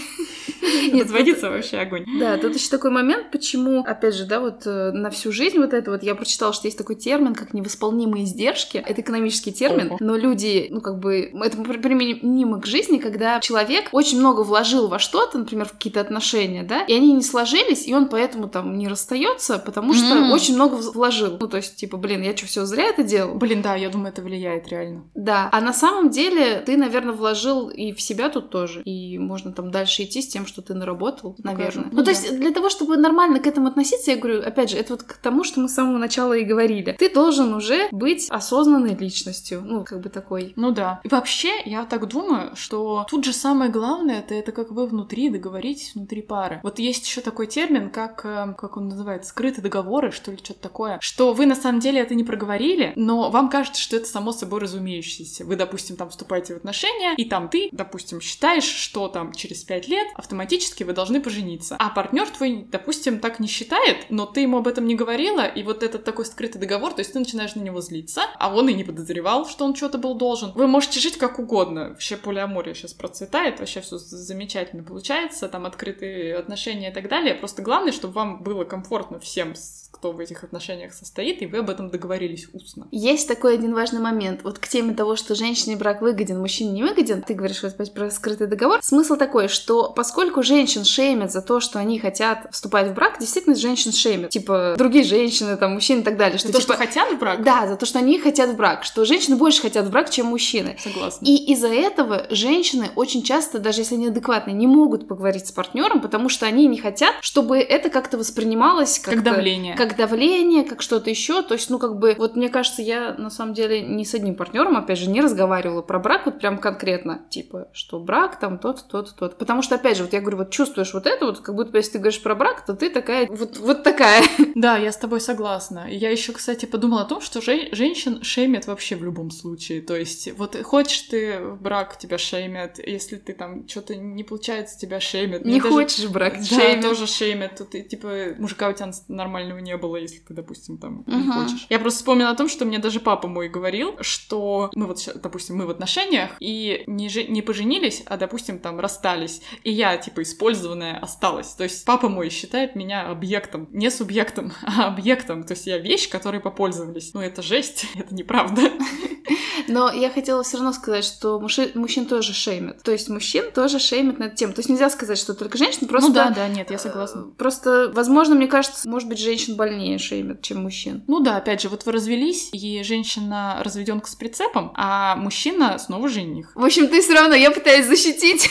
Нет, 0.92 1.04
Разводиться 1.04 1.50
вообще 1.50 1.78
огонь. 1.78 2.04
Да, 2.18 2.36
тут 2.36 2.54
еще 2.54 2.68
такой 2.68 2.90
момент, 2.90 3.30
почему, 3.30 3.80
опять 3.86 4.14
же, 4.14 4.24
да, 4.24 4.40
вот 4.40 4.62
э, 4.66 4.90
на 4.92 5.10
всю 5.10 5.32
жизнь 5.32 5.58
вот 5.58 5.72
это 5.72 5.90
вот, 5.90 6.02
я 6.02 6.14
прочитала, 6.14 6.52
что 6.52 6.66
есть 6.66 6.78
такой 6.78 6.96
термин, 6.96 7.34
как 7.34 7.52
невосполнимые 7.54 8.24
издержки. 8.24 8.78
Это 8.78 9.00
экономический 9.00 9.52
термин, 9.52 9.92
но 10.00 10.16
люди, 10.16 10.68
ну, 10.70 10.80
как 10.80 10.98
бы, 10.98 11.30
это 11.42 11.56
при- 11.58 11.78
применимо 11.78 12.60
к 12.60 12.66
жизни, 12.66 12.98
когда 12.98 13.40
человек 13.40 13.88
очень 13.92 14.18
много 14.18 14.42
вложил 14.42 14.88
во 14.88 14.98
что-то, 14.98 15.38
например, 15.38 15.66
в 15.66 15.72
какие-то 15.72 16.00
отношения, 16.00 16.62
да, 16.62 16.82
и 16.82 16.94
они 16.94 17.12
не 17.12 17.22
сложились, 17.22 17.86
и 17.86 17.94
он 17.94 18.08
поэтому 18.08 18.48
там 18.48 18.76
не 18.78 18.88
расстается, 18.88 19.58
потому 19.58 19.94
что 19.94 20.32
очень 20.32 20.54
много 20.54 20.74
вложил. 20.76 21.36
Ну, 21.40 21.48
то 21.48 21.56
есть, 21.58 21.76
типа, 21.76 21.96
блин, 21.96 22.22
я 22.22 22.36
что, 22.36 22.46
все 22.46 22.64
зря 22.64 22.84
это 22.84 23.02
делал? 23.02 23.34
Блин, 23.34 23.62
да, 23.62 23.74
я 23.74 23.88
думаю, 23.90 24.08
это 24.12 24.22
влияет 24.22 24.68
реально. 24.68 25.04
Да, 25.14 25.48
а 25.52 25.60
на 25.60 25.72
самом 25.72 26.10
деле 26.10 26.62
ты, 26.64 26.76
наверное, 26.76 26.87
вложил 26.88 27.68
и 27.68 27.92
в 27.92 28.00
себя 28.00 28.28
тут 28.28 28.50
тоже, 28.50 28.82
и 28.82 29.18
можно 29.18 29.52
там 29.52 29.70
дальше 29.70 30.04
идти 30.04 30.22
с 30.22 30.28
тем, 30.28 30.46
что 30.46 30.62
ты 30.62 30.74
наработал, 30.74 31.36
наверное. 31.38 31.84
Ну 31.90 31.98
Ну, 31.98 31.98
то 31.98 32.04
да. 32.04 32.10
есть 32.10 32.38
для 32.38 32.52
того, 32.52 32.68
чтобы 32.68 32.96
нормально 32.96 33.40
к 33.40 33.46
этому 33.46 33.68
относиться, 33.68 34.10
я 34.10 34.16
говорю, 34.16 34.42
опять 34.42 34.70
же, 34.70 34.76
это 34.76 34.94
вот 34.94 35.02
к 35.02 35.14
тому, 35.14 35.44
что 35.44 35.60
мы 35.60 35.68
с 35.68 35.74
самого 35.74 35.98
начала 35.98 36.32
и 36.32 36.44
говорили. 36.44 36.96
Ты 36.98 37.12
должен 37.12 37.54
уже 37.54 37.88
быть 37.92 38.28
осознанной 38.30 38.94
личностью, 38.94 39.62
ну, 39.64 39.84
как 39.84 40.00
бы 40.00 40.08
такой. 40.08 40.52
Ну 40.56 40.72
да. 40.72 41.00
И 41.04 41.08
вообще, 41.08 41.50
я 41.64 41.84
так 41.84 42.08
думаю, 42.08 42.54
что 42.56 43.06
тут 43.08 43.24
же 43.24 43.32
самое 43.32 43.70
главное, 43.70 44.20
это, 44.20 44.34
это 44.34 44.52
как 44.52 44.70
вы 44.70 44.86
внутри 44.86 45.30
договоритесь 45.30 45.94
внутри 45.94 46.22
пары. 46.22 46.60
Вот 46.62 46.78
есть 46.78 47.06
еще 47.06 47.20
такой 47.20 47.46
термин, 47.46 47.90
как, 47.90 48.24
э, 48.24 48.54
как 48.56 48.76
он 48.76 48.88
называется, 48.88 49.30
скрытые 49.30 49.62
договоры, 49.62 50.10
что 50.10 50.30
ли, 50.30 50.38
что-то 50.38 50.60
такое, 50.60 50.98
что 51.00 51.32
вы 51.32 51.46
на 51.46 51.54
самом 51.54 51.80
деле 51.80 52.00
это 52.00 52.14
не 52.14 52.24
проговорили, 52.24 52.92
но 52.96 53.30
вам 53.30 53.48
кажется, 53.48 53.80
что 53.80 53.96
это 53.96 54.06
само 54.06 54.32
собой 54.32 54.60
разумеющееся. 54.60 55.44
Вы, 55.44 55.56
допустим, 55.56 55.96
там 55.96 56.10
вступаете 56.10 56.54
в 56.54 56.56
отношения, 56.58 56.77
и 57.16 57.24
там 57.24 57.48
ты, 57.48 57.68
допустим, 57.72 58.20
считаешь, 58.20 58.64
что 58.64 59.08
там 59.08 59.32
через 59.32 59.64
пять 59.64 59.88
лет 59.88 60.06
автоматически 60.14 60.84
вы 60.84 60.92
должны 60.92 61.20
пожениться. 61.20 61.76
А 61.78 61.90
партнер 61.90 62.28
твой, 62.28 62.66
допустим, 62.70 63.20
так 63.20 63.40
не 63.40 63.48
считает, 63.48 64.06
но 64.10 64.26
ты 64.26 64.40
ему 64.40 64.58
об 64.58 64.68
этом 64.68 64.86
не 64.86 64.94
говорила, 64.94 65.46
и 65.46 65.62
вот 65.62 65.82
этот 65.82 66.04
такой 66.04 66.24
скрытый 66.24 66.60
договор, 66.60 66.92
то 66.92 67.00
есть 67.00 67.12
ты 67.12 67.18
начинаешь 67.18 67.54
на 67.54 67.60
него 67.60 67.80
злиться, 67.80 68.22
а 68.38 68.54
он 68.54 68.68
и 68.68 68.74
не 68.74 68.84
подозревал, 68.84 69.46
что 69.48 69.64
он 69.64 69.74
что-то 69.74 69.98
был 69.98 70.14
должен. 70.14 70.52
Вы 70.52 70.66
можете 70.66 71.00
жить 71.00 71.16
как 71.18 71.38
угодно. 71.38 71.90
Вообще 71.90 72.16
полиамория 72.16 72.74
сейчас 72.74 72.94
процветает, 72.94 73.60
вообще 73.60 73.80
все 73.80 73.98
замечательно 73.98 74.82
получается, 74.82 75.48
там 75.48 75.66
открытые 75.66 76.36
отношения 76.36 76.90
и 76.90 76.94
так 76.94 77.08
далее. 77.08 77.34
Просто 77.34 77.62
главное, 77.62 77.92
чтобы 77.92 78.14
вам 78.14 78.42
было 78.42 78.64
комфортно 78.64 79.18
всем, 79.18 79.54
с- 79.54 79.87
кто 79.90 80.12
в 80.12 80.20
этих 80.20 80.44
отношениях 80.44 80.92
состоит, 80.94 81.42
и 81.42 81.46
вы 81.46 81.58
об 81.58 81.70
этом 81.70 81.90
договорились 81.90 82.48
устно. 82.52 82.86
Есть 82.92 83.26
такой 83.26 83.54
один 83.54 83.74
важный 83.74 84.00
момент. 84.00 84.42
Вот 84.44 84.58
к 84.58 84.68
теме 84.68 84.94
того, 84.94 85.16
что 85.16 85.34
женщине 85.34 85.76
брак 85.76 86.02
выгоден, 86.02 86.38
мужчине 86.38 86.70
не 86.70 86.82
выгоден, 86.84 87.22
ты 87.22 87.34
говоришь 87.34 87.62
вот 87.62 87.72
опять 87.72 87.92
про 87.92 88.10
скрытый 88.10 88.46
договор. 88.46 88.80
Смысл 88.82 89.16
такой, 89.16 89.48
что 89.48 89.90
поскольку 89.90 90.42
женщин 90.42 90.84
шеймят 90.84 91.32
за 91.32 91.42
то, 91.42 91.58
что 91.60 91.78
они 91.78 91.98
хотят 91.98 92.46
вступать 92.52 92.88
в 92.88 92.94
брак, 92.94 93.18
действительно 93.18 93.56
женщин 93.56 93.92
шеймят. 93.92 94.30
Типа 94.30 94.74
другие 94.78 95.04
женщины, 95.04 95.56
там, 95.56 95.74
мужчины 95.74 96.00
и 96.00 96.04
так 96.04 96.16
далее. 96.16 96.38
Что, 96.38 96.48
За 96.48 96.54
то, 96.54 96.60
типа, 96.60 96.74
что 96.74 96.84
хотят 96.84 97.12
в 97.12 97.18
брак? 97.18 97.42
Да, 97.42 97.66
за 97.66 97.76
то, 97.76 97.86
что 97.86 97.98
они 97.98 98.18
хотят 98.20 98.50
в 98.50 98.56
брак. 98.56 98.84
Что 98.84 99.04
женщины 99.04 99.36
больше 99.36 99.62
хотят 99.62 99.86
в 99.86 99.90
брак, 99.90 100.10
чем 100.10 100.26
мужчины. 100.26 100.76
Согласна. 100.78 101.24
И 101.24 101.52
из-за 101.52 101.68
этого 101.68 102.26
женщины 102.30 102.90
очень 102.94 103.22
часто, 103.22 103.58
даже 103.58 103.80
если 103.80 103.96
они 103.96 104.08
адекватные, 104.08 104.54
не 104.54 104.66
могут 104.66 105.08
поговорить 105.08 105.46
с 105.46 105.52
партнером, 105.52 106.00
потому 106.00 106.28
что 106.28 106.46
они 106.46 106.66
не 106.66 106.78
хотят, 106.78 107.14
чтобы 107.20 107.58
это 107.58 107.90
как-то 107.90 108.18
воспринималось 108.18 108.98
как, 108.98 109.14
Как 109.14 109.22
давление. 109.24 109.74
Как 109.78 109.96
давление, 109.96 110.64
как 110.64 110.82
что-то 110.82 111.08
еще. 111.08 111.42
То 111.42 111.54
есть, 111.54 111.70
ну, 111.70 111.78
как 111.78 111.98
бы, 111.98 112.14
вот 112.18 112.36
мне 112.36 112.48
кажется, 112.48 112.82
я 112.82 113.14
на 113.14 113.30
самом 113.30 113.54
деле 113.54 113.80
ни 113.80 114.02
с 114.04 114.12
одним 114.14 114.34
партнером, 114.34 114.76
опять 114.76 114.98
же, 114.98 115.08
не 115.08 115.20
разговаривала 115.20 115.82
про 115.82 115.98
брак, 116.00 116.26
вот 116.26 116.40
прям 116.40 116.58
конкретно, 116.58 117.22
типа, 117.30 117.68
что 117.72 118.00
брак 118.00 118.38
там 118.40 118.58
тот, 118.58 118.88
тот, 118.88 119.14
тот. 119.16 119.38
Потому 119.38 119.62
что, 119.62 119.76
опять 119.76 119.96
же, 119.96 120.02
вот 120.02 120.12
я 120.12 120.20
говорю, 120.20 120.38
вот 120.38 120.50
чувствуешь 120.50 120.92
вот 120.92 121.06
это, 121.06 121.24
вот 121.26 121.38
как 121.40 121.54
будто 121.54 121.76
если 121.76 121.92
ты 121.92 121.98
говоришь 121.98 122.20
про 122.22 122.34
брак, 122.34 122.66
то 122.66 122.74
ты 122.74 122.90
такая, 122.90 123.26
вот, 123.30 123.56
вот 123.58 123.82
такая. 123.84 124.22
Да, 124.54 124.76
я 124.76 124.90
с 124.90 124.96
тобой 124.96 125.20
согласна. 125.20 125.86
Я 125.88 126.10
еще, 126.10 126.32
кстати, 126.32 126.66
подумала 126.66 127.02
о 127.02 127.04
том, 127.04 127.20
что 127.20 127.40
жен- 127.40 127.68
женщин 127.72 128.22
шеймят 128.24 128.66
вообще 128.66 128.96
в 128.96 129.04
любом 129.04 129.30
случае. 129.30 129.80
То 129.82 129.94
есть, 129.96 130.32
вот 130.36 130.60
хочешь 130.64 131.02
ты 131.02 131.38
в 131.38 131.62
брак, 131.62 131.96
тебя 131.96 132.18
шеймят. 132.18 132.78
Если 132.84 133.16
ты 133.16 133.34
там 133.34 133.68
что-то 133.68 133.94
не 133.94 134.24
получается, 134.24 134.76
тебя 134.76 134.98
шеймят. 134.98 135.44
Не 135.44 135.52
Мне 135.52 135.60
даже- 135.62 135.74
хочешь 135.74 136.08
брак, 136.08 136.38
Да, 136.38 136.44
шеймят. 136.44 136.82
тоже 136.82 137.06
шеймят. 137.06 137.56
Тут, 137.56 137.70
типа, 137.88 138.08
мужика 138.38 138.68
у 138.68 138.72
тебя 138.72 138.90
нормального 139.06 139.58
не 139.58 139.67
было, 139.76 139.96
если 139.96 140.18
ты, 140.20 140.32
допустим, 140.34 140.78
там 140.78 141.04
не 141.06 141.16
Мгм. 141.16 141.32
хочешь. 141.32 141.66
Я 141.68 141.78
просто 141.78 141.98
вспомнила 141.98 142.30
о 142.30 142.34
том, 142.34 142.48
что 142.48 142.64
мне 142.64 142.78
даже 142.78 143.00
папа 143.00 143.28
мой 143.28 143.48
говорил, 143.48 143.96
что 144.00 144.70
мы 144.74 144.86
вот, 144.86 145.06
допустим, 145.22 145.56
мы 145.56 145.66
в 145.66 145.70
отношениях 145.70 146.30
и 146.40 146.84
не, 146.86 147.08
жи- 147.08 147.24
не 147.28 147.42
поженились, 147.42 148.02
а, 148.06 148.16
допустим, 148.16 148.58
там 148.58 148.80
расстались. 148.80 149.42
И 149.64 149.70
я, 149.72 149.96
типа, 149.96 150.22
использованная 150.22 150.98
осталась. 150.98 151.48
То 151.54 151.64
есть 151.64 151.84
папа 151.84 152.08
мой 152.08 152.30
считает 152.30 152.74
меня 152.76 153.08
объектом. 153.08 153.68
Не 153.72 153.90
субъектом, 153.90 154.52
а 154.62 154.86
объектом. 154.88 155.44
То 155.44 155.52
есть 155.54 155.66
я 155.66 155.78
вещь, 155.78 156.08
которой 156.08 156.40
попользовались. 156.40 157.12
Ну, 157.14 157.20
это 157.20 157.42
жесть, 157.42 157.86
это 157.94 158.14
неправда. 158.14 158.62
Но 159.68 159.92
я 159.92 160.08
хотела 160.10 160.42
все 160.42 160.56
равно 160.56 160.72
сказать, 160.72 161.04
что 161.04 161.38
мужи- 161.40 161.72
мужчин 161.74 162.06
тоже 162.06 162.32
шеймят. 162.32 162.82
То 162.82 162.92
есть 162.92 163.08
мужчин 163.10 163.50
тоже 163.52 163.78
шеймят 163.78 164.18
на 164.18 164.24
эту 164.24 164.36
тему. 164.36 164.52
То 164.54 164.60
есть 164.60 164.70
нельзя 164.70 164.88
сказать, 164.88 165.18
что 165.18 165.34
только 165.34 165.58
женщин, 165.58 165.86
просто... 165.86 166.08
Ну 166.08 166.14
да, 166.14 166.30
да, 166.30 166.48
нет, 166.48 166.70
я 166.70 166.78
согласна. 166.78 167.26
э, 167.28 167.36
Просто, 167.36 167.92
возможно, 167.94 168.34
мне 168.34 168.46
кажется, 168.46 168.88
может 168.88 169.08
быть, 169.08 169.18
женщин 169.18 169.56
больнее 169.58 169.98
шеймят, 169.98 170.40
чем 170.40 170.62
мужчин. 170.62 171.02
Ну 171.08 171.20
да, 171.20 171.36
опять 171.36 171.60
же, 171.60 171.68
вот 171.68 171.84
вы 171.84 171.92
развелись, 171.92 172.48
и 172.52 172.82
женщина 172.84 173.60
разведенка 173.62 174.08
с 174.08 174.14
прицепом, 174.14 174.72
а 174.74 175.16
мужчина 175.16 175.78
снова 175.78 176.08
жених. 176.08 176.52
В 176.54 176.64
общем, 176.64 176.86
ты 176.86 177.02
все 177.02 177.14
равно, 177.14 177.34
я 177.34 177.50
пытаюсь 177.50 177.86
защитить, 177.86 178.48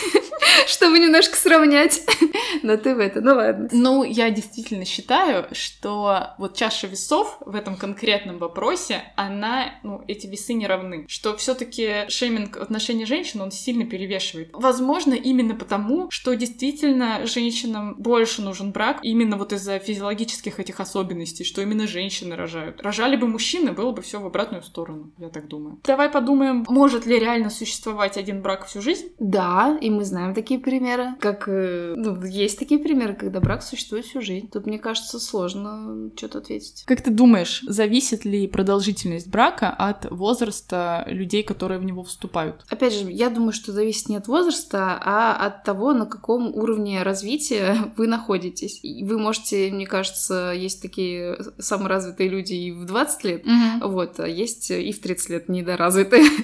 чтобы 0.68 1.00
немножко 1.00 1.36
сравнять. 1.36 2.02
Но 2.64 2.78
ты 2.78 2.96
в 2.96 3.00
это, 3.00 3.22
ну 3.22 3.36
ладно. 3.36 3.70
Ну, 3.72 4.04
я 4.04 4.30
действительно 4.30 4.86
считаю, 4.86 5.48
что 5.52 6.36
вот 6.38 6.56
чаша 6.56 6.88
весов 6.88 7.38
в 7.46 7.56
этом 7.56 7.76
конкретном 7.76 8.38
вопросе, 8.38 9.04
она, 9.16 9.80
ну, 9.84 10.04
эти 10.08 10.28
весы 10.28 10.54
не 10.54 10.68
равны. 10.68 11.06
Что 11.08 11.36
все 11.38 11.54
таки 11.54 12.10
шейминг 12.10 12.58
в 12.58 12.62
отношении 12.62 13.06
женщин, 13.06 13.42
он 13.42 13.52
сильно 13.52 13.86
перевешивает. 13.86 14.50
Возможно, 14.54 15.14
именно 15.14 15.56
потому, 15.56 16.10
что 16.12 16.34
действительно 16.36 17.26
женщинам 17.26 17.96
больше 17.98 18.42
нужен 18.42 18.72
брак, 18.72 19.00
именно 19.04 19.38
вот 19.38 19.54
из-за 19.54 19.80
физиологических 19.80 20.60
этих 20.60 20.80
особенностей, 20.80 21.44
что 21.44 21.62
именно 21.62 21.88
женщины 21.88 22.36
рожают. 22.36 22.82
Рожали 22.82 23.16
бы 23.16 23.28
мужчины, 23.28 23.72
было 23.72 23.92
бы 23.92 24.02
все 24.02 24.20
в 24.20 24.26
обратную 24.26 24.64
сторону, 24.64 25.12
я 25.18 25.30
так 25.30 25.48
думаю. 25.48 25.80
Давай 25.84 26.10
подумаем, 26.10 26.66
может 26.68 27.06
ли 27.06 27.20
реально 27.20 27.50
существовать 27.50 28.18
один 28.18 28.42
брак 28.42 28.66
всю 28.68 28.82
жизнь? 28.82 29.12
Да, 29.20 29.78
и 29.82 29.90
мы 29.90 30.06
знаем 30.06 30.34
такие 30.38 30.60
примеры, 30.60 31.16
как... 31.20 31.48
э, 31.48 31.96
Ну, 31.98 32.24
есть 32.24 32.60
такие 32.60 32.80
примеры, 32.80 33.16
когда 33.16 33.40
брак 33.40 33.64
существует 33.64 34.06
всю 34.06 34.22
жизнь. 34.22 34.48
Тут, 34.54 34.68
мне 34.68 34.78
кажется, 34.78 35.20
сложно 35.20 36.12
что-то 36.16 36.38
ответить. 36.38 36.84
Как 36.86 37.02
ты 37.02 37.10
думаешь, 37.10 37.64
зависит 37.68 38.24
ли 38.24 38.48
продолжительность 38.48 39.28
брака 39.28 39.70
от 39.72 40.06
возраста 40.12 41.04
людей, 41.08 41.42
которые 41.42 41.80
в 41.80 41.84
него 41.84 42.04
вступают? 42.04 42.66
Опять 42.70 42.94
же, 42.94 43.12
я 43.12 43.30
думаю, 43.32 43.52
что 43.52 43.72
зависит 43.72 44.10
не 44.10 44.18
от 44.18 44.28
возраста, 44.28 45.02
а 45.04 45.36
от 45.48 45.64
того, 45.64 45.94
на 45.94 46.06
каком 46.06 46.54
уровне 46.54 47.02
развития 47.02 47.92
вы 47.98 48.06
находитесь. 48.08 48.80
И 48.84 49.04
Вы 49.04 49.18
можете, 49.18 49.72
мне 49.72 49.88
кажется, 49.88 50.54
есть 50.56 50.82
такие 50.84 51.38
саморазвитые 51.58 52.30
люди 52.30 52.54
и 52.54 52.72
в 52.72 52.86
20 52.86 53.24
лет, 53.24 53.44
вот, 53.82 54.20
а 54.20 54.28
есть 54.28 54.70
и 54.70 54.92
в 54.92 55.00
30 55.00 55.30
лет 55.30 55.50
недоразвитые. 55.50 56.26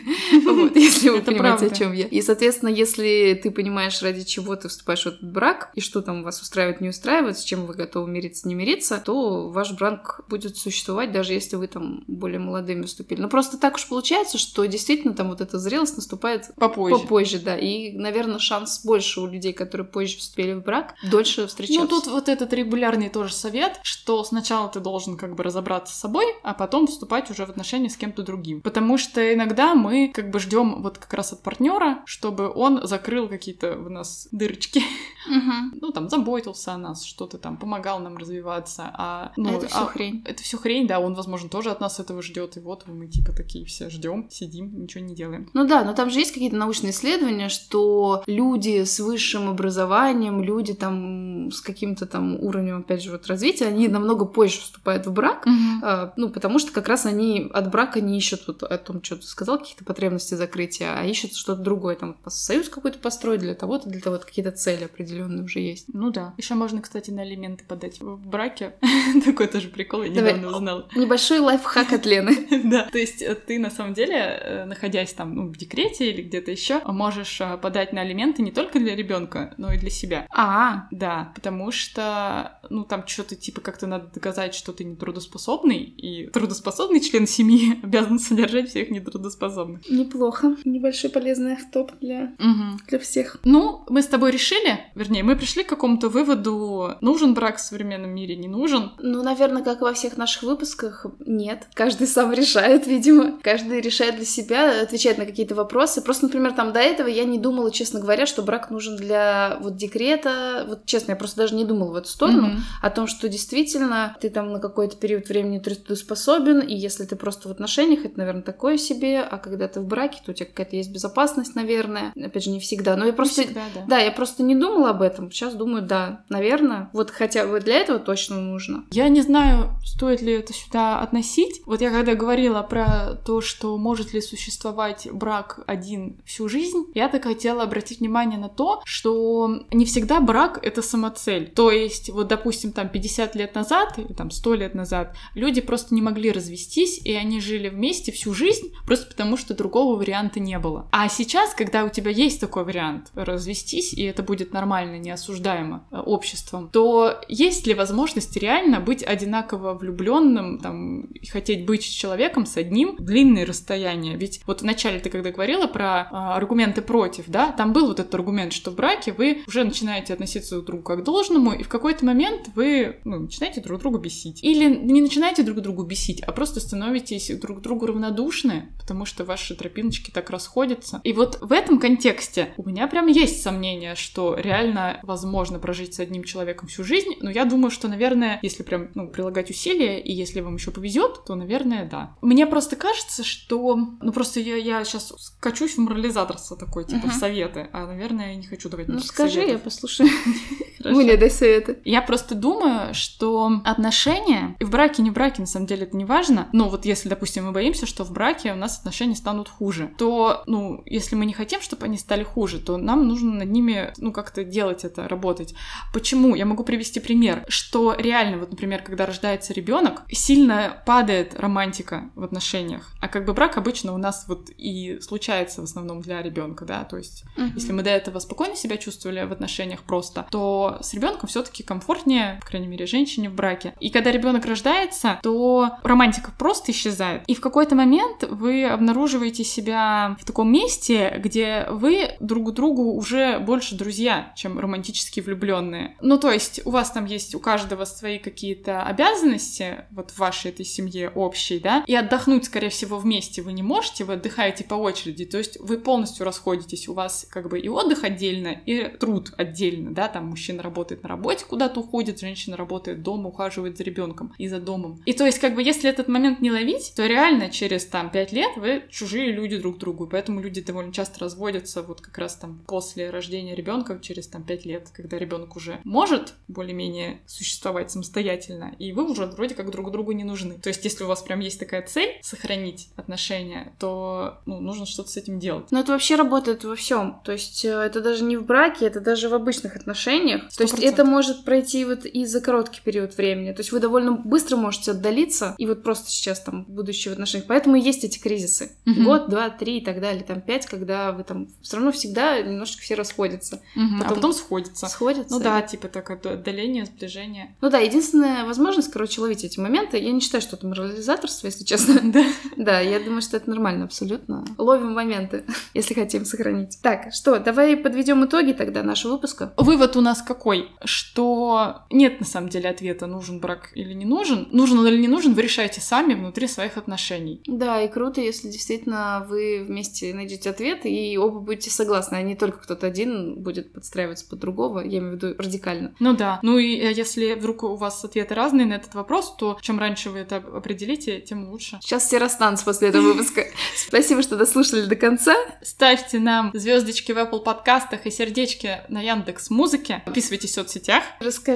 Вот, 0.46 0.76
если 0.76 1.10
вы 1.10 1.22
понимаете, 1.22 1.68
о 1.68 1.70
чем 1.70 1.94
я. 1.94 2.06
И, 2.06 2.22
соответственно, 2.22 2.70
если 2.70 3.40
ты 3.42 3.52
понимаешь, 3.52 3.83
понимаешь, 3.84 4.02
ради 4.02 4.24
чего 4.24 4.56
ты 4.56 4.70
вступаешь 4.70 5.04
в 5.04 5.08
этот 5.08 5.24
брак, 5.24 5.72
и 5.76 5.82
что 5.82 6.02
там 6.02 6.24
вас 6.24 6.42
устраивает, 6.42 6.80
не 6.80 6.90
устраивает, 6.90 7.38
с 7.38 7.44
чем 7.44 7.66
вы 7.66 7.74
готовы 7.74 8.10
мириться, 8.10 8.48
не 8.48 8.56
мириться, 8.56 9.02
то 9.04 9.50
ваш 9.50 9.74
брак 9.74 10.22
будет 10.30 10.58
существовать, 10.58 11.12
даже 11.12 11.34
если 11.34 11.58
вы 11.58 11.68
там 11.68 12.04
более 12.08 12.40
молодыми 12.40 12.84
вступили. 12.84 13.20
Но 13.20 13.28
просто 13.28 13.58
так 13.58 13.76
уж 13.76 13.88
получается, 13.88 14.38
что 14.38 14.64
действительно 14.66 15.14
там 15.14 15.30
вот 15.30 15.42
эта 15.42 15.60
зрелость 15.60 15.98
наступает 15.98 16.52
Попозже. 16.56 16.96
попозже, 16.96 17.40
да. 17.40 17.58
И, 17.58 17.92
наверное, 17.92 18.40
шанс 18.40 18.86
больше 18.86 19.20
у 19.20 19.28
людей, 19.28 19.52
которые 19.52 19.86
позже 19.86 20.18
вступили 20.18 20.54
в 20.54 20.64
брак, 20.64 20.96
дольше 21.10 21.48
встречаться. 21.48 21.82
Ну, 21.82 21.88
тут 21.88 22.08
вот 22.08 22.30
этот 22.30 22.54
регулярный 22.54 23.10
тоже 23.10 23.34
совет, 23.34 23.80
что 23.84 24.24
сначала 24.24 24.70
ты 24.70 24.80
должен 24.80 25.18
как 25.18 25.36
бы 25.36 25.44
разобраться 25.44 25.94
с 25.94 26.00
собой, 26.00 26.26
а 26.44 26.54
потом 26.54 26.88
вступать 26.88 27.30
уже 27.30 27.46
в 27.46 27.50
отношения 27.50 27.90
с 27.90 27.98
кем-то 27.98 28.24
другим. 28.24 28.62
Потому 28.62 28.98
что 28.98 29.34
иногда 29.34 29.76
мы 29.76 30.10
как 30.14 30.30
бы 30.30 30.40
ждем 30.40 30.82
вот 30.82 31.00
как 31.00 31.14
раз 31.14 31.34
от 31.34 31.44
партнера, 31.44 32.02
чтобы 32.06 32.50
он 32.50 32.88
закрыл 32.88 33.28
какие-то 33.28 33.73
в 33.76 33.90
нас 33.90 34.28
дырочки. 34.32 34.82
Мгм. 35.28 35.74
Ну, 35.82 35.92
там, 35.92 36.10
заботился 36.10 36.74
о 36.74 36.78
нас, 36.78 37.04
что-то 37.04 37.38
там, 37.38 37.58
помогал 37.58 38.00
нам 38.00 38.18
развиваться. 38.18 38.92
А, 38.94 39.32
ну, 39.38 39.58
это 39.58 39.68
все 39.68 39.84
а 39.84 39.86
хрень. 39.86 40.22
Это 40.26 40.44
все 40.44 40.58
хрень, 40.58 40.88
да, 40.88 41.00
он, 41.00 41.14
возможно, 41.14 41.50
тоже 41.50 41.72
от 41.72 41.80
нас 41.80 42.00
этого 42.00 42.22
ждет. 42.22 42.58
И 42.58 42.60
вот 42.60 42.88
мы 42.88 43.08
типа 43.08 43.32
такие 43.34 43.66
все 43.66 43.90
ждем, 43.90 44.30
сидим, 44.30 44.82
ничего 44.82 45.04
не 45.04 45.16
делаем. 45.16 45.50
Ну 45.54 45.68
да, 45.68 45.84
но 45.84 45.94
там 45.94 46.10
же 46.10 46.20
есть 46.20 46.34
какие-то 46.34 46.56
научные 46.56 46.92
исследования, 46.92 47.50
что 47.50 48.24
люди 48.28 48.84
с 48.84 49.00
высшим 49.00 49.50
образованием, 49.50 50.42
люди 50.42 50.74
там 50.74 51.52
с 51.52 51.62
каким-то 51.62 52.06
там 52.06 52.36
уровнем, 52.36 52.80
опять 52.80 53.04
же, 53.04 53.12
вот 53.12 53.28
развития, 53.28 53.66
они 53.66 53.88
намного 53.88 54.26
позже 54.26 54.60
вступают 54.60 55.06
в 55.06 55.12
брак, 55.12 55.48
а, 55.82 56.14
ну, 56.18 56.30
потому 56.30 56.60
что 56.60 56.72
как 56.72 56.88
раз 56.88 57.06
они 57.06 57.50
от 57.54 57.70
брака 57.72 58.02
не 58.02 58.18
ищут 58.18 58.48
вот 58.48 58.64
о 58.64 58.78
том, 58.78 59.04
что 59.04 59.18
ты 59.18 59.24
сказал, 59.24 59.60
каких-то 59.60 59.86
потребностей 59.86 60.36
закрытия, 60.36 60.96
а 60.98 61.06
ищут 61.06 61.36
что-то 61.36 61.62
другое, 61.62 61.96
там, 61.96 62.18
союз 62.28 62.70
какой-то 62.70 63.00
построить 63.00 63.42
для 63.42 63.56
того-то, 63.56 63.90
для 63.90 64.02
того-то, 64.02 64.26
какие-то 64.26 64.52
цели 64.52 64.86
определенные 65.14 65.44
уже 65.44 65.60
есть. 65.60 65.86
Ну 65.94 66.12
да. 66.12 66.34
Еще 66.38 66.56
можно, 66.56 66.82
кстати, 66.82 67.12
на 67.12 67.22
алименты 67.22 67.64
подать 67.66 68.02
в 68.02 68.28
браке. 68.28 68.74
Такой 69.26 69.48
тоже 69.48 69.70
прикол, 69.70 70.04
я 70.04 70.12
Давай. 70.12 70.34
недавно 70.34 70.58
узнала. 70.58 70.90
Небольшой 70.96 71.40
лайфхак 71.40 71.94
от 71.94 72.06
Лены. 72.06 72.34
Да, 72.64 72.88
то 72.92 72.98
есть 72.98 73.22
э, 73.22 73.36
ты 73.36 73.60
на 73.60 73.70
самом 73.70 73.94
деле, 73.94 74.16
э, 74.16 74.66
находясь 74.66 75.14
там 75.14 75.36
ну, 75.36 75.48
в 75.48 75.58
декрете 75.58 76.10
или 76.12 76.22
где-то 76.22 76.50
еще, 76.50 76.82
можешь 76.86 77.40
э, 77.42 77.58
подать 77.58 77.94
на 77.94 78.02
алименты 78.02 78.42
не 78.42 78.52
только 78.52 78.80
для 78.80 78.96
ребенка, 78.96 79.54
но 79.58 79.74
и 79.74 79.78
для 79.78 79.90
себя. 79.90 80.26
А, 80.32 80.88
Да, 80.92 81.32
потому 81.36 81.72
что, 81.72 82.60
ну, 82.70 82.84
там 82.84 83.06
что-то 83.08 83.36
типа 83.36 83.62
как-то 83.62 83.88
надо 83.88 84.10
доказать, 84.14 84.54
что 84.56 84.72
ты 84.74 84.84
нетрудоспособный, 84.84 85.78
и 85.80 86.28
трудоспособный 86.28 87.00
член 87.00 87.28
семьи 87.28 87.80
обязан 87.84 88.20
содержать 88.20 88.70
всех 88.70 88.90
нетрудоспособных. 88.92 89.90
неплохо. 89.90 90.56
Небольшой 90.66 91.10
полезный 91.10 91.54
автоп 91.54 91.92
для, 92.02 92.34
Мгм. 92.40 92.80
для 92.88 93.00
всех. 93.00 93.38
Ну, 93.44 93.84
мы 93.90 94.02
с 94.02 94.08
тобой 94.08 94.32
решили, 94.32 94.80
вернее, 94.96 95.24
мы 95.24 95.36
пришли 95.36 95.64
к 95.64 95.68
какому-то 95.70 96.10
выводу, 96.10 96.96
нужен 97.02 97.34
брак 97.34 97.58
в 97.58 97.62
современном 97.62 98.12
мире, 98.12 98.36
не 98.36 98.48
нужен. 98.48 98.92
Ну, 99.00 99.24
наверное, 99.24 99.64
как 99.64 99.82
и 99.82 99.84
во 99.84 99.94
всех 99.94 100.18
наших 100.18 100.44
выпусках, 100.44 101.06
нет. 101.26 101.68
Каждый 101.74 102.08
сам 102.08 102.32
решает, 102.34 102.88
видимо. 102.88 103.40
Каждый 103.42 103.82
решает 103.82 104.16
для 104.16 104.26
себя, 104.26 104.82
отвечает 104.82 105.18
на 105.18 105.26
какие-то 105.26 105.56
вопросы. 105.56 106.02
Просто, 106.02 106.26
например, 106.28 106.54
там 106.54 106.74
до 106.74 106.80
этого 106.80 107.08
я 107.08 107.24
не 107.26 107.40
думала, 107.40 107.72
честно 107.72 108.00
говоря, 108.00 108.26
что 108.26 108.42
брак 108.42 108.70
нужен 108.72 108.96
для 108.96 109.58
вот 109.62 109.76
декрета. 109.76 110.66
Вот 110.68 110.86
честно, 110.86 111.12
я 111.12 111.16
просто 111.16 111.38
даже 111.38 111.56
не 111.56 111.66
думала 111.66 111.92
в 111.92 111.96
эту 111.96 112.10
сторону. 112.10 112.48
Мгм. 112.48 112.53
О 112.82 112.90
том, 112.90 113.08
что 113.08 113.30
действительно 113.30 114.16
ты 114.20 114.30
там 114.30 114.52
на 114.52 114.60
какой-то 114.60 114.96
период 114.98 115.28
времени 115.30 115.60
трудоспособен, 115.60 116.60
и 116.60 116.76
если 116.76 117.06
ты 117.06 117.16
просто 117.16 117.50
в 117.50 117.52
отношениях, 117.52 118.06
это, 118.06 118.18
наверное, 118.18 118.44
такое 118.44 118.78
себе, 118.78 119.22
а 119.22 119.38
когда 119.38 119.68
ты 119.68 119.80
в 119.80 119.86
браке, 119.86 120.20
то 120.26 120.32
у 120.32 120.34
тебя 120.34 120.46
какая-то 120.46 120.76
есть 120.76 120.92
безопасность, 120.92 121.56
наверное. 121.56 122.14
Опять 122.16 122.44
же, 122.44 122.50
не 122.50 122.60
всегда. 122.60 122.96
Но 122.96 123.06
я 123.06 123.14
просто... 123.14 123.42
Не 123.42 123.48
всегда, 123.48 123.64
да. 123.74 123.86
Да, 123.88 124.00
я 124.00 124.12
просто 124.12 124.44
не 124.44 124.56
думала 124.56 124.92
об 124.92 125.02
этом. 125.02 125.32
Сейчас 125.32 125.54
думаю, 125.56 125.84
да, 125.84 126.24
наверное. 126.30 126.90
Вот 126.94 127.12
хотя 127.12 127.48
бы 127.48 127.60
для 127.60 127.76
этого 127.76 128.00
точно 128.00 128.40
нужно. 128.40 128.86
Я 128.92 129.10
не 129.10 129.22
знаю, 129.22 129.72
стоит 129.86 130.22
ли 130.22 130.34
это 130.34 130.54
сюда 130.54 131.00
относить. 131.00 131.62
Вот 131.66 131.82
я 131.82 131.92
когда 131.92 132.16
говорила 132.16 132.62
про 132.62 133.16
то, 133.26 133.42
что 133.42 133.78
может 133.78 134.14
ли 134.14 134.22
существовать 134.22 135.08
брак 135.12 135.60
один 135.68 136.22
всю 136.26 136.50
жизнь, 136.50 136.86
я 136.94 137.10
так 137.10 137.24
хотела 137.24 137.64
обратить 137.64 138.00
внимание 138.00 138.40
на 138.40 138.50
то, 138.50 138.82
что 138.86 139.64
не 139.72 139.86
всегда 139.86 140.20
брак— 140.20 140.60
это 140.62 140.82
самоцель. 140.82 141.52
То 141.56 141.72
есть, 141.72 142.10
вот, 142.10 142.28
допустим, 142.28 142.43
там 142.52 142.90
50 142.90 143.36
лет 143.36 143.56
назад 143.56 143.98
или 143.98 144.14
там 144.14 144.32
100 144.32 144.54
лет 144.56 144.76
назад 144.76 145.16
люди 145.36 145.62
просто 145.62 145.96
не 145.96 146.02
могли 146.02 146.32
развестись, 146.32 147.00
и 147.04 147.14
они 147.14 147.40
жили 147.40 147.70
вместе 147.70 148.12
всю 148.12 148.34
жизнь, 148.34 148.74
просто 148.86 149.08
потому 149.08 149.38
что 149.38 149.54
другого 149.54 149.98
варианта 149.98 150.40
не 150.40 150.60
было. 150.60 150.88
А 150.92 151.08
сейчас, 151.10 151.54
когда 151.54 151.84
у 151.84 151.90
тебя 151.90 152.12
есть 152.12 152.40
такой 152.40 152.64
вариант 152.64 153.12
развестись, 153.16 153.94
и 153.94 154.04
это 154.04 154.24
будет 154.24 154.54
нормально, 154.54 154.98
не 154.98 155.12
осуждаемо 155.12 155.88
э, 155.92 155.98
обществом, 155.98 156.70
то 156.70 157.20
есть 157.28 157.68
ли 157.68 157.74
возможность 157.74 158.36
реально 158.38 158.80
быть 158.80 159.04
одинаково 159.04 159.74
влюбленным, 159.74 160.60
там, 160.60 161.02
и 161.02 161.26
хотеть 161.28 161.66
быть 161.66 161.84
с 161.84 161.88
человеком 161.88 162.46
с 162.46 162.58
одним 162.58 162.96
длинное 162.98 163.46
расстояние? 163.46 164.18
Ведь 164.18 164.42
вот 164.46 164.62
вначале 164.62 165.00
ты 165.00 165.10
когда 165.10 165.32
говорила 165.32 165.68
про 165.68 166.08
а, 166.12 166.36
аргументы 166.36 166.82
против, 166.82 167.26
да, 167.28 167.52
там 167.52 167.74
был 167.74 167.88
вот 167.88 168.00
этот 168.00 168.14
аргумент, 168.16 168.54
что 168.54 168.72
в 168.72 168.76
браке 168.76 169.14
вы 169.14 169.44
уже 169.48 169.64
начинаете 169.64 170.14
относиться 170.14 170.56
друг 170.56 170.66
к 170.66 170.66
другу 170.66 170.84
как 170.84 171.04
должному, 171.04 171.54
и 171.54 171.64
в 171.64 171.70
какой-то 171.70 172.06
момент 172.06 172.33
вы 172.56 172.98
ну, 173.04 173.20
начинаете 173.20 173.62
друг 173.62 173.80
друга 173.82 174.00
бесить. 174.00 174.44
Или 174.44 174.76
не 174.76 175.02
начинаете 175.02 175.44
друг 175.44 175.62
друга 175.62 175.84
бесить, 175.84 176.22
а 176.22 176.32
просто 176.32 176.60
становитесь 176.60 177.30
друг 177.40 177.62
другу 177.62 177.86
равнодушны, 177.88 178.74
потому 178.80 179.06
что 179.06 179.24
ваши 179.26 179.56
тропиночки 179.56 180.12
так 180.12 180.30
расходятся. 180.30 181.02
И 181.04 181.14
вот 181.14 181.40
в 181.42 181.52
этом 181.52 181.80
контексте 181.80 182.54
у 182.58 182.68
меня 182.68 182.88
прям 182.88 183.08
есть 183.08 183.42
сомнение, 183.42 183.96
что 183.96 184.36
реально 184.38 185.00
возможно 185.04 185.60
прожить 185.60 185.94
с 185.96 186.00
одним 186.00 186.24
человеком 186.24 186.68
всю 186.68 186.84
жизнь, 186.84 187.12
но 187.22 187.30
я 187.30 187.46
думаю, 187.46 187.72
что, 187.72 187.88
наверное, 187.88 188.40
если 188.42 188.64
прям 188.64 188.90
ну, 188.96 189.08
прилагать 189.10 189.50
усилия, 189.50 190.00
и 190.02 190.12
если 190.12 190.42
вам 190.42 190.56
еще 190.56 190.72
повезет, 190.72 191.26
то, 191.26 191.36
наверное, 191.36 191.88
да. 191.90 192.16
Мне 192.22 192.46
просто 192.48 192.76
кажется, 192.76 193.24
что... 193.24 193.76
Ну, 194.02 194.12
просто 194.12 194.40
я, 194.40 194.56
я 194.56 194.84
сейчас 194.84 195.14
скачусь 195.18 195.76
в 195.76 195.80
морализаторство 195.80 196.58
такой, 196.58 196.86
типа, 196.86 197.08
в 197.08 197.12
Мгм. 197.12 197.20
советы, 197.20 197.70
а, 197.74 197.86
наверное, 197.88 198.32
я 198.32 198.36
не 198.36 198.48
хочу 198.48 198.70
давать 198.70 198.88
Ну, 198.88 199.00
скажи, 199.00 199.40
я 199.40 199.46
советов. 199.46 199.64
послушаю. 199.64 200.10
Хорошо. 200.78 201.00
Мне 201.02 201.18
дай 201.18 201.30
советы. 201.30 201.80
Я 201.86 202.02
просто 202.02 202.23
думаю, 202.32 202.94
что 202.94 203.62
отношения, 203.66 204.56
и 204.60 204.64
в 204.64 204.70
браке, 204.70 205.02
не 205.02 205.10
в 205.10 205.14
браке, 205.14 205.42
на 205.42 205.48
самом 205.48 205.68
деле 205.68 205.84
это 205.84 205.98
не 205.98 206.06
важно, 206.06 206.48
но 206.54 206.70
вот 206.70 206.86
если, 206.86 207.10
допустим, 207.10 207.46
мы 207.46 207.52
боимся, 207.52 207.86
что 207.86 208.04
в 208.04 208.12
браке 208.12 208.54
у 208.54 208.56
нас 208.56 208.80
отношения 208.80 209.16
станут 209.16 209.50
хуже, 209.50 209.94
то, 209.98 210.44
ну, 210.48 210.82
если 210.86 211.16
мы 211.16 211.26
не 211.26 211.34
хотим, 211.34 211.62
чтобы 211.62 211.86
они 211.86 211.98
стали 211.98 212.24
хуже, 212.24 212.60
то 212.60 212.78
нам 212.78 213.08
нужно 213.08 213.34
над 213.34 213.50
ними, 213.50 213.94
ну, 213.98 214.12
как-то 214.12 214.44
делать 214.44 214.84
это, 214.84 215.08
работать. 215.08 215.54
Почему? 215.94 216.36
Я 216.36 216.46
могу 216.46 216.64
привести 216.64 217.00
пример, 217.00 217.46
что 217.48 217.94
реально, 217.98 218.38
вот, 218.38 218.52
например, 218.52 218.82
когда 218.82 219.06
рождается 219.06 219.54
ребенок, 219.54 220.04
сильно 220.12 220.82
падает 220.86 221.40
романтика 221.40 222.12
в 222.16 222.24
отношениях, 222.24 222.92
а 223.00 223.08
как 223.08 223.26
бы 223.26 223.34
брак 223.34 223.58
обычно 223.58 223.94
у 223.94 223.98
нас 223.98 224.26
вот 224.28 224.50
и 224.58 225.00
случается 225.02 225.62
в 225.62 225.66
основном 225.66 226.02
для 226.02 226.22
ребенка, 226.22 226.66
да, 226.66 226.84
то 226.84 226.98
есть 226.98 227.26
если 227.56 227.72
мы 227.72 227.84
до 227.84 227.90
этого 227.90 228.20
спокойно 228.20 228.56
себя 228.56 228.78
чувствовали 228.78 229.24
в 229.24 229.32
отношениях 229.32 229.84
просто, 229.84 230.28
то 230.32 230.78
с 230.82 230.94
ребенком 230.94 231.28
все-таки 231.30 231.64
комфортнее, 231.64 232.13
по 232.42 232.48
крайней 232.48 232.68
мере, 232.68 232.86
женщине 232.86 233.30
в 233.30 233.34
браке. 233.34 233.74
И 233.80 233.90
когда 233.90 234.12
ребенок 234.12 234.46
рождается, 234.46 235.20
то 235.22 235.72
романтика 235.84 236.32
просто 236.38 236.72
исчезает. 236.72 237.24
И 237.28 237.36
в 237.36 237.42
какой-то 237.42 237.76
момент 237.76 238.24
вы 238.30 238.66
обнаруживаете 238.66 239.44
себя 239.44 240.16
в 240.20 240.26
таком 240.26 240.52
месте, 240.52 241.20
где 241.24 241.68
вы 241.70 242.12
друг 242.20 242.54
другу 242.54 242.94
уже 242.94 243.40
больше 243.40 243.76
друзья, 243.76 244.34
чем 244.36 244.60
романтически 244.60 245.20
влюбленные. 245.20 245.96
Ну, 246.02 246.18
то 246.18 246.32
есть 246.32 246.62
у 246.66 246.72
вас 246.72 246.92
там 246.92 247.06
есть 247.06 247.36
у 247.36 247.40
каждого 247.40 247.86
свои 247.86 248.20
какие-то 248.20 248.84
обязанности, 248.84 249.86
вот 249.92 250.12
в 250.12 250.20
вашей 250.20 250.52
этой 250.52 250.66
семье 250.66 251.10
общей, 251.10 251.60
да, 251.60 251.84
и 251.88 251.96
отдохнуть, 251.96 252.46
скорее 252.46 252.70
всего, 252.70 252.98
вместе 252.98 253.42
вы 253.42 253.54
не 253.54 253.64
можете, 253.64 254.04
вы 254.04 254.14
отдыхаете 254.14 254.64
по 254.64 254.76
очереди, 254.76 255.26
то 255.26 255.38
есть 255.38 255.60
вы 255.60 255.78
полностью 255.78 256.26
расходитесь, 256.26 256.88
у 256.88 256.94
вас 256.94 257.28
как 257.30 257.50
бы 257.50 257.60
и 257.60 257.68
отдых 257.68 258.04
отдельно, 258.04 258.50
и 258.66 258.84
труд 258.98 259.34
отдельно, 259.38 259.94
да, 259.94 260.08
там 260.08 260.28
мужчина 260.28 260.64
работает 260.64 261.04
на 261.04 261.10
работе, 261.10 261.46
куда-то 261.46 261.80
уходит, 261.80 262.03
женщина 262.12 262.58
работает 262.58 263.04
дома, 263.04 263.30
ухаживает 263.30 263.78
за 263.78 263.84
ребенком 263.84 264.34
и 264.38 264.48
за 264.48 264.60
домом. 264.60 265.02
И 265.06 265.14
то 265.14 265.26
есть 265.26 265.40
как 265.40 265.56
бы 265.56 265.64
если 265.64 265.90
этот 265.90 266.08
момент 266.08 266.42
не 266.42 266.52
ловить, 266.52 266.94
то 266.96 267.06
реально 267.06 267.50
через 267.50 267.86
там 267.86 268.10
пять 268.10 268.32
лет 268.32 268.52
вы 268.58 268.84
чужие 268.90 269.32
люди 269.32 269.58
друг 269.58 269.78
другу, 269.78 270.08
поэтому 270.08 270.42
люди 270.42 270.62
довольно 270.62 270.94
часто 270.94 271.20
разводятся 271.22 271.82
вот 271.82 272.02
как 272.02 272.18
раз 272.18 272.36
там 272.36 272.62
после 272.68 273.10
рождения 273.10 273.56
ребенка 273.56 274.00
через 274.02 274.28
там 274.28 274.44
пять 274.44 274.66
лет, 274.66 274.90
когда 274.94 275.18
ребенок 275.18 275.56
уже 275.56 275.80
может 275.84 276.34
более-менее 276.48 277.22
существовать 277.26 277.92
самостоятельно, 277.92 278.76
и 278.80 278.92
вы 278.94 279.10
уже 279.10 279.26
вроде 279.26 279.56
как 279.56 279.72
друг 279.72 279.92
другу 279.92 280.12
не 280.12 280.24
нужны. 280.24 280.56
То 280.56 280.70
есть 280.70 280.84
если 280.84 281.04
у 281.04 281.08
вас 281.08 281.22
прям 281.22 281.40
есть 281.40 281.60
такая 281.60 281.82
цель 281.82 282.20
сохранить 282.22 282.90
отношения, 282.96 283.74
то 283.80 284.40
ну, 284.46 284.60
нужно 284.60 284.86
что-то 284.86 285.10
с 285.10 285.18
этим 285.18 285.40
делать. 285.40 285.72
Но 285.72 285.80
это 285.80 285.92
вообще 285.92 286.16
работает 286.16 286.64
во 286.64 286.76
всем. 286.76 287.22
То 287.24 287.32
есть 287.32 287.66
э, 287.66 287.70
это 287.70 288.02
даже 288.02 288.24
не 288.24 288.38
в 288.38 288.46
браке, 288.46 288.86
это 288.86 289.00
даже 289.00 289.30
в 289.30 289.34
обычных 289.34 289.76
отношениях. 289.76 290.50
То 290.56 290.64
есть 290.64 290.80
это 290.80 291.06
может 291.06 291.46
пройти 291.46 291.86
вот 291.96 292.06
и 292.06 292.26
за 292.26 292.42
короткий 292.42 292.82
период 292.82 293.16
времени. 293.18 293.52
То 293.52 293.62
есть 293.62 293.72
вы 293.72 293.80
довольно 293.80 294.12
быстро 294.14 294.56
можете 294.58 294.92
отдалиться, 294.92 295.56
и 295.58 295.66
вот 295.66 295.84
просто 295.84 296.10
сейчас 296.10 296.40
там 296.42 296.64
будущее 296.68 297.12
в 297.12 297.14
отношениях. 297.14 297.48
Поэтому 297.48 297.76
и 297.76 297.82
есть 297.82 298.04
эти 298.04 298.20
кризисы. 298.20 298.72
Мгм. 298.86 299.04
Год, 299.06 299.30
два, 299.30 299.50
три 299.50 299.78
и 299.80 299.84
так 299.84 300.00
далее, 300.02 300.24
там 300.24 300.42
пять, 300.42 300.66
когда 300.66 301.12
вы 301.12 301.24
там 301.24 301.48
все 301.62 301.78
равно 301.78 301.92
всегда 301.92 302.40
немножечко 302.42 302.82
все 302.82 302.96
расходятся. 302.96 303.62
Мгм, 303.76 303.98
А 304.00 304.04
Потом 304.04 304.16
потом 304.16 304.34
сходится. 304.34 304.88
Сходятся. 304.88 305.34
Ну 305.36 305.40
да, 305.44 305.62
типа 305.62 305.88
так 305.88 306.10
от- 306.10 306.26
отдаление, 306.26 306.86
сближение. 306.86 307.56
Ну 307.62 307.70
да, 307.70 307.80
единственная 307.80 308.46
возможность, 308.46 308.92
короче, 308.92 309.22
ловить 309.22 309.44
эти 309.44 309.60
моменты. 309.60 309.98
Я 309.98 310.12
не 310.12 310.20
считаю, 310.20 310.42
что 310.42 310.56
это 310.56 310.68
морализаторство, 310.68 311.48
если 311.48 311.64
честно. 311.64 312.00
Да. 312.14 312.24
Да, 312.58 312.80
я 312.80 313.00
думаю, 313.00 313.22
что 313.22 313.38
это 313.38 313.50
нормально 313.50 313.86
абсолютно. 313.86 314.46
Ловим 314.58 314.94
моменты, 314.94 315.44
если 315.74 315.94
хотим 315.94 316.26
сохранить. 316.26 316.78
Так, 316.82 317.14
что, 317.14 317.40
давай 317.40 317.76
подведем 317.76 318.24
итоги 318.26 318.52
тогда 318.54 318.84
нашего 318.84 319.14
выпуска. 319.14 319.54
Вывод 319.58 319.96
у 319.98 320.02
нас 320.02 320.22
какой? 320.22 320.70
Что 320.84 321.73
нет 321.90 322.20
на 322.20 322.26
самом 322.26 322.50
деле 322.50 322.70
ответа, 322.70 323.08
нужен 323.08 323.40
брак 323.40 323.72
или 323.76 323.94
не 323.94 324.06
нужен. 324.06 324.48
Нужен 324.52 324.80
он 324.80 324.88
или 324.88 324.98
не 324.98 325.08
нужен, 325.08 325.34
вы 325.34 325.42
решаете 325.42 325.82
сами 325.82 326.14
внутри 326.14 326.48
своих 326.48 326.78
отношений. 326.78 327.42
Да, 327.48 327.82
и 327.82 327.88
круто, 327.88 328.22
если 328.22 328.50
действительно 328.50 329.26
вы 329.28 329.64
вместе 329.68 330.14
найдете 330.14 330.50
ответ 330.50 330.86
и 330.86 331.18
оба 331.18 331.40
будете 331.40 331.70
согласны, 331.70 332.16
а 332.16 332.22
не 332.22 332.36
только 332.36 332.60
кто-то 332.60 332.88
один 332.88 333.36
будет 333.36 333.74
подстраиваться 333.74 334.28
под 334.28 334.40
другого, 334.40 334.80
я 334.80 335.00
имею 335.00 335.12
в 335.12 335.16
виду 335.16 335.36
радикально. 335.38 335.96
Ну 336.00 336.16
да. 336.16 336.40
Ну 336.42 336.58
и 336.58 336.78
э, 336.78 336.92
если 336.94 337.34
вдруг 337.34 337.64
у 337.64 337.76
вас 337.76 338.04
ответы 338.04 338.36
разные 338.36 338.66
на 338.66 338.74
этот 338.74 338.94
вопрос, 338.96 339.36
то 339.38 339.58
чем 339.62 339.80
раньше 339.80 340.10
вы 340.10 340.20
это 340.20 340.38
определите, 340.38 341.20
тем 341.22 341.50
лучше. 341.50 341.80
Сейчас 341.82 342.06
все 342.06 342.18
расстанутся 342.18 342.66
после 342.66 342.90
этого 342.90 343.04
выпуска. 343.14 343.46
Спасибо, 343.76 344.22
что 344.22 344.36
дослушали 344.36 344.86
до 344.86 344.96
конца. 344.96 345.36
Ставьте 345.62 346.20
нам 346.20 346.52
звездочки 346.54 347.12
в 347.12 347.18
Apple 347.18 347.44
подкастах 347.44 348.06
и 348.06 348.12
сердечки 348.12 348.82
на 348.90 349.02
Яндекс 349.02 349.50
Музыке. 349.50 350.02
Подписывайтесь 350.06 350.52
в 350.52 350.54
соцсетях. 350.54 351.04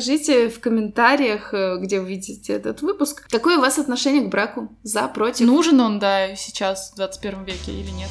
Расскажите 0.08 0.48
в 0.48 0.62
комментариях, 0.62 1.54
э, 1.54 1.80
где 1.82 2.00
вы 2.00 2.08
видите 2.08 2.54
этот 2.54 2.82
выпуск, 2.82 3.28
какое 3.30 3.58
у 3.58 3.62
вас 3.62 3.78
отношение 3.78 4.22
к 4.22 4.30
браку? 4.30 4.70
За, 4.82 5.06
против? 5.10 5.46
Нужен 5.46 5.82
он, 5.82 6.00
да, 6.00 6.34
сейчас 6.38 6.92
в 6.92 6.96
21 6.96 7.44
веке 7.44 7.74
или 7.74 7.92
нет. 7.92 8.10